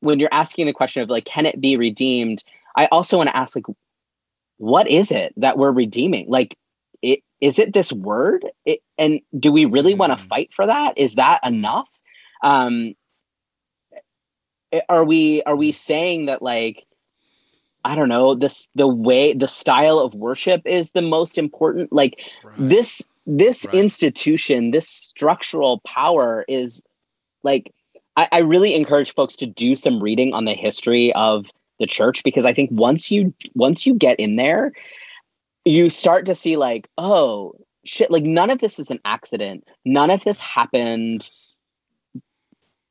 when 0.00 0.18
you're 0.18 0.28
asking 0.32 0.66
the 0.66 0.72
question 0.72 1.02
of 1.02 1.08
like, 1.08 1.24
can 1.24 1.46
it 1.46 1.60
be 1.60 1.76
redeemed? 1.76 2.42
I 2.76 2.86
also 2.86 3.16
want 3.16 3.30
to 3.30 3.36
ask 3.36 3.56
like, 3.56 3.66
what 4.58 4.88
is 4.88 5.10
it 5.10 5.32
that 5.36 5.58
we're 5.58 5.70
redeeming? 5.70 6.28
Like, 6.28 6.56
is 7.40 7.58
it 7.58 7.72
this 7.72 7.92
word? 7.92 8.46
It, 8.64 8.80
and 8.96 9.20
do 9.38 9.52
we 9.52 9.64
really 9.64 9.94
mm. 9.94 9.98
want 9.98 10.18
to 10.18 10.24
fight 10.26 10.52
for 10.52 10.66
that? 10.66 10.98
Is 10.98 11.16
that 11.16 11.40
enough? 11.44 11.88
Um, 12.42 12.94
are 14.88 15.04
we 15.04 15.42
are 15.42 15.56
we 15.56 15.72
saying 15.72 16.26
that 16.26 16.42
like 16.42 16.84
I 17.84 17.94
don't 17.94 18.08
know 18.08 18.34
this 18.34 18.70
the 18.74 18.86
way 18.86 19.32
the 19.32 19.48
style 19.48 19.98
of 19.98 20.14
worship 20.14 20.62
is 20.66 20.92
the 20.92 21.02
most 21.02 21.38
important? 21.38 21.92
Like 21.92 22.20
right. 22.44 22.56
this 22.58 23.08
this 23.26 23.66
right. 23.66 23.74
institution, 23.74 24.70
this 24.70 24.88
structural 24.88 25.80
power 25.80 26.44
is 26.48 26.82
like, 27.42 27.72
I, 28.16 28.28
I 28.32 28.38
really 28.38 28.74
encourage 28.74 29.14
folks 29.14 29.36
to 29.36 29.46
do 29.46 29.76
some 29.76 30.02
reading 30.02 30.32
on 30.32 30.46
the 30.46 30.54
history 30.54 31.12
of 31.14 31.52
the 31.78 31.86
church 31.86 32.24
because 32.24 32.44
I 32.44 32.52
think 32.52 32.70
once 32.72 33.10
you 33.10 33.32
once 33.54 33.86
you 33.86 33.94
get 33.94 34.18
in 34.18 34.36
there, 34.36 34.72
you 35.68 35.90
start 35.90 36.26
to 36.26 36.34
see 36.34 36.56
like, 36.56 36.88
oh 36.98 37.54
shit, 37.84 38.10
like 38.10 38.24
none 38.24 38.50
of 38.50 38.58
this 38.58 38.78
is 38.78 38.90
an 38.90 39.00
accident. 39.04 39.64
None 39.84 40.10
of 40.10 40.24
this 40.24 40.40
happened 40.40 41.30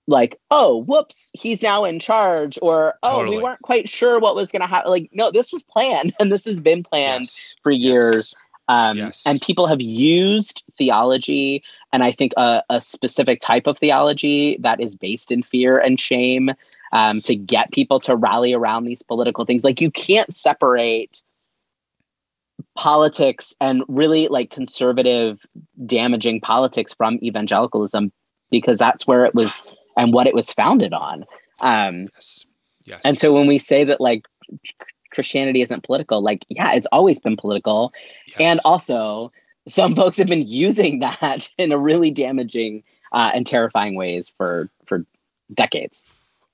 like, 0.07 0.39
oh, 0.51 0.83
whoops, 0.83 1.31
he's 1.33 1.61
now 1.61 1.83
in 1.83 1.99
charge, 1.99 2.57
or 2.61 2.95
oh, 3.03 3.17
totally. 3.17 3.37
we 3.37 3.43
weren't 3.43 3.61
quite 3.61 3.89
sure 3.89 4.19
what 4.19 4.35
was 4.35 4.51
gonna 4.51 4.67
happen. 4.67 4.89
Like, 4.89 5.09
no, 5.11 5.31
this 5.31 5.51
was 5.51 5.63
planned 5.63 6.13
and 6.19 6.31
this 6.31 6.45
has 6.45 6.59
been 6.59 6.83
planned 6.83 7.25
yes. 7.25 7.55
for 7.61 7.71
years. 7.71 8.33
Yes. 8.33 8.43
Um, 8.69 8.97
yes. 8.97 9.23
And 9.25 9.41
people 9.41 9.67
have 9.67 9.81
used 9.81 10.63
theology, 10.77 11.63
and 11.93 12.03
I 12.03 12.11
think 12.11 12.33
a, 12.35 12.63
a, 12.69 12.81
specific 12.81 13.39
type 13.39 13.65
of 13.65 13.77
theology 13.77 14.57
that 14.59 14.81
is 14.81 14.93
based 14.93 15.31
in 15.31 15.41
fear 15.41 15.79
and 15.79 15.97
shame 15.97 16.51
um, 16.91 17.21
to 17.21 17.35
get 17.35 17.71
people 17.71 18.01
to 18.01 18.15
rally 18.17 18.53
around 18.53 18.83
these 18.83 19.01
political 19.01 19.45
things. 19.45 19.63
Like 19.63 19.79
you 19.79 19.89
can't 19.89 20.35
separate 20.35 21.23
politics 22.77 23.53
and 23.59 23.83
really 23.87 24.27
like 24.27 24.49
conservative, 24.51 25.45
damaging 25.85 26.39
politics 26.39 26.93
from 26.93 27.19
evangelicalism 27.21 28.11
because 28.49 28.77
that's 28.79 29.05
where 29.05 29.25
it 29.25 29.35
was 29.35 29.61
and 29.97 30.13
what 30.13 30.27
it 30.27 30.33
was 30.33 30.53
founded 30.53 30.93
on. 30.93 31.25
Um, 31.59 32.07
yes. 32.15 32.45
Yes. 32.85 33.01
And 33.03 33.19
so 33.19 33.33
when 33.33 33.47
we 33.47 33.57
say 33.57 33.83
that 33.83 33.99
like 33.99 34.23
Christianity 35.11 35.61
isn't 35.61 35.83
political. 35.83 36.21
Like, 36.21 36.45
yeah, 36.49 36.73
it's 36.73 36.87
always 36.91 37.19
been 37.19 37.37
political. 37.37 37.93
Yes. 38.27 38.37
And 38.39 38.59
also, 38.65 39.31
some 39.67 39.95
folks 39.95 40.17
have 40.17 40.27
been 40.27 40.47
using 40.47 40.99
that 40.99 41.49
in 41.57 41.71
a 41.71 41.77
really 41.77 42.11
damaging 42.11 42.83
uh, 43.11 43.31
and 43.33 43.45
terrifying 43.45 43.95
ways 43.95 44.29
for 44.29 44.69
for 44.85 45.05
decades. 45.53 46.01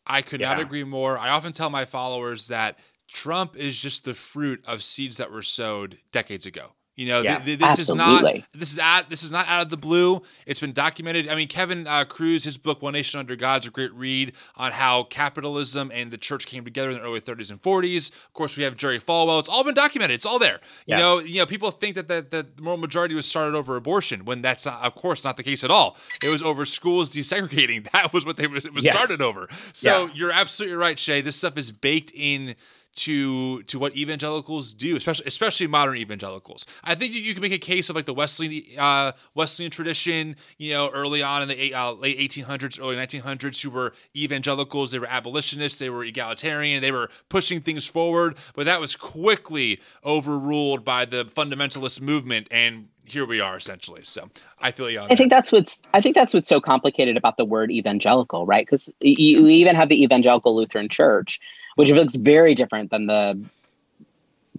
I 0.05 0.21
could 0.21 0.41
yeah. 0.41 0.49
not 0.49 0.59
agree 0.59 0.83
more. 0.83 1.17
I 1.17 1.29
often 1.29 1.53
tell 1.53 1.69
my 1.69 1.85
followers 1.85 2.47
that 2.47 2.77
Trump 3.13 3.55
is 3.55 3.77
just 3.77 4.05
the 4.05 4.13
fruit 4.13 4.63
of 4.67 4.83
seeds 4.83 5.17
that 5.17 5.31
were 5.31 5.43
sowed 5.43 5.99
decades 6.11 6.45
ago. 6.45 6.73
You 6.95 7.07
know, 7.07 7.21
yeah, 7.21 7.39
th- 7.39 7.57
this 7.57 7.79
absolutely. 7.79 8.33
is 8.33 8.39
not 8.41 8.43
this 8.53 8.71
is 8.71 8.77
at 8.77 9.09
this 9.09 9.23
is 9.23 9.31
not 9.31 9.47
out 9.47 9.63
of 9.63 9.69
the 9.71 9.77
blue. 9.77 10.21
It's 10.45 10.59
been 10.59 10.73
documented. 10.73 11.27
I 11.27 11.33
mean, 11.33 11.47
Kevin 11.47 11.87
uh, 11.87 12.05
Kruse, 12.05 12.43
his 12.43 12.55
book 12.55 12.83
"One 12.83 12.93
Nation 12.93 13.19
Under 13.19 13.35
God" 13.35 13.63
is 13.63 13.67
a 13.67 13.71
great 13.71 13.91
read 13.93 14.33
on 14.57 14.73
how 14.73 15.01
capitalism 15.03 15.91
and 15.91 16.11
the 16.11 16.19
church 16.19 16.45
came 16.45 16.63
together 16.63 16.91
in 16.91 16.97
the 16.97 17.01
early 17.01 17.19
30s 17.19 17.49
and 17.49 17.59
40s. 17.59 18.11
Of 18.11 18.33
course, 18.33 18.55
we 18.55 18.63
have 18.63 18.77
Jerry 18.77 18.99
Falwell. 18.99 19.39
It's 19.39 19.49
all 19.49 19.63
been 19.63 19.73
documented. 19.73 20.13
It's 20.13 20.25
all 20.25 20.37
there. 20.37 20.59
Yeah. 20.85 20.97
You 20.97 21.01
know, 21.01 21.19
you 21.19 21.39
know, 21.39 21.47
people 21.47 21.71
think 21.71 21.95
that 21.95 22.07
the, 22.07 22.27
the 22.29 22.61
moral 22.61 22.77
majority 22.77 23.15
was 23.15 23.25
started 23.25 23.55
over 23.55 23.75
abortion 23.75 24.23
when 24.23 24.43
that's 24.43 24.67
not, 24.67 24.85
of 24.85 24.93
course 24.93 25.23
not 25.23 25.35
the 25.35 25.43
case 25.43 25.63
at 25.63 25.71
all. 25.71 25.97
It 26.23 26.29
was 26.29 26.43
over 26.43 26.63
schools 26.63 27.09
desegregating. 27.09 27.87
That 27.93 28.11
was 28.11 28.25
what 28.25 28.37
they 28.37 28.45
it 28.45 28.73
was 28.73 28.85
yeah. 28.85 28.91
started 28.91 29.21
over. 29.21 29.47
So 29.73 30.09
you're 30.13 30.31
absolutely 30.31 30.77
right, 30.77 30.97
Shay. 30.97 31.21
This 31.21 31.35
stuff 31.35 31.57
is 31.57 31.71
baked 31.71 32.11
in 32.15 32.55
to 32.95 33.63
to 33.63 33.79
what 33.79 33.95
evangelicals 33.95 34.73
do, 34.73 34.95
especially 34.95 35.25
especially 35.25 35.67
modern 35.67 35.97
evangelicals. 35.97 36.65
I 36.83 36.95
think 36.95 37.13
you, 37.13 37.21
you 37.21 37.33
can 37.33 37.41
make 37.41 37.53
a 37.53 37.57
case 37.57 37.89
of 37.89 37.95
like 37.95 38.05
the 38.05 38.13
Wesleyan 38.13 38.63
uh, 38.77 39.13
Wesleyan 39.33 39.71
tradition, 39.71 40.35
you 40.57 40.73
know, 40.73 40.89
early 40.93 41.23
on 41.23 41.41
in 41.41 41.47
the 41.47 41.73
uh, 41.73 41.93
late 41.93 42.17
1800s, 42.19 42.79
early 42.79 42.95
1900s, 42.95 43.61
who 43.61 43.69
were 43.69 43.93
evangelicals. 44.15 44.91
They 44.91 44.99
were 44.99 45.07
abolitionists. 45.07 45.79
They 45.79 45.89
were 45.89 46.03
egalitarian. 46.03 46.81
They 46.81 46.91
were 46.91 47.09
pushing 47.29 47.61
things 47.61 47.87
forward, 47.87 48.35
but 48.55 48.65
that 48.65 48.79
was 48.79 48.95
quickly 48.95 49.81
overruled 50.05 50.85
by 50.85 51.05
the 51.05 51.25
fundamentalist 51.25 52.01
movement 52.01 52.47
and 52.51 52.87
here 53.05 53.25
we 53.25 53.41
are 53.41 53.57
essentially. 53.57 54.01
So 54.03 54.29
I 54.59 54.71
feel 54.71 54.89
you. 54.89 55.01
I 55.01 55.15
think 55.15 55.29
that's 55.29 55.51
what's 55.51 55.81
I 55.93 56.01
think 56.01 56.15
that's 56.15 56.33
what's 56.33 56.47
so 56.47 56.61
complicated 56.61 57.17
about 57.17 57.37
the 57.37 57.45
word 57.45 57.71
evangelical, 57.71 58.45
right? 58.45 58.65
Because 58.65 58.89
you 59.01 59.47
even 59.47 59.75
have 59.75 59.89
the 59.89 60.01
evangelical 60.01 60.55
Lutheran 60.55 60.89
Church, 60.89 61.39
which 61.75 61.91
looks 61.91 62.15
very 62.15 62.55
different 62.55 62.91
than 62.91 63.07
the 63.07 63.39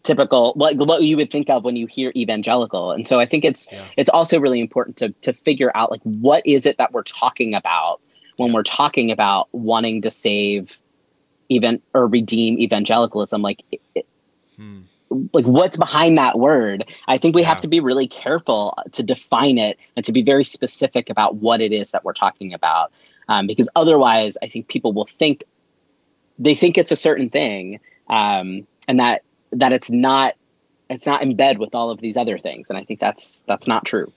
typical 0.03 0.53
what 0.55 0.77
what 0.77 1.03
you 1.03 1.17
would 1.17 1.31
think 1.31 1.51
of 1.51 1.65
when 1.65 1.77
you 1.77 1.87
hear 1.87 2.13
evangelical. 2.15 2.93
And 2.93 3.07
so 3.07 3.19
I 3.19 3.27
think 3.27 3.45
it's 3.45 3.67
yeah. 3.73 3.85
it's 3.97 4.11
also 4.11 4.39
really 4.39 4.61
important 4.61 4.97
to 4.99 5.11
to 5.23 5.33
figure 5.33 5.73
out 5.75 5.91
like 5.91 6.03
what 6.03 6.47
is 6.47 6.67
it 6.67 6.79
that 6.79 6.93
we're 6.93 7.03
talking 7.03 7.55
about 7.55 8.01
when 8.37 8.49
yeah. 8.49 8.55
we're 8.55 8.63
talking 8.63 9.11
about 9.11 9.49
wanting 9.53 10.03
to 10.03 10.11
save 10.11 10.79
even 11.49 11.81
or 11.93 12.07
redeem 12.07 12.59
evangelicalism 12.59 13.43
like 13.43 13.63
it, 13.95 14.07
hmm. 14.57 14.81
like 15.33 15.45
what's 15.45 15.77
behind 15.77 16.17
that 16.17 16.39
word 16.39 16.85
i 17.07 17.19
think 17.19 17.35
we 17.35 17.43
yeah. 17.43 17.49
have 17.49 17.61
to 17.61 17.69
be 17.69 17.81
really 17.81 18.09
careful 18.09 18.77
to 18.93 19.03
define 19.03 19.59
it 19.59 19.79
and 19.97 20.05
to 20.05 20.13
be 20.13 20.23
very 20.23 20.45
specific 20.45 21.11
about 21.11 21.37
what 21.37 21.61
it 21.61 21.73
is 21.73 21.91
that 21.91 22.05
we're 22.05 22.15
talking 22.15 22.55
about 22.55 22.91
um, 23.29 23.47
because 23.47 23.69
otherwise 23.77 24.39
i 24.43 24.49
think 24.49 24.69
people 24.69 24.93
will 24.93 25.07
think 25.07 25.45
they 26.39 26.55
think 26.55 26.79
it's 26.79 26.93
a 26.93 26.97
certain 26.97 27.31
thing 27.31 27.81
um, 28.09 28.67
and 28.89 28.99
that 29.01 29.23
that 29.53 29.73
it's 29.73 29.91
not 29.91 30.35
it's 30.91 31.07
not 31.07 31.23
in 31.23 31.37
bed 31.37 31.59
with 31.59 31.75
all 31.75 31.91
of 31.91 32.01
these 32.01 32.17
other 32.17 32.39
things 32.39 32.71
and 32.71 32.79
i 32.79 32.85
think 32.85 33.01
that's 33.01 33.43
that's 33.47 33.67
not 33.67 33.85
true 33.85 34.13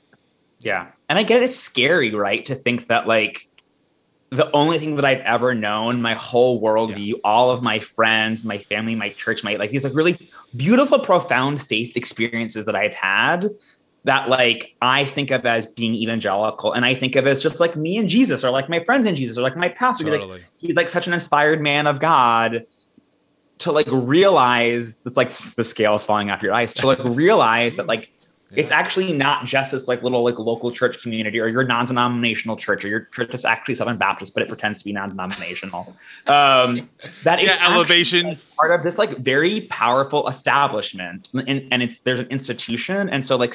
yeah 0.60 0.88
and 1.10 1.18
i 1.18 1.24
get 1.24 1.42
it, 1.42 1.46
it's 1.46 1.58
scary 1.58 2.14
right 2.14 2.46
to 2.46 2.56
think 2.56 2.88
that 2.88 3.08
like 3.08 3.48
the 4.30 4.52
only 4.52 4.78
thing 4.78 4.98
that 4.98 5.06
I've 5.06 5.22
ever 5.22 5.56
known, 5.56 6.02
my 6.02 6.14
whole 6.14 6.62
worldview, 6.62 7.08
yeah. 7.08 7.22
all 7.24 7.50
of 7.50 7.64
my 7.64 7.80
friends, 7.80 8.44
my 8.44 8.58
family, 8.58 8.94
my 8.94 9.10
church, 9.10 9.44
my 9.44 9.56
like 9.56 9.72
these 9.72 9.86
like 9.86 9.96
really 9.96 10.18
beautiful, 10.56 11.00
profound 11.00 11.62
faith 11.62 11.96
experiences 11.96 12.66
that 12.66 12.76
I've 12.76 12.94
had 12.94 13.46
that 14.08 14.30
like 14.30 14.74
I 14.82 15.04
think 15.04 15.32
of 15.32 15.46
as 15.46 15.66
being 15.66 15.94
evangelical 15.94 16.72
and 16.72 16.86
I 16.86 16.96
think 16.96 17.18
of 17.18 17.28
as 17.28 17.44
just 17.44 17.60
like 17.60 17.76
me 17.76 17.98
and 17.98 18.08
Jesus 18.08 18.42
or 18.42 18.52
like 18.52 18.70
my 18.70 18.82
friends 18.86 19.06
in 19.06 19.16
Jesus 19.16 19.38
or 19.38 19.42
like 19.42 19.58
my 19.58 19.68
pastor. 19.68 20.06
Totally. 20.06 20.32
Like, 20.32 20.44
he's 20.58 20.78
like 20.78 20.90
such 20.90 21.08
an 21.08 21.14
inspired 21.14 21.62
man 21.62 21.88
of 21.88 22.00
God 22.00 22.66
to 23.60 23.72
like 23.74 23.88
realize 23.90 24.98
it's 25.06 25.18
like 25.18 25.32
the 25.32 25.64
scale 25.64 25.94
is 25.96 26.06
falling 26.06 26.32
off 26.32 26.42
your 26.42 26.54
eyes 26.54 26.74
to 26.76 26.88
like 26.88 27.00
realize 27.04 27.76
that 27.76 27.88
like 27.88 28.10
yeah. 28.52 28.62
it's 28.62 28.72
actually 28.72 29.12
not 29.12 29.46
just 29.46 29.74
this 29.74 29.90
like 29.90 30.02
little 30.04 30.24
like 30.24 30.40
local 30.40 30.72
church 30.72 31.02
community 31.02 31.38
or 31.38 31.48
your 31.48 31.66
non-denominational 31.66 32.56
church 32.56 32.86
or 32.86 32.88
your 32.88 33.10
church 33.14 33.32
that's 33.32 33.44
actually 33.44 33.76
Southern 33.76 33.98
Baptist, 33.98 34.34
but 34.34 34.42
it 34.42 34.48
pretends 34.48 34.80
to 34.80 34.86
be 34.86 34.94
non-denominational. 34.94 35.94
Um, 36.28 36.90
that 37.24 37.44
yeah, 37.44 37.58
elevation 37.70 38.28
like 38.28 38.56
part 38.56 38.72
of 38.72 38.84
this 38.84 38.98
like 38.98 39.18
very 39.18 39.62
powerful 39.70 40.30
establishment, 40.30 41.28
and, 41.34 41.68
and 41.72 41.84
it's 41.84 42.00
there's 42.00 42.22
an 42.22 42.28
institution, 42.28 43.10
and 43.10 43.26
so 43.26 43.36
like 43.36 43.54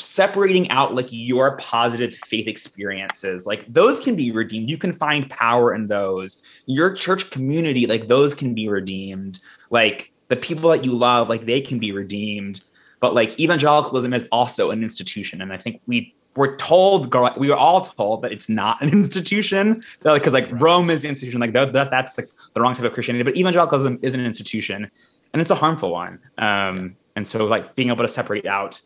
separating 0.00 0.70
out 0.70 0.94
like 0.94 1.08
your 1.10 1.56
positive 1.56 2.14
faith 2.26 2.46
experiences 2.46 3.46
like 3.46 3.64
those 3.72 4.00
can 4.00 4.16
be 4.16 4.30
redeemed. 4.30 4.68
You 4.68 4.78
can 4.78 4.92
find 4.92 5.28
power 5.30 5.74
in 5.74 5.88
those. 5.88 6.42
Your 6.66 6.92
church 6.92 7.30
community 7.30 7.86
like 7.86 8.08
those 8.08 8.34
can 8.34 8.54
be 8.54 8.68
redeemed. 8.68 9.38
Like 9.70 10.12
the 10.28 10.36
people 10.36 10.70
that 10.70 10.84
you 10.84 10.92
love 10.92 11.28
like 11.28 11.46
they 11.46 11.60
can 11.60 11.78
be 11.78 11.92
redeemed. 11.92 12.62
But 13.00 13.14
like 13.14 13.38
evangelicalism 13.40 14.12
is 14.12 14.28
also 14.30 14.70
an 14.70 14.82
institution 14.82 15.40
and 15.40 15.52
i 15.54 15.56
think 15.56 15.80
we 15.86 16.14
we're 16.36 16.56
told 16.56 17.12
we 17.38 17.48
were 17.48 17.56
all 17.56 17.80
told 17.80 18.22
that 18.22 18.30
it's 18.30 18.48
not 18.48 18.80
an 18.82 18.88
institution 18.92 19.80
because 20.02 20.34
like 20.34 20.50
right. 20.52 20.60
rome 20.60 20.90
is 20.90 21.02
the 21.02 21.08
institution 21.08 21.40
like 21.40 21.54
that, 21.54 21.72
that 21.72 21.90
that's 21.90 22.12
the, 22.12 22.28
the 22.54 22.60
wrong 22.60 22.74
type 22.74 22.84
of 22.84 22.92
christianity 22.92 23.22
but 23.22 23.36
evangelicalism 23.38 23.98
is 24.02 24.12
an 24.12 24.20
institution 24.20 24.90
and 25.32 25.40
it's 25.40 25.50
a 25.50 25.54
harmful 25.54 25.90
one. 25.90 26.18
Um 26.38 26.96
and 27.16 27.26
so 27.26 27.44
like 27.44 27.74
being 27.74 27.88
able 27.88 28.02
to 28.02 28.08
separate 28.08 28.46
out 28.46 28.80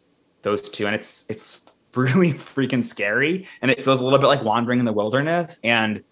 those 0.44 0.68
two 0.68 0.86
and 0.86 0.94
it's 0.94 1.24
it's 1.28 1.62
really 1.96 2.32
freaking 2.32 2.82
scary 2.82 3.46
and 3.62 3.70
it 3.70 3.84
feels 3.84 4.00
a 4.00 4.04
little 4.04 4.18
bit 4.18 4.26
like 4.26 4.42
wandering 4.42 4.80
in 4.80 4.84
the 4.84 4.92
wilderness 4.92 5.60
and 5.62 6.02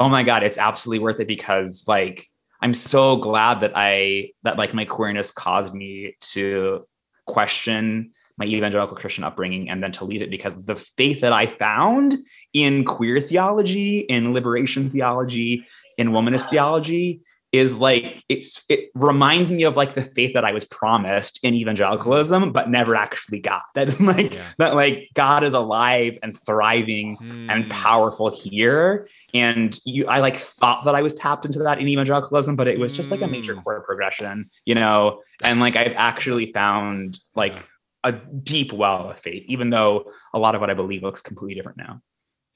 oh 0.00 0.08
my 0.08 0.22
god 0.22 0.42
it's 0.42 0.58
absolutely 0.58 1.02
worth 1.02 1.20
it 1.20 1.28
because 1.28 1.86
like 1.86 2.28
i'm 2.60 2.74
so 2.74 3.16
glad 3.16 3.60
that 3.60 3.72
i 3.74 4.28
that 4.42 4.58
like 4.58 4.74
my 4.74 4.84
queerness 4.84 5.30
caused 5.30 5.74
me 5.74 6.16
to 6.20 6.86
question 7.26 8.10
my 8.38 8.46
evangelical 8.46 8.96
Christian 8.96 9.24
upbringing 9.24 9.68
and 9.68 9.82
then 9.82 9.92
to 9.92 10.04
leave 10.04 10.22
it 10.22 10.30
because 10.30 10.54
the 10.64 10.74
faith 10.74 11.20
that 11.20 11.34
I 11.34 11.46
found 11.46 12.16
in 12.54 12.82
queer 12.84 13.20
theology, 13.20 13.98
in 14.00 14.32
liberation 14.32 14.90
theology, 14.90 15.66
in 15.98 16.08
womanist 16.08 16.48
theology 16.48 17.20
is 17.52 17.78
like 17.78 18.24
it's 18.30 18.64
it 18.70 18.90
reminds 18.94 19.52
me 19.52 19.64
of 19.64 19.76
like 19.76 19.92
the 19.92 20.02
faith 20.02 20.32
that 20.32 20.44
I 20.44 20.52
was 20.52 20.64
promised 20.64 21.38
in 21.42 21.52
evangelicalism, 21.54 22.50
but 22.50 22.70
never 22.70 22.96
actually 22.96 23.40
got. 23.40 23.62
That 23.74 24.00
like 24.00 24.34
yeah. 24.34 24.44
that 24.56 24.74
like 24.74 25.10
God 25.14 25.44
is 25.44 25.52
alive 25.52 26.18
and 26.22 26.36
thriving 26.46 27.18
mm. 27.18 27.50
and 27.50 27.64
hmm. 27.64 27.70
powerful 27.70 28.30
here. 28.30 29.06
And 29.34 29.78
you 29.84 30.06
I 30.06 30.20
like 30.20 30.36
thought 30.36 30.84
that 30.86 30.94
I 30.94 31.02
was 31.02 31.12
tapped 31.12 31.44
into 31.44 31.58
that 31.60 31.78
in 31.78 31.88
evangelicalism, 31.88 32.56
but 32.56 32.68
it 32.68 32.78
was 32.78 32.92
just 32.92 33.10
like 33.10 33.20
a 33.20 33.26
major 33.26 33.54
hmm. 33.54 33.60
chord 33.60 33.84
progression, 33.84 34.48
you 34.64 34.74
know. 34.74 35.20
And 35.42 35.60
like 35.60 35.76
I've 35.76 35.94
actually 35.94 36.52
found 36.52 37.18
like 37.34 37.52
yeah. 37.52 37.62
a 38.04 38.12
deep 38.12 38.72
well 38.72 39.10
of 39.10 39.20
faith, 39.20 39.44
even 39.46 39.68
though 39.68 40.10
a 40.32 40.38
lot 40.38 40.54
of 40.54 40.62
what 40.62 40.70
I 40.70 40.74
believe 40.74 41.02
looks 41.02 41.20
completely 41.20 41.54
different 41.54 41.78
now. 41.78 42.00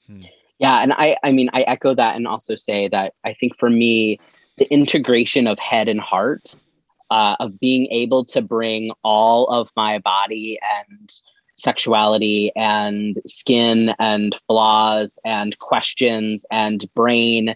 Hmm. 0.07 0.23
Yeah, 0.57 0.81
and 0.81 0.91
I 0.93 1.17
I 1.23 1.33
mean 1.33 1.51
I 1.53 1.61
echo 1.61 1.93
that 1.93 2.15
and 2.15 2.27
also 2.27 2.55
say 2.55 2.87
that 2.87 3.13
I 3.23 3.33
think 3.33 3.55
for 3.55 3.69
me 3.69 4.19
the 4.57 4.71
integration 4.71 5.47
of 5.47 5.59
head 5.59 5.87
and 5.87 6.01
heart, 6.01 6.55
uh, 7.09 7.35
of 7.39 7.59
being 7.59 7.87
able 7.91 8.25
to 8.25 8.41
bring 8.41 8.91
all 9.03 9.45
of 9.47 9.69
my 9.75 9.99
body 9.99 10.59
and 10.79 11.09
sexuality 11.55 12.51
and 12.55 13.19
skin 13.25 13.93
and 13.99 14.35
flaws 14.45 15.19
and 15.25 15.57
questions 15.59 16.45
and 16.51 16.85
brain 16.93 17.55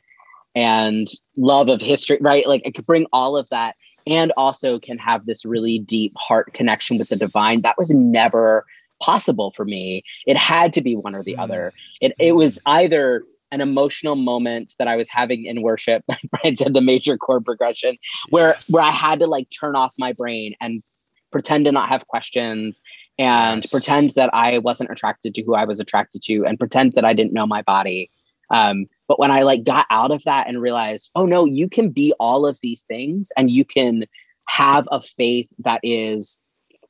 and 0.56 1.08
love 1.38 1.70
of 1.70 1.82
history, 1.82 2.18
right? 2.22 2.48
Like 2.48 2.64
I 2.66 2.72
could 2.72 2.86
bring 2.86 3.06
all 3.14 3.38
of 3.38 3.48
that 3.50 3.76
and 4.08 4.34
also 4.36 4.80
can 4.80 4.98
have 4.98 5.26
this 5.26 5.46
really 5.46 5.80
deep 5.80 6.14
heart 6.18 6.54
connection 6.54 6.98
with 6.98 7.10
the 7.10 7.16
divine. 7.16 7.62
That 7.62 7.78
was 7.78 7.94
never 7.94 8.66
possible 9.02 9.52
for 9.52 9.66
me. 9.66 10.04
It 10.26 10.38
had 10.38 10.74
to 10.74 10.82
be 10.82 10.96
one 10.96 11.16
or 11.16 11.24
the 11.24 11.36
mm. 11.36 11.40
other. 11.40 11.74
It 12.02 12.14
it 12.20 12.34
was 12.34 12.60
either 12.66 13.24
an 13.52 13.62
emotional 13.62 14.16
moment 14.16 14.74
that 14.80 14.88
I 14.88 14.96
was 14.96 15.10
having 15.10 15.46
in 15.46 15.62
worship. 15.62 16.04
Brian 16.32 16.58
said 16.58 16.74
the 16.74 16.82
major 16.82 17.18
chord 17.18 17.46
progression, 17.46 17.98
where 18.30 18.50
yes. 18.50 18.72
where 18.72 18.84
I 18.84 18.92
had 18.92 19.20
to 19.20 19.28
like 19.28 19.50
turn 19.50 19.76
off 19.76 19.92
my 19.98 20.14
brain 20.14 20.56
and 20.62 20.84
pretend 21.32 21.66
to 21.66 21.72
not 21.72 21.90
have 21.90 22.08
questions 22.08 22.82
and 23.18 23.64
yes. 23.64 23.72
pretend 23.72 24.12
that 24.12 24.30
I 24.34 24.58
wasn't 24.58 24.92
attracted 24.92 25.36
to 25.36 25.44
who 25.44 25.56
I 25.56 25.66
was 25.66 25.80
attracted 25.80 26.22
to 26.24 26.46
and 26.46 26.60
pretend 26.60 26.94
that 26.94 27.06
I 27.06 27.14
didn't 27.14 27.34
know 27.34 27.48
my 27.48 27.62
body. 27.62 28.10
Um, 28.50 28.88
but 29.08 29.18
when 29.18 29.32
I 29.32 29.42
like 29.42 29.64
got 29.64 29.88
out 29.90 30.12
of 30.12 30.24
that 30.26 30.48
and 30.48 30.62
realized, 30.62 31.10
oh 31.16 31.26
no, 31.26 31.46
you 31.46 31.70
can 31.70 31.90
be 31.90 32.14
all 32.20 32.46
of 32.46 32.60
these 32.62 32.84
things 32.84 33.32
and 33.38 33.50
you 33.50 33.64
can 33.64 34.06
have 34.48 34.88
a 34.92 35.02
faith 35.02 35.50
that 35.60 35.80
is 35.84 36.40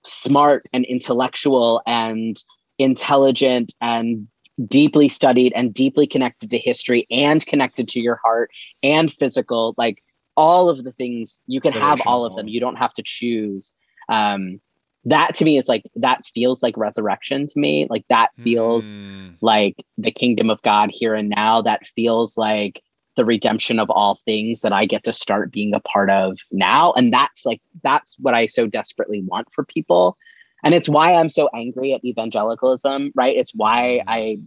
smart 0.04 0.68
and 0.74 0.86
intellectual 0.86 1.82
and 1.86 2.38
intelligent 2.80 3.74
and 3.80 4.28
deeply 4.68 5.08
studied 5.08 5.54
and 5.56 5.74
deeply 5.74 6.08
connected 6.08 6.50
to 6.50 6.60
history 6.60 7.08
and 7.10 7.46
connected 7.46 7.88
to 7.88 8.02
your 8.02 8.20
heart 8.24 8.52
and 8.84 9.12
physical 9.12 9.74
like 9.78 10.04
all 10.38 10.70
of 10.70 10.84
the 10.84 10.92
things 10.92 11.42
you 11.48 11.62
can 11.62 11.74
have 11.74 12.02
all 12.06 12.26
of 12.26 12.36
them. 12.36 12.48
You 12.48 12.60
don't 12.60 12.78
have 12.78 12.94
to 12.94 13.04
choose. 13.04 13.72
Um 14.10 14.62
that 15.06 15.34
to 15.36 15.46
me 15.46 15.58
is 15.58 15.68
like 15.68 15.84
that 15.96 16.26
feels 16.26 16.62
like 16.62 16.78
resurrection 16.78 17.48
to 17.48 17.60
me. 17.60 17.88
Like 17.90 18.06
that 18.10 18.30
feels 18.36 18.94
mm. 18.94 19.36
like 19.42 19.76
the 19.98 20.12
kingdom 20.12 20.50
of 20.50 20.62
god 20.62 20.92
here 20.92 21.16
and 21.16 21.30
now. 21.30 21.62
That 21.62 21.86
feels 21.88 22.38
like 22.38 22.82
the 23.16 23.26
redemption 23.26 23.78
of 23.78 23.90
all 23.90 24.16
things 24.16 24.62
that 24.62 24.72
i 24.72 24.86
get 24.86 25.04
to 25.04 25.12
start 25.12 25.52
being 25.52 25.76
a 25.76 25.80
part 25.82 26.10
of 26.10 26.38
now. 26.52 26.94
And 26.94 27.12
that's 27.12 27.46
like 27.46 27.62
that's 27.84 28.18
what 28.20 28.34
i 28.34 28.46
so 28.46 28.68
desperately 28.68 29.22
want 29.22 29.52
for 29.52 29.66
people 29.66 30.18
and 30.64 30.74
it's 30.74 30.90
why 30.90 31.16
I'm 31.16 31.30
so 31.30 31.50
angry 31.54 31.94
at 31.94 32.04
evangelicalism, 32.04 33.12
right? 33.16 33.36
It's 33.36 33.54
why 33.54 34.02
mm-hmm. 34.02 34.10
I 34.10 34.38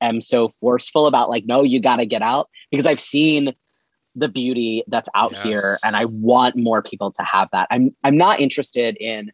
am 0.00 0.20
so 0.20 0.48
forceful 0.60 1.06
about 1.06 1.28
like, 1.28 1.46
no, 1.46 1.62
you 1.62 1.80
got 1.80 1.96
to 1.96 2.06
get 2.06 2.22
out 2.22 2.48
because 2.70 2.86
I've 2.86 3.00
seen 3.00 3.54
the 4.14 4.28
beauty 4.28 4.82
that's 4.88 5.08
out 5.14 5.32
yes. 5.32 5.42
here 5.42 5.78
and 5.84 5.94
I 5.94 6.06
want 6.06 6.56
more 6.56 6.82
people 6.82 7.10
to 7.12 7.22
have 7.22 7.48
that. 7.52 7.68
I'm 7.70 7.94
I'm 8.02 8.16
not 8.16 8.40
interested 8.40 8.96
in 8.96 9.30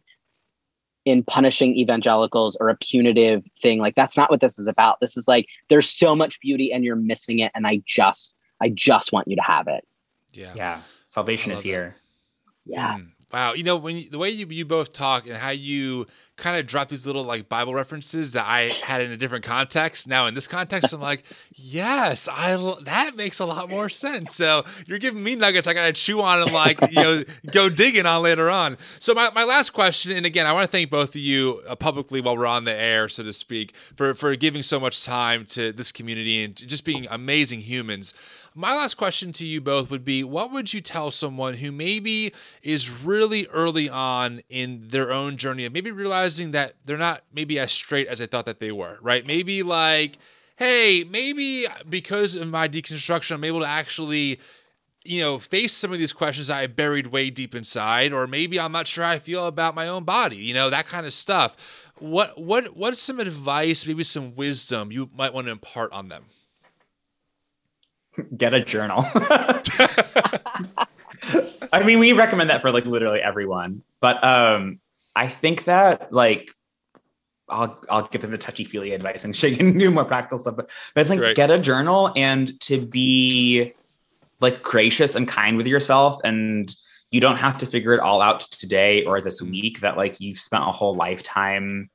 in 1.05 1.23
punishing 1.23 1.75
evangelicals 1.77 2.57
or 2.59 2.69
a 2.69 2.77
punitive 2.77 3.45
thing. 3.61 3.79
Like 3.79 3.95
that's 3.95 4.17
not 4.17 4.29
what 4.29 4.41
this 4.41 4.59
is 4.59 4.67
about. 4.67 4.99
This 4.99 5.17
is 5.17 5.27
like 5.27 5.47
there's 5.69 5.89
so 5.89 6.15
much 6.15 6.39
beauty 6.39 6.71
and 6.71 6.83
you're 6.83 6.95
missing 6.95 7.39
it 7.39 7.51
and 7.55 7.65
I 7.65 7.81
just 7.85 8.35
I 8.61 8.69
just 8.69 9.11
want 9.11 9.27
you 9.27 9.35
to 9.35 9.41
have 9.41 9.67
it. 9.67 9.85
Yeah. 10.31 10.53
Yeah. 10.55 10.79
Salvation 11.07 11.51
is 11.51 11.61
here. 11.61 11.95
That. 12.65 12.73
Yeah. 12.73 12.97
Mm. 12.97 13.11
Wow, 13.35 13.51
you 13.51 13.65
know 13.65 13.75
when 13.75 13.97
you, 13.97 14.09
the 14.09 14.17
way 14.17 14.29
you, 14.29 14.47
you 14.49 14.63
both 14.63 14.93
talk 14.93 15.27
and 15.27 15.35
how 15.35 15.49
you 15.49 16.07
kind 16.37 16.57
of 16.57 16.65
drop 16.67 16.87
these 16.87 17.05
little 17.05 17.25
like 17.25 17.49
Bible 17.49 17.73
references 17.73 18.31
that 18.31 18.45
I 18.47 18.71
had 18.81 19.01
in 19.01 19.11
a 19.11 19.17
different 19.17 19.43
context. 19.43 20.07
Now 20.07 20.27
in 20.27 20.35
this 20.35 20.47
context, 20.47 20.93
I'm 20.93 21.01
like, 21.01 21.25
yes, 21.53 22.29
I 22.31 22.55
that 22.85 23.17
makes 23.17 23.39
a 23.39 23.45
lot 23.45 23.69
more 23.69 23.89
sense. 23.89 24.33
So 24.33 24.63
you're 24.87 24.99
giving 24.99 25.21
me 25.21 25.35
nuggets 25.35 25.67
I 25.67 25.73
gotta 25.73 25.91
chew 25.91 26.21
on 26.21 26.43
and 26.43 26.53
like 26.53 26.79
you 26.89 27.03
know 27.03 27.23
go 27.51 27.67
digging 27.67 28.05
on 28.05 28.21
later 28.21 28.49
on. 28.49 28.77
So 28.99 29.13
my, 29.13 29.29
my 29.35 29.43
last 29.43 29.71
question, 29.71 30.13
and 30.13 30.25
again, 30.25 30.47
I 30.47 30.53
want 30.53 30.63
to 30.63 30.71
thank 30.71 30.89
both 30.89 31.09
of 31.09 31.17
you 31.17 31.61
uh, 31.67 31.75
publicly 31.75 32.21
while 32.21 32.37
we're 32.37 32.45
on 32.45 32.63
the 32.63 32.73
air, 32.73 33.09
so 33.09 33.21
to 33.21 33.33
speak, 33.33 33.75
for 33.97 34.13
for 34.13 34.33
giving 34.37 34.63
so 34.63 34.79
much 34.79 35.03
time 35.03 35.43
to 35.47 35.73
this 35.73 35.91
community 35.91 36.41
and 36.41 36.55
just 36.55 36.85
being 36.85 37.05
amazing 37.11 37.59
humans. 37.59 38.13
My 38.57 38.73
last 38.73 38.93
question 38.95 39.33
to 39.33 39.45
you 39.45 39.59
both 39.59 39.89
would 39.91 40.05
be 40.05 40.23
what 40.23 40.49
would 40.53 40.73
you 40.73 40.79
tell 40.79 41.11
someone 41.11 41.55
who 41.55 41.73
maybe 41.73 42.31
is 42.63 42.89
really 42.89 43.47
early 43.47 43.89
on 43.89 44.39
in 44.47 44.87
their 44.87 45.11
own 45.11 45.35
journey 45.35 45.65
of 45.65 45.73
maybe 45.73 45.91
realizing 45.91 46.51
that 46.51 46.75
they're 46.85 46.97
not 46.97 47.23
maybe 47.33 47.59
as 47.59 47.73
straight 47.73 48.07
as 48.07 48.19
they 48.19 48.27
thought 48.27 48.45
that 48.45 48.61
they 48.61 48.71
were, 48.71 48.97
right? 49.01 49.27
Maybe 49.27 49.61
like, 49.61 50.19
hey, 50.55 51.03
maybe 51.09 51.65
because 51.89 52.35
of 52.35 52.49
my 52.49 52.69
deconstruction, 52.69 53.35
I'm 53.35 53.43
able 53.43 53.59
to 53.59 53.67
actually 53.67 54.39
you 55.03 55.21
know, 55.21 55.37
face 55.37 55.73
some 55.73 55.91
of 55.91 55.99
these 55.99 56.13
questions 56.13 56.49
I 56.49 56.65
buried 56.65 57.07
way 57.07 57.29
deep 57.29 57.53
inside, 57.53 58.11
or 58.11 58.25
maybe 58.25 58.59
I'm 58.59 58.71
not 58.71 58.87
sure 58.87 59.03
I 59.03 59.19
feel 59.19 59.45
about 59.45 59.75
my 59.75 59.87
own 59.87 60.03
body, 60.03 60.37
you 60.37 60.53
know, 60.53 60.71
that 60.71 60.87
kind 60.87 61.05
of 61.05 61.13
stuff. 61.13 61.91
What 61.99 62.41
what 62.41 62.75
what's 62.75 63.01
some 63.01 63.19
advice, 63.19 63.85
maybe 63.85 64.03
some 64.03 64.33
wisdom 64.35 64.91
you 64.91 65.09
might 65.15 65.33
want 65.33 65.45
to 65.45 65.51
impart 65.51 65.93
on 65.93 66.07
them? 66.07 66.25
Get 68.35 68.53
a 68.53 68.63
journal. 68.63 69.05
I 71.71 71.83
mean, 71.83 71.99
we 71.99 72.13
recommend 72.13 72.49
that 72.49 72.61
for 72.61 72.71
like 72.71 72.85
literally 72.85 73.19
everyone. 73.19 73.83
But 73.99 74.23
um, 74.23 74.79
I 75.15 75.27
think 75.27 75.65
that 75.65 76.11
like 76.13 76.51
I'll 77.49 77.79
I'll 77.89 78.07
give 78.07 78.21
them 78.21 78.31
the 78.31 78.37
touchy 78.37 78.63
feely 78.63 78.93
advice 78.93 79.23
and 79.23 79.35
she 79.35 79.55
can 79.55 79.77
do 79.77 79.91
more 79.91 80.05
practical 80.05 80.39
stuff. 80.39 80.55
But, 80.55 80.69
but 80.93 81.05
I 81.05 81.07
think 81.07 81.21
right. 81.21 81.35
get 81.35 81.51
a 81.51 81.59
journal 81.59 82.11
and 82.15 82.59
to 82.61 82.85
be 82.85 83.73
like 84.39 84.61
gracious 84.61 85.15
and 85.15 85.27
kind 85.27 85.57
with 85.57 85.67
yourself 85.67 86.19
and 86.23 86.73
you 87.11 87.21
don't 87.21 87.37
have 87.37 87.57
to 87.59 87.65
figure 87.65 87.93
it 87.93 87.99
all 87.99 88.21
out 88.21 88.41
today 88.41 89.05
or 89.05 89.21
this 89.21 89.41
week 89.41 89.79
that 89.79 89.95
like 89.95 90.19
you've 90.19 90.39
spent 90.39 90.63
a 90.63 90.71
whole 90.71 90.95
lifetime 90.95 91.89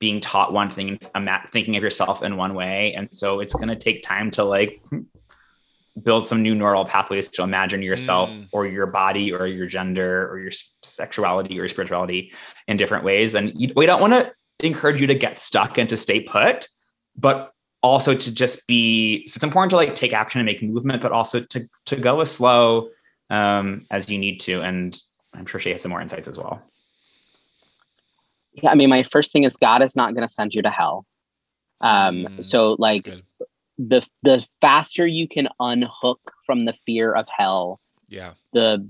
being 0.00 0.20
taught 0.20 0.52
one 0.52 0.70
thing 0.70 0.98
and 1.14 1.30
thinking 1.48 1.76
of 1.76 1.82
yourself 1.82 2.22
in 2.22 2.36
one 2.36 2.54
way 2.54 2.92
and 2.94 3.14
so 3.14 3.40
it's 3.40 3.54
going 3.54 3.68
to 3.68 3.76
take 3.76 4.02
time 4.02 4.30
to 4.30 4.42
like 4.42 4.82
build 6.02 6.26
some 6.26 6.42
new 6.42 6.54
neural 6.54 6.84
pathways 6.84 7.28
to 7.28 7.42
imagine 7.42 7.80
yourself 7.82 8.30
mm. 8.30 8.48
or 8.52 8.66
your 8.66 8.86
body 8.86 9.32
or 9.32 9.46
your 9.46 9.66
gender 9.66 10.28
or 10.28 10.38
your 10.40 10.50
sexuality 10.82 11.54
or 11.54 11.62
your 11.62 11.68
spirituality 11.68 12.32
in 12.66 12.76
different 12.76 13.04
ways. 13.04 13.34
And 13.34 13.52
you, 13.54 13.72
we 13.76 13.86
don't 13.86 14.00
want 14.00 14.12
to 14.12 14.32
encourage 14.60 15.00
you 15.00 15.06
to 15.06 15.14
get 15.14 15.38
stuck 15.38 15.78
and 15.78 15.88
to 15.88 15.96
stay 15.96 16.20
put 16.20 16.68
but 17.16 17.52
also 17.82 18.14
to 18.14 18.34
just 18.34 18.66
be 18.66 19.26
so 19.26 19.36
it's 19.36 19.44
important 19.44 19.70
to 19.70 19.76
like 19.76 19.94
take 19.94 20.12
action 20.12 20.40
and 20.40 20.46
make 20.46 20.62
movement 20.62 21.02
but 21.02 21.12
also 21.12 21.40
to 21.40 21.60
to 21.84 21.96
go 21.96 22.20
as 22.20 22.30
slow 22.30 22.88
um, 23.30 23.86
as 23.90 24.08
you 24.08 24.18
need 24.18 24.40
to. 24.40 24.62
And 24.62 24.96
i'm 25.34 25.46
sure 25.46 25.60
she 25.60 25.70
has 25.70 25.82
some 25.82 25.90
more 25.90 26.00
insights 26.00 26.28
as 26.28 26.38
well. 26.38 26.62
Yeah 28.52 28.70
i 28.70 28.74
mean 28.74 28.88
my 28.88 29.02
first 29.02 29.32
thing 29.32 29.44
is 29.44 29.56
god 29.56 29.82
is 29.82 29.96
not 29.96 30.14
going 30.14 30.26
to 30.26 30.32
send 30.32 30.54
you 30.54 30.62
to 30.62 30.70
hell. 30.70 31.06
Um, 31.80 32.24
mm, 32.24 32.44
so 32.44 32.76
like 32.78 33.08
the 33.78 34.06
the 34.22 34.46
faster 34.60 35.06
you 35.06 35.28
can 35.28 35.48
unhook 35.60 36.32
from 36.46 36.64
the 36.64 36.74
fear 36.86 37.12
of 37.12 37.26
hell 37.28 37.80
yeah. 38.08 38.32
the 38.52 38.86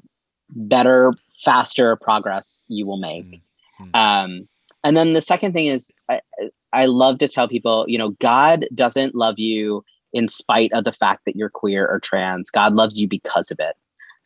better 0.51 1.13
faster 1.45 1.97
progress 1.97 2.65
you 2.69 2.87
will 2.87 2.99
make. 2.99 3.41
Mm-hmm. 3.81 3.95
um 3.95 4.49
and 4.83 4.97
then 4.97 5.15
the 5.15 5.23
second 5.23 5.53
thing 5.53 5.67
is 5.67 5.91
I, 6.09 6.21
I 6.73 6.87
love 6.87 7.19
to 7.19 7.29
tell 7.29 7.49
people 7.49 7.87
you 7.89 7.99
know 7.99 8.11
god 8.11 8.67
doesn't 8.75 9.15
love 9.15 9.39
you 9.39 9.85
in 10.15 10.29
spite 10.29 10.73
of 10.73 10.85
the 10.85 10.93
fact 10.93 11.25
that 11.27 11.37
you're 11.37 11.51
queer 11.51 11.87
or 11.87 11.99
trans. 11.99 12.51
God 12.51 12.73
loves 12.73 12.99
you 12.99 13.07
because 13.07 13.51
of 13.51 13.59
it. 13.59 13.77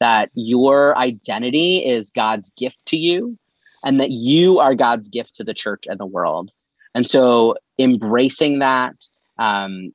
That 0.00 0.30
your 0.34 0.96
identity 0.96 1.78
is 1.78 2.10
god's 2.10 2.50
gift 2.50 2.84
to 2.86 2.96
you 2.96 3.36
and 3.82 3.98
that 3.98 4.10
you 4.10 4.60
are 4.60 4.74
god's 4.74 5.08
gift 5.08 5.34
to 5.36 5.44
the 5.44 5.54
church 5.54 5.86
and 5.88 5.98
the 5.98 6.06
world. 6.06 6.52
And 6.94 7.08
so 7.08 7.56
embracing 7.78 8.60
that 8.60 8.94
um, 9.38 9.92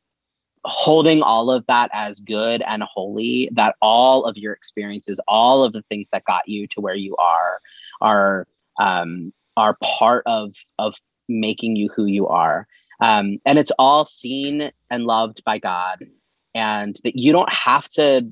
holding 0.65 1.21
all 1.21 1.51
of 1.51 1.65
that 1.67 1.89
as 1.93 2.19
good 2.19 2.63
and 2.65 2.83
holy 2.83 3.49
that 3.51 3.75
all 3.81 4.23
of 4.23 4.37
your 4.37 4.53
experiences 4.53 5.19
all 5.27 5.63
of 5.63 5.73
the 5.73 5.81
things 5.83 6.09
that 6.11 6.23
got 6.23 6.47
you 6.47 6.67
to 6.67 6.79
where 6.79 6.95
you 6.95 7.15
are 7.17 7.59
are 8.01 8.47
um, 8.79 9.33
are 9.57 9.77
part 9.81 10.23
of 10.25 10.55
of 10.79 10.95
making 11.29 11.75
you 11.75 11.89
who 11.89 12.05
you 12.05 12.27
are. 12.27 12.67
Um, 12.99 13.39
and 13.45 13.57
it's 13.57 13.71
all 13.79 14.05
seen 14.05 14.71
and 14.89 15.05
loved 15.05 15.43
by 15.43 15.57
god. 15.57 16.05
And 16.55 16.95
that 17.03 17.15
you 17.15 17.31
don't 17.31 17.51
have 17.51 17.89
to 17.89 18.29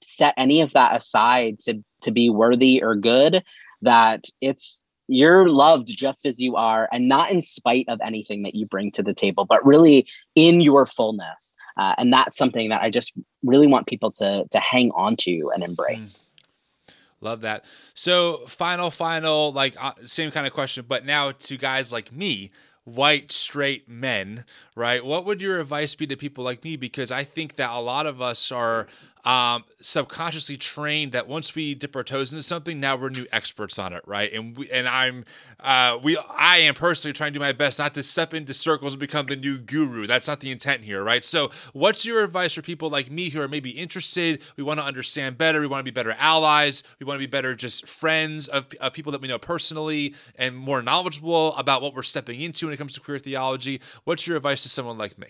set 0.00 0.34
any 0.36 0.60
of 0.60 0.72
that 0.72 0.96
aside 0.96 1.58
to 1.60 1.82
to 2.02 2.10
be 2.10 2.30
worthy 2.30 2.82
or 2.82 2.94
good 2.94 3.42
that 3.82 4.26
it's 4.40 4.84
you're 5.08 5.48
loved 5.48 5.88
just 5.88 6.26
as 6.26 6.38
you 6.38 6.54
are 6.54 6.88
and 6.92 7.08
not 7.08 7.30
in 7.30 7.40
spite 7.40 7.86
of 7.88 7.98
anything 8.04 8.42
that 8.42 8.54
you 8.54 8.66
bring 8.66 8.90
to 8.92 9.02
the 9.02 9.14
table 9.14 9.44
but 9.44 9.64
really 9.66 10.06
in 10.34 10.60
your 10.60 10.86
fullness. 10.86 11.56
Uh, 11.76 11.94
and 11.98 12.12
that's 12.12 12.36
something 12.36 12.68
that 12.68 12.82
i 12.82 12.90
just 12.90 13.14
really 13.42 13.66
want 13.66 13.86
people 13.86 14.10
to 14.10 14.44
to 14.50 14.60
hang 14.60 14.90
on 14.92 15.16
to 15.16 15.50
and 15.54 15.64
embrace. 15.64 16.18
Mm. 16.18 16.94
love 17.20 17.40
that. 17.40 17.64
So 17.94 18.44
final 18.46 18.90
final 18.90 19.52
like 19.52 19.82
uh, 19.82 19.94
same 20.04 20.30
kind 20.30 20.46
of 20.46 20.52
question 20.52 20.84
but 20.86 21.04
now 21.04 21.32
to 21.32 21.56
guys 21.56 21.92
like 21.92 22.12
me 22.12 22.50
white 22.84 23.32
straight 23.32 23.88
men 23.88 24.44
right? 24.74 25.04
What 25.04 25.24
would 25.24 25.40
your 25.40 25.60
advice 25.60 25.94
be 25.94 26.06
to 26.06 26.16
people 26.16 26.44
like 26.44 26.62
me? 26.64 26.76
Because 26.76 27.10
i 27.10 27.24
think 27.24 27.56
that 27.56 27.70
a 27.70 27.80
lot 27.80 28.06
of 28.06 28.20
us 28.20 28.52
are 28.52 28.86
um, 29.24 29.64
subconsciously 29.80 30.56
trained 30.56 31.12
that 31.12 31.26
once 31.26 31.54
we 31.54 31.74
dip 31.74 31.94
our 31.96 32.04
toes 32.04 32.32
into 32.32 32.42
something, 32.42 32.80
now 32.80 32.96
we're 32.96 33.10
new 33.10 33.26
experts 33.32 33.78
on 33.78 33.92
it, 33.92 34.02
right? 34.06 34.32
And 34.32 34.56
we 34.56 34.70
and 34.70 34.88
I'm 34.88 35.24
uh, 35.60 35.98
we 36.02 36.16
I 36.16 36.58
am 36.58 36.74
personally 36.74 37.12
trying 37.12 37.32
to 37.32 37.38
do 37.38 37.44
my 37.44 37.52
best 37.52 37.78
not 37.78 37.94
to 37.94 38.02
step 38.02 38.34
into 38.34 38.54
circles 38.54 38.94
and 38.94 39.00
become 39.00 39.26
the 39.26 39.36
new 39.36 39.58
guru. 39.58 40.06
That's 40.06 40.28
not 40.28 40.40
the 40.40 40.50
intent 40.50 40.84
here, 40.84 41.02
right? 41.02 41.24
So, 41.24 41.50
what's 41.72 42.06
your 42.06 42.22
advice 42.24 42.54
for 42.54 42.62
people 42.62 42.90
like 42.90 43.10
me 43.10 43.30
who 43.30 43.40
are 43.40 43.48
maybe 43.48 43.70
interested? 43.70 44.42
We 44.56 44.64
want 44.64 44.80
to 44.80 44.84
understand 44.86 45.38
better. 45.38 45.60
We 45.60 45.66
want 45.66 45.80
to 45.80 45.90
be 45.90 45.94
better 45.94 46.14
allies. 46.18 46.82
We 47.00 47.06
want 47.06 47.20
to 47.20 47.26
be 47.26 47.30
better 47.30 47.54
just 47.54 47.86
friends 47.86 48.48
of, 48.48 48.66
of 48.80 48.92
people 48.92 49.12
that 49.12 49.20
we 49.20 49.28
know 49.28 49.38
personally 49.38 50.14
and 50.36 50.56
more 50.56 50.82
knowledgeable 50.82 51.54
about 51.56 51.82
what 51.82 51.94
we're 51.94 52.02
stepping 52.02 52.40
into 52.40 52.66
when 52.66 52.74
it 52.74 52.78
comes 52.78 52.94
to 52.94 53.00
queer 53.00 53.18
theology. 53.18 53.80
What's 54.04 54.26
your 54.26 54.36
advice 54.36 54.62
to 54.62 54.68
someone 54.68 54.98
like 54.98 55.18
me? 55.18 55.28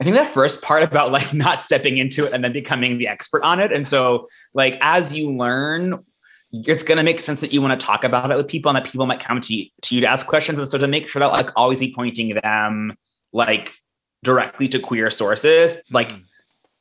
I 0.00 0.04
think 0.04 0.16
that 0.16 0.32
first 0.32 0.62
part 0.62 0.82
about 0.82 1.12
like 1.12 1.34
not 1.34 1.62
stepping 1.62 1.98
into 1.98 2.26
it 2.26 2.32
and 2.32 2.44
then 2.44 2.52
becoming 2.52 2.98
the 2.98 3.08
expert 3.08 3.42
on 3.42 3.60
it. 3.60 3.72
And 3.72 3.86
so, 3.86 4.28
like, 4.54 4.78
as 4.80 5.14
you 5.14 5.30
learn, 5.30 6.04
it's 6.52 6.82
going 6.82 6.98
to 6.98 7.04
make 7.04 7.20
sense 7.20 7.40
that 7.40 7.52
you 7.52 7.60
want 7.60 7.78
to 7.78 7.86
talk 7.86 8.04
about 8.04 8.30
it 8.30 8.36
with 8.36 8.48
people 8.48 8.70
and 8.70 8.76
that 8.76 8.90
people 8.90 9.06
might 9.06 9.20
come 9.20 9.40
to 9.40 9.54
you, 9.54 9.66
to 9.82 9.94
you 9.94 10.00
to 10.00 10.06
ask 10.06 10.26
questions. 10.26 10.58
And 10.58 10.68
so, 10.68 10.78
to 10.78 10.88
make 10.88 11.08
sure 11.08 11.20
that 11.20 11.32
like 11.32 11.50
always 11.56 11.80
be 11.80 11.92
pointing 11.92 12.34
them 12.34 12.96
like 13.32 13.74
directly 14.22 14.68
to 14.68 14.78
queer 14.78 15.10
sources, 15.10 15.82
like 15.90 16.08
mm. 16.08 16.22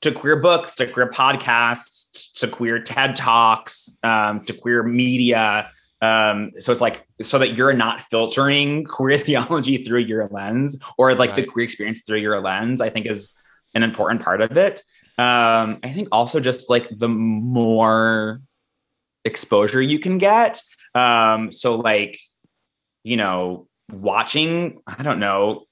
to 0.02 0.12
queer 0.12 0.40
books, 0.40 0.76
to 0.76 0.88
queer 0.88 1.10
podcasts, 1.10 2.34
to 2.34 2.48
queer 2.48 2.80
TED 2.80 3.16
Talks, 3.16 3.98
um, 4.04 4.46
to 4.46 4.54
queer 4.54 4.84
media 4.84 5.72
um 6.02 6.52
so 6.60 6.72
it's 6.72 6.82
like 6.82 7.08
so 7.22 7.40
that 7.40 7.54
you're 7.54 7.74
not 7.74 8.02
filtering 8.02 8.84
queer 8.98 9.18
theology 9.18 9.84
through 9.84 10.00
your 10.00 10.28
lens 10.28 10.82
or 10.98 11.16
like 11.16 11.32
right. 11.32 11.38
the 11.38 11.46
queer 11.46 11.64
experience 11.64 12.02
through 12.02 12.20
your 12.20 12.40
lens 12.40 12.82
i 12.82 12.90
think 12.90 13.06
is 13.06 13.34
an 13.74 13.84
important 13.84 14.22
part 14.22 14.42
of 14.42 14.58
it 14.58 14.82
um 15.18 15.80
i 15.84 15.92
think 15.94 16.08
also 16.12 16.40
just 16.40 16.70
like 16.70 16.88
the 16.90 17.08
more 17.08 18.42
exposure 19.26 19.82
you 19.82 20.00
can 20.00 20.18
get 20.18 20.62
um 20.94 21.52
so 21.52 21.76
like 21.76 22.20
you 23.04 23.18
know 23.18 23.68
watching 23.92 24.82
i 24.86 25.02
don't 25.02 25.20
know 25.20 25.67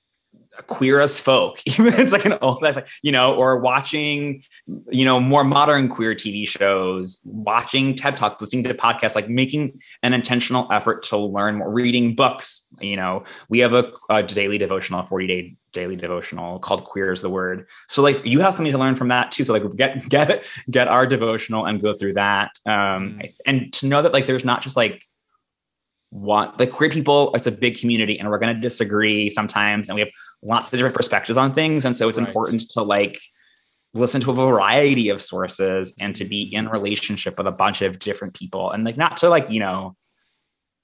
queer 0.68 0.99
as 0.99 1.20
folk. 1.20 1.60
Even 1.66 1.88
it's 1.97 2.14
like 2.14 2.26
an 2.26 2.38
old 2.41 2.62
like 2.62 2.88
you 3.01 3.12
know 3.12 3.36
or 3.36 3.60
watching 3.60 4.43
you 4.89 5.06
know 5.06 5.20
more 5.20 5.43
modern 5.43 5.88
queer 5.89 6.16
tv 6.16 6.47
shows 6.47 7.22
watching 7.26 7.95
ted 7.95 8.18
talks 8.18 8.41
listening 8.41 8.64
to 8.64 8.74
podcasts 8.74 9.16
like 9.16 9.30
making 9.30 9.80
an 10.03 10.14
intentional 10.14 10.72
effort 10.72 11.03
to 11.03 11.18
learn 11.18 11.56
more 11.56 11.72
reading 11.72 12.16
books 12.16 12.66
you 12.80 12.95
know. 12.95 13.24
We 13.49 13.60
have 13.60 13.74
a, 13.74 13.91
a 14.10 14.24
daily 14.24 14.58
devotional 14.58 14.99
a 14.99 15.03
40 15.03 15.28
day 15.28 15.56
daily 15.74 15.95
devotional 15.95 16.58
called 16.60 16.86
queer 16.86 17.12
is 17.12 17.22
the 17.22 17.30
word. 17.30 17.68
So 17.88 18.01
like 18.01 18.26
you 18.26 18.39
have 18.39 18.56
something 18.56 18.72
to 18.72 18.78
learn 18.78 18.95
from 18.95 19.10
that 19.10 19.32
too. 19.32 19.43
So 19.43 19.53
like 19.53 19.76
get 19.76 20.08
get 20.10 20.45
get 20.70 20.88
our 20.88 21.06
devotional 21.06 21.66
and 21.66 21.82
go 21.82 21.93
through 21.93 22.14
that. 22.14 22.51
Um 22.66 23.20
mm. 23.20 23.34
and 23.45 23.74
to 23.74 23.88
know 23.88 24.01
that 24.01 24.14
like 24.14 24.26
there's 24.26 24.45
not 24.45 24.62
just 24.62 24.78
like 24.78 25.06
want 26.16 26.57
like 26.57 26.72
queer 26.72 26.89
people 26.89 27.36
it's 27.36 27.45
a 27.45 27.51
big 27.51 27.78
community 27.78 28.18
and 28.18 28.30
we're 28.30 28.39
going 28.39 28.55
to 28.55 28.61
disagree 28.61 29.30
sometimes 29.30 29.89
and 29.89 29.95
we 29.95 29.99
have 29.99 30.09
lots 30.41 30.72
of 30.72 30.78
different 30.78 30.95
perspectives 30.95 31.38
on 31.38 31.53
things 31.53 31.84
and 31.84 31.93
so 31.93 32.07
it's 32.07 32.18
right. 32.18 32.26
important 32.28 32.61
to 32.70 32.82
like 32.82 33.20
listen 33.93 34.22
to 34.22 34.32
a 34.32 34.34
variety 34.34 35.09
of 35.09 35.22
sources 35.22 35.93
and 35.99 36.16
to 36.16 36.24
be 36.24 36.43
in 36.55 36.70
relationship 36.70 37.38
with 37.38 37.47
a 37.47 37.51
bunch 37.51 37.82
of 37.82 37.99
different 37.99 38.34
people 38.34 38.72
and 38.72 38.86
like 38.86 38.95
not 38.95 39.18
to 39.18 39.28
like 39.28 39.49
you 39.49 39.59
know 39.59 39.93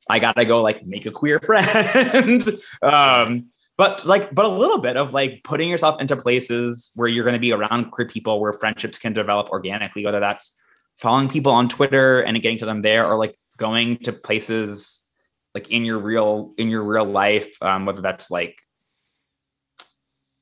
i 0.09 0.19
gotta 0.19 0.43
go 0.43 0.61
like 0.61 0.86
make 0.86 1.05
a 1.05 1.11
queer 1.11 1.39
friend 1.45 2.49
um 2.82 3.45
but 3.77 4.05
like 4.05 4.36
but 4.36 4.43
a 4.43 4.49
little 4.49 4.79
bit 4.79 4.97
of 4.97 5.13
like 5.13 5.41
putting 5.45 5.69
yourself 5.69 6.01
into 6.01 6.17
places 6.17 6.91
where 6.95 7.07
you're 7.07 7.23
going 7.23 7.34
to 7.34 7.39
be 7.39 7.53
around 7.53 7.89
queer 7.91 8.07
people 8.07 8.41
where 8.41 8.51
friendships 8.51 8.99
can 8.99 9.13
develop 9.13 9.47
organically 9.49 10.03
whether 10.03 10.19
that's 10.19 10.59
following 10.97 11.29
people 11.29 11.53
on 11.53 11.69
twitter 11.69 12.19
and 12.19 12.41
getting 12.41 12.59
to 12.59 12.65
them 12.65 12.82
there 12.82 13.05
or 13.05 13.17
like 13.17 13.38
going 13.55 13.95
to 13.95 14.11
places 14.11 15.05
like 15.54 15.70
in 15.70 15.86
your 15.86 15.99
real 15.99 16.54
in 16.58 16.70
your 16.70 16.84
real 16.84 17.06
life 17.06 17.62
um, 17.62 17.86
whether 17.86 18.02
that's 18.02 18.32
like 18.32 18.60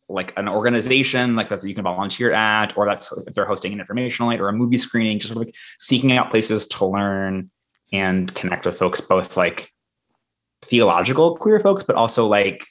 like 0.08 0.34
an 0.38 0.48
organization 0.48 1.36
like 1.36 1.48
that's 1.48 1.66
you 1.66 1.76
can 1.76 1.84
volunteer 1.84 2.32
at 2.32 2.76
or 2.78 2.86
that's 2.88 3.12
if 3.28 3.34
they're 3.34 3.46
hosting 3.46 3.74
an 3.74 3.80
informational 3.80 4.30
night 4.30 4.42
or 4.42 4.50
a 4.50 4.54
movie 4.54 4.78
screening 4.78 5.20
just 5.20 5.34
sort 5.34 5.42
of 5.42 5.48
like 5.48 5.56
seeking 5.78 6.12
out 6.12 6.32
places 6.32 6.68
to 6.68 6.86
learn 6.86 7.50
and 7.92 8.34
connect 8.34 8.66
with 8.66 8.78
folks 8.78 9.02
both 9.02 9.38
like 9.38 9.72
theological 10.62 11.38
queer 11.38 11.60
folks 11.60 11.84
but 11.84 11.96
also 11.96 12.28
like 12.28 12.66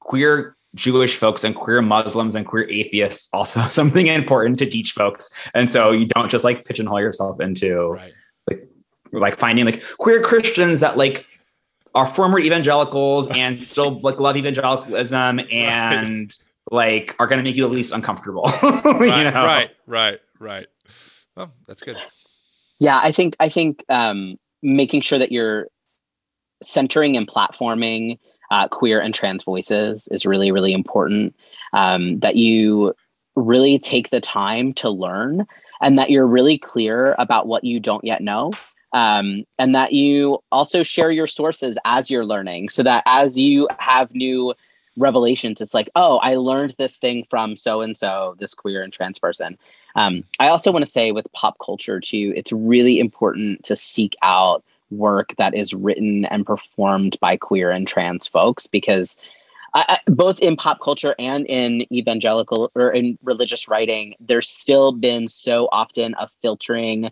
queer 0.00 0.56
Jewish 0.74 1.16
folks 1.16 1.44
and 1.44 1.54
queer 1.54 1.82
Muslims 1.82 2.34
and 2.34 2.46
queer 2.46 2.68
atheists 2.68 3.28
also 3.32 3.60
something 3.68 4.06
important 4.08 4.58
to 4.58 4.66
teach 4.66 4.92
folks. 4.92 5.30
And 5.54 5.70
so 5.70 5.92
you 5.92 6.06
don't 6.06 6.28
just 6.28 6.44
like 6.44 6.64
pigeonhole 6.64 7.00
yourself 7.00 7.40
into 7.40 7.92
right. 7.92 8.12
like 8.48 8.68
like 9.12 9.38
finding 9.38 9.64
like 9.64 9.82
queer 9.98 10.20
Christians 10.20 10.80
that 10.80 10.96
like 10.96 11.26
are 11.94 12.06
former 12.06 12.38
evangelicals 12.38 13.28
and 13.28 13.58
still 13.62 14.00
like 14.00 14.20
love 14.20 14.36
evangelicalism 14.36 15.40
and 15.50 16.20
right. 16.20 16.38
like 16.70 17.16
are 17.18 17.26
going 17.26 17.38
to 17.38 17.44
make 17.44 17.56
you 17.56 17.62
the 17.62 17.68
least 17.68 17.92
uncomfortable. 17.92 18.44
right, 18.62 19.18
you 19.18 19.30
know? 19.30 19.44
right, 19.44 19.70
right, 19.86 20.20
right. 20.38 20.66
Well, 21.36 21.52
that's 21.66 21.82
good. 21.82 21.98
Yeah, 22.78 23.00
I 23.02 23.12
think 23.12 23.36
I 23.40 23.48
think 23.48 23.84
um, 23.88 24.38
making 24.62 25.02
sure 25.02 25.18
that 25.18 25.32
you're 25.32 25.68
centering 26.62 27.16
and 27.16 27.28
platforming 27.28 28.18
uh, 28.50 28.68
queer 28.68 29.00
and 29.00 29.14
trans 29.14 29.42
voices 29.42 30.08
is 30.10 30.26
really, 30.26 30.52
really 30.52 30.72
important. 30.72 31.34
Um, 31.72 32.20
that 32.20 32.36
you 32.36 32.94
really 33.36 33.78
take 33.78 34.10
the 34.10 34.20
time 34.20 34.72
to 34.74 34.90
learn 34.90 35.46
and 35.80 35.98
that 35.98 36.10
you're 36.10 36.26
really 36.26 36.58
clear 36.58 37.14
about 37.18 37.46
what 37.46 37.64
you 37.64 37.80
don't 37.80 38.04
yet 38.04 38.20
know. 38.20 38.52
Um, 38.94 39.44
and 39.58 39.74
that 39.74 39.92
you 39.92 40.38
also 40.52 40.84
share 40.84 41.10
your 41.10 41.26
sources 41.26 41.76
as 41.84 42.10
you're 42.10 42.24
learning 42.24 42.68
so 42.68 42.84
that 42.84 43.02
as 43.06 43.38
you 43.38 43.68
have 43.80 44.14
new 44.14 44.54
revelations, 44.96 45.60
it's 45.60 45.74
like, 45.74 45.90
oh, 45.96 46.18
I 46.22 46.36
learned 46.36 46.76
this 46.78 46.98
thing 46.98 47.26
from 47.28 47.56
so 47.56 47.80
and 47.80 47.96
so, 47.96 48.36
this 48.38 48.54
queer 48.54 48.82
and 48.82 48.92
trans 48.92 49.18
person. 49.18 49.58
Um, 49.96 50.22
I 50.38 50.48
also 50.48 50.70
want 50.70 50.84
to 50.84 50.90
say 50.90 51.10
with 51.10 51.26
pop 51.32 51.56
culture 51.58 52.00
too, 52.00 52.32
it's 52.36 52.52
really 52.52 53.00
important 53.00 53.64
to 53.64 53.74
seek 53.74 54.14
out 54.22 54.62
work 54.90 55.34
that 55.38 55.56
is 55.56 55.74
written 55.74 56.24
and 56.26 56.46
performed 56.46 57.18
by 57.20 57.36
queer 57.36 57.72
and 57.72 57.88
trans 57.88 58.28
folks 58.28 58.68
because 58.68 59.16
I, 59.74 59.98
both 60.06 60.38
in 60.38 60.56
pop 60.56 60.80
culture 60.80 61.16
and 61.18 61.46
in 61.46 61.92
evangelical 61.92 62.70
or 62.76 62.90
in 62.90 63.18
religious 63.24 63.68
writing, 63.68 64.14
there's 64.20 64.48
still 64.48 64.92
been 64.92 65.26
so 65.26 65.68
often 65.72 66.14
a 66.16 66.28
filtering 66.40 67.10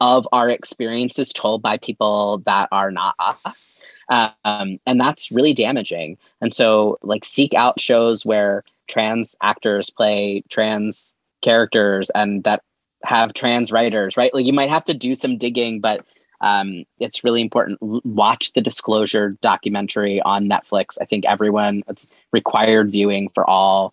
of 0.00 0.26
our 0.32 0.48
experiences 0.48 1.32
told 1.32 1.60
by 1.62 1.76
people 1.76 2.38
that 2.46 2.68
are 2.72 2.90
not 2.90 3.14
us. 3.44 3.76
Um, 4.08 4.80
and 4.86 5.00
that's 5.00 5.30
really 5.30 5.52
damaging. 5.52 6.16
And 6.40 6.54
so, 6.54 6.98
like, 7.02 7.24
seek 7.24 7.54
out 7.54 7.80
shows 7.80 8.24
where 8.24 8.64
trans 8.88 9.36
actors 9.42 9.90
play 9.90 10.42
trans 10.48 11.14
characters 11.42 12.10
and 12.10 12.42
that 12.44 12.62
have 13.04 13.34
trans 13.34 13.72
writers, 13.72 14.16
right? 14.16 14.32
Like, 14.32 14.46
you 14.46 14.52
might 14.52 14.70
have 14.70 14.84
to 14.86 14.94
do 14.94 15.14
some 15.14 15.36
digging, 15.36 15.80
but 15.80 16.04
um, 16.40 16.84
it's 16.98 17.22
really 17.22 17.42
important. 17.42 17.78
Watch 17.80 18.54
the 18.54 18.62
Disclosure 18.62 19.36
documentary 19.42 20.22
on 20.22 20.48
Netflix. 20.48 20.96
I 21.00 21.04
think 21.04 21.26
everyone 21.26 21.82
it's 21.86 22.08
required 22.32 22.90
viewing 22.90 23.28
for 23.28 23.48
all 23.48 23.92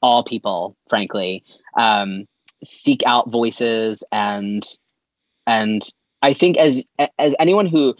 all 0.00 0.24
people. 0.24 0.76
Frankly, 0.88 1.44
um, 1.76 2.26
seek 2.64 3.04
out 3.06 3.30
voices 3.30 4.02
and 4.10 4.64
and 5.46 5.82
I 6.22 6.34
think 6.34 6.56
as 6.58 6.84
as 7.18 7.34
anyone 7.38 7.66
who 7.66 7.94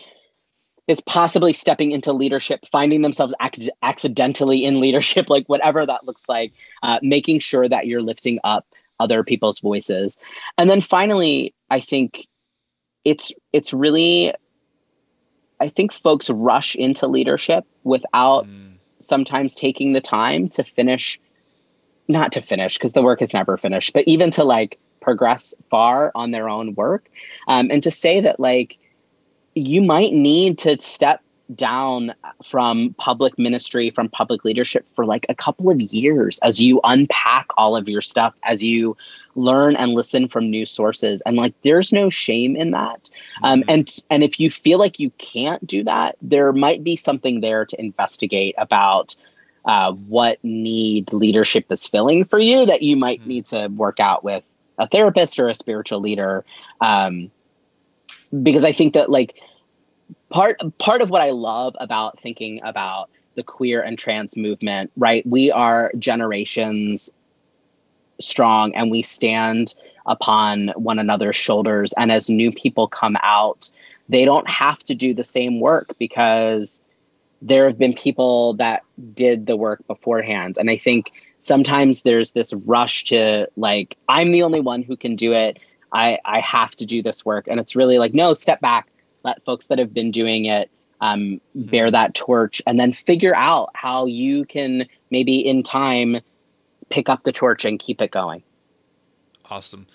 is 0.89 1.01
possibly 1.01 1.53
stepping 1.53 1.93
into 1.93 2.13
leadership, 2.13 2.61
finding 2.71 3.03
themselves 3.03 3.35
ac- 3.41 3.71
accidentally 3.83 4.65
in 4.65 4.81
leadership, 4.81 5.29
like 5.31 5.47
whatever 5.47 5.85
that 5.85 6.05
looks 6.05 6.29
like, 6.29 6.53
uh, 6.83 6.99
making 7.03 7.39
sure 7.39 7.69
that 7.69 7.87
you're 7.87 8.03
lifting 8.03 8.39
up 8.45 8.67
other 9.01 9.25
people's 9.25 9.61
voices, 9.61 10.19
and 10.59 10.71
then 10.71 10.81
finally, 10.81 11.55
I 11.71 11.81
think 11.81 12.27
it's 13.05 13.33
it's 13.53 13.75
really 13.75 14.33
I 15.61 15.69
think 15.69 15.93
folks 15.93 16.29
rush 16.29 16.75
into 16.75 17.07
leadership 17.07 17.65
without 17.85 18.47
mm. 18.47 18.75
sometimes 18.99 19.55
taking 19.55 19.93
the 19.93 20.01
time 20.01 20.49
to 20.51 20.65
finish 20.65 21.21
not 22.09 22.33
to 22.33 22.43
finish 22.43 22.77
because 22.77 22.93
the 22.93 23.03
work 23.03 23.23
is 23.23 23.33
never 23.33 23.57
finished, 23.57 23.93
but 23.93 24.07
even 24.09 24.33
to 24.33 24.45
like 24.45 24.79
progress 25.03 25.55
far 25.69 26.13
on 26.15 26.31
their 26.31 26.49
own 26.49 26.75
work. 26.75 27.11
Um, 27.49 27.69
and 27.71 27.83
to 27.83 27.91
say 27.91 28.21
that 28.21 28.41
like 28.41 28.79
you 29.55 29.83
might 29.83 30.13
need 30.13 30.59
to 30.61 30.81
step 30.81 31.23
down 31.55 32.15
from 32.45 32.95
public 32.99 33.39
ministry, 33.39 33.91
from 33.91 34.09
public 34.09 34.45
leadership 34.45 34.89
for 34.89 35.05
like 35.05 35.27
a 35.29 35.35
couple 35.35 35.71
of 35.71 35.81
years 35.81 36.39
as 36.39 36.63
you 36.63 36.81
unpack 36.85 37.47
all 37.57 37.77
of 37.77 37.89
your 37.89 38.01
stuff, 38.01 38.35
as 38.45 38.65
you 38.65 38.97
learn 39.35 39.77
and 39.77 39.93
listen 39.93 40.29
from 40.29 40.51
new 40.51 40.67
sources. 40.67 41.23
And 41.27 41.37
like 41.37 41.55
there's 41.63 41.93
no 41.93 42.11
shame 42.11 42.57
in 42.57 42.71
that. 42.71 43.11
Um, 43.43 43.61
mm-hmm. 43.61 43.71
and 43.71 43.97
and 44.11 44.25
if 44.25 44.41
you 44.41 44.51
feel 44.51 44.79
like 44.79 44.99
you 44.99 45.11
can't 45.19 45.67
do 45.67 45.85
that, 45.85 46.17
there 46.23 46.53
might 46.53 46.83
be 46.83 46.97
something 46.97 47.41
there 47.41 47.65
to 47.67 47.81
investigate 47.81 48.55
about 48.59 49.15
uh, 49.65 49.93
what 49.93 50.39
need 50.43 51.13
leadership 51.13 51.71
is 51.71 51.87
filling 51.87 52.25
for 52.25 52.39
you 52.39 52.67
that 52.67 52.83
you 52.83 52.97
might 52.97 53.21
mm-hmm. 53.21 53.29
need 53.29 53.47
to 53.47 53.69
work 53.69 54.01
out 54.01 54.25
with 54.25 54.52
a 54.79 54.89
therapist 54.89 55.39
or 55.39 55.49
a 55.49 55.55
spiritual 55.55 56.01
leader. 56.01 56.45
Um, 56.81 57.31
because 58.43 58.65
I 58.65 58.73
think 58.73 58.95
that 58.95 59.11
like 59.11 59.35
part 60.31 60.57
part 60.79 61.03
of 61.03 61.11
what 61.11 61.21
I 61.23 61.31
love 61.31 61.77
about 61.79 62.21
thinking 62.21 62.61
about 62.63 63.11
the 63.35 63.43
queer 63.43 63.83
and 63.83 63.99
trans 63.99 64.37
movement, 64.37 64.91
right? 64.97 65.27
We 65.27 65.51
are 65.51 65.93
generations 65.99 67.11
strong 68.21 68.75
and 68.75 68.91
we 68.91 69.03
stand 69.03 69.75
upon 70.07 70.69
one 70.77 70.99
another's 70.99 71.37
shoulders. 71.37 71.93
And 71.97 72.11
as 72.13 72.29
new 72.29 72.53
people 72.53 72.89
come 72.89 73.17
out, 73.23 73.71
they 74.09 74.25
don't 74.25 74.49
have 74.49 74.79
to 74.85 74.95
do 74.95 75.15
the 75.15 75.25
same 75.25 75.61
work 75.61 75.95
because 75.99 76.83
there 77.41 77.67
have 77.67 77.79
been 77.79 77.95
people 77.95 78.55
that 78.55 78.83
did 79.15 79.47
the 79.47 79.57
work 79.57 79.85
beforehand. 79.87 80.57
And 80.59 80.71
I 80.71 80.77
think 80.77 81.13
sometimes 81.43 82.03
there's 82.03 82.33
this 82.33 82.53
rush 82.53 83.05
to 83.05 83.49
like, 83.57 83.97
I'm 84.09 84.33
the 84.33 84.43
only 84.43 84.61
one 84.61 84.83
who 84.83 84.97
can 84.97 85.17
do 85.17 85.33
it. 85.33 85.59
I, 85.93 86.19
I 86.25 86.41
have 86.41 86.75
to 86.77 86.87
do 86.87 87.03
this 87.03 87.25
work. 87.25 87.47
And 87.49 87.61
it's 87.61 87.77
really 87.77 87.99
like, 87.99 88.15
no, 88.15 88.35
step 88.35 88.61
back 88.61 88.89
let 89.25 89.45
folks 89.45 89.69
that 89.69 89.79
have 89.79 89.95
been 89.95 90.11
doing 90.11 90.47
it 90.47 90.71
um, 91.01 91.41
bear 91.55 91.87
mm-hmm. 91.87 91.93
that 91.93 92.15
torch 92.15 92.63
and 92.67 92.79
then 92.79 92.93
figure 92.93 93.35
out 93.35 93.71
how 93.75 94.07
you 94.07 94.45
can 94.45 94.87
maybe 95.11 95.39
in 95.39 95.63
time 95.63 96.21
pick 96.89 97.09
up 97.09 97.25
the 97.25 97.33
torch 97.33 97.65
and 97.65 97.79
keep 97.79 98.01
it 98.01 98.11
going. 98.11 98.43
Awesome. 99.51 99.87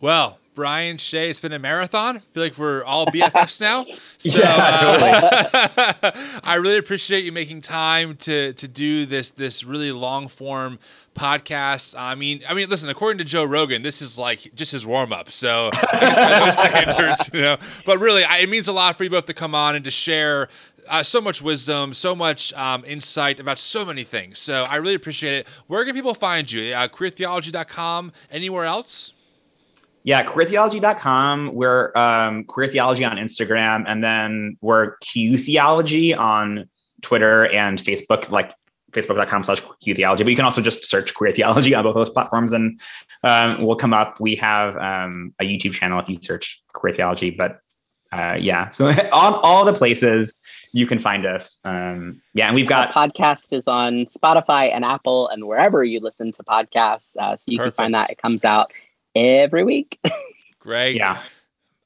Well, 0.00 0.38
Brian 0.54 0.98
Shay, 0.98 1.30
it's 1.30 1.40
been 1.40 1.52
a 1.52 1.58
marathon. 1.58 2.18
I 2.18 2.20
feel 2.32 2.42
like 2.42 2.58
we're 2.58 2.84
all 2.84 3.06
BFFs 3.06 3.60
now. 3.60 3.86
So, 4.22 4.40
yeah, 4.40 4.76
totally. 4.76 5.10
Uh, 5.10 6.40
I 6.44 6.54
really 6.54 6.78
appreciate 6.78 7.24
you 7.24 7.32
making 7.32 7.60
time 7.60 8.14
to 8.18 8.52
to 8.52 8.68
do 8.68 9.04
this 9.04 9.30
this 9.30 9.64
really 9.64 9.90
long 9.90 10.28
form 10.28 10.78
podcast. 11.16 11.96
I 11.98 12.14
mean, 12.14 12.42
I 12.48 12.54
mean, 12.54 12.68
listen. 12.68 12.88
According 12.88 13.18
to 13.18 13.24
Joe 13.24 13.44
Rogan, 13.44 13.82
this 13.82 14.00
is 14.00 14.16
like 14.20 14.54
just 14.54 14.70
his 14.70 14.86
warm 14.86 15.12
up. 15.12 15.32
So 15.32 15.70
I 15.92 15.98
guess 16.00 16.16
by 16.16 16.38
those 16.44 16.56
standards, 16.86 17.30
you 17.32 17.40
know. 17.40 17.56
But 17.84 17.98
really, 17.98 18.22
I, 18.22 18.38
it 18.38 18.48
means 18.48 18.68
a 18.68 18.72
lot 18.72 18.96
for 18.96 19.02
you 19.02 19.10
both 19.10 19.26
to 19.26 19.34
come 19.34 19.56
on 19.56 19.74
and 19.74 19.84
to 19.84 19.90
share 19.90 20.48
uh, 20.88 21.02
so 21.02 21.20
much 21.20 21.42
wisdom, 21.42 21.94
so 21.94 22.14
much 22.14 22.52
um, 22.52 22.84
insight 22.86 23.40
about 23.40 23.58
so 23.58 23.84
many 23.84 24.04
things. 24.04 24.38
So 24.38 24.64
I 24.68 24.76
really 24.76 24.94
appreciate 24.94 25.34
it. 25.34 25.48
Where 25.66 25.84
can 25.84 25.94
people 25.94 26.14
find 26.14 26.50
you? 26.50 26.72
Uh, 26.74 26.86
queertheology.com. 26.86 28.12
Anywhere 28.30 28.66
else? 28.66 29.14
Yeah, 30.04 30.24
queertheology.com. 30.24 31.54
We're 31.54 31.92
um, 31.94 32.44
queer 32.44 32.66
theology 32.66 33.04
on 33.04 33.16
Instagram, 33.16 33.84
and 33.86 34.02
then 34.02 34.56
we're 34.60 34.96
Q 34.98 35.38
Theology 35.38 36.12
on 36.14 36.68
Twitter 37.02 37.46
and 37.46 37.78
Facebook, 37.78 38.30
like 38.30 38.52
facebook.com 38.92 39.44
slash 39.44 39.62
Q 39.82 39.94
Theology. 39.94 40.24
But 40.24 40.30
you 40.30 40.36
can 40.36 40.44
also 40.44 40.60
just 40.60 40.84
search 40.84 41.14
queer 41.14 41.32
theology 41.32 41.74
on 41.74 41.84
both 41.84 41.94
those 41.94 42.10
platforms 42.10 42.52
and 42.52 42.80
um, 43.22 43.62
we'll 43.62 43.76
come 43.76 43.92
up. 43.92 44.20
We 44.20 44.36
have 44.36 44.76
um, 44.76 45.34
a 45.40 45.44
YouTube 45.44 45.72
channel 45.72 46.00
if 46.00 46.08
you 46.08 46.16
search 46.20 46.62
queer 46.72 46.92
theology. 46.92 47.30
But 47.30 47.60
uh, 48.12 48.36
yeah, 48.38 48.68
so 48.70 48.88
on 48.88 49.34
all 49.42 49.64
the 49.64 49.72
places 49.72 50.38
you 50.72 50.86
can 50.86 50.98
find 50.98 51.26
us. 51.26 51.60
Um, 51.64 52.20
yeah, 52.34 52.46
and 52.46 52.54
we've 52.54 52.66
got 52.66 52.94
Our 52.94 53.08
podcast 53.08 53.52
is 53.52 53.68
on 53.68 54.06
Spotify 54.06 54.74
and 54.74 54.84
Apple 54.84 55.28
and 55.28 55.46
wherever 55.46 55.84
you 55.84 56.00
listen 56.00 56.32
to 56.32 56.42
podcasts. 56.42 57.16
Uh, 57.16 57.36
so 57.36 57.50
you 57.50 57.58
Perfect. 57.58 57.76
can 57.76 57.84
find 57.84 57.94
that. 57.94 58.10
It 58.10 58.18
comes 58.18 58.44
out 58.44 58.72
every 59.14 59.64
week. 59.64 59.98
Great. 60.58 60.96
Yeah. 60.96 61.22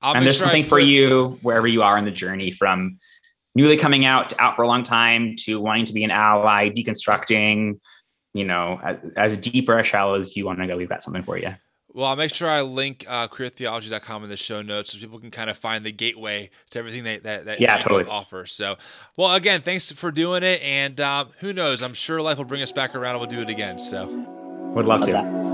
I'll 0.02 0.14
and 0.14 0.24
there's 0.24 0.36
sure 0.36 0.46
something 0.46 0.64
for 0.64 0.78
you 0.78 1.38
wherever 1.42 1.66
you 1.66 1.82
are 1.82 1.96
in 1.98 2.04
the 2.04 2.10
journey 2.10 2.52
from 2.52 2.96
newly 3.54 3.76
coming 3.76 4.04
out 4.04 4.30
to 4.30 4.42
out 4.42 4.54
for 4.54 4.62
a 4.62 4.68
long 4.68 4.82
time 4.82 5.34
to 5.36 5.60
wanting 5.60 5.86
to 5.86 5.92
be 5.92 6.04
an 6.04 6.10
ally, 6.10 6.68
deconstructing, 6.68 7.80
you 8.34 8.44
know, 8.44 8.78
as, 8.84 8.98
as 9.16 9.38
deep 9.38 9.68
or 9.68 9.78
as 9.78 9.86
shallow 9.86 10.14
as 10.14 10.36
you 10.36 10.44
want 10.44 10.58
to 10.60 10.66
go, 10.66 10.76
we've 10.76 10.88
got 10.88 11.02
something 11.02 11.22
for 11.22 11.38
you. 11.38 11.54
Well, 11.96 12.04
I'll 12.04 12.16
make 12.16 12.34
sure 12.34 12.50
I 12.50 12.60
link 12.60 13.06
uh, 13.08 13.26
queertheology.com 13.26 14.24
in 14.24 14.28
the 14.28 14.36
show 14.36 14.60
notes 14.60 14.92
so 14.92 14.98
people 14.98 15.18
can 15.18 15.30
kind 15.30 15.48
of 15.48 15.56
find 15.56 15.82
the 15.82 15.92
gateway 15.92 16.50
to 16.70 16.78
everything 16.78 17.04
that 17.04 17.22
that, 17.22 17.46
that 17.46 17.60
yeah, 17.60 17.78
totally. 17.78 18.04
offer. 18.04 18.44
So, 18.44 18.76
well, 19.16 19.34
again, 19.34 19.62
thanks 19.62 19.90
for 19.90 20.12
doing 20.12 20.42
it, 20.42 20.60
and 20.60 21.00
uh, 21.00 21.24
who 21.38 21.54
knows? 21.54 21.80
I'm 21.80 21.94
sure 21.94 22.20
life 22.20 22.36
will 22.36 22.44
bring 22.44 22.60
us 22.60 22.70
back 22.70 22.94
around, 22.94 23.12
and 23.12 23.20
we'll 23.20 23.30
do 23.30 23.40
it 23.40 23.48
again. 23.48 23.78
So, 23.78 24.06
would 24.74 24.84
love, 24.84 25.00
love 25.00 25.06
to. 25.06 25.12
That. 25.12 25.45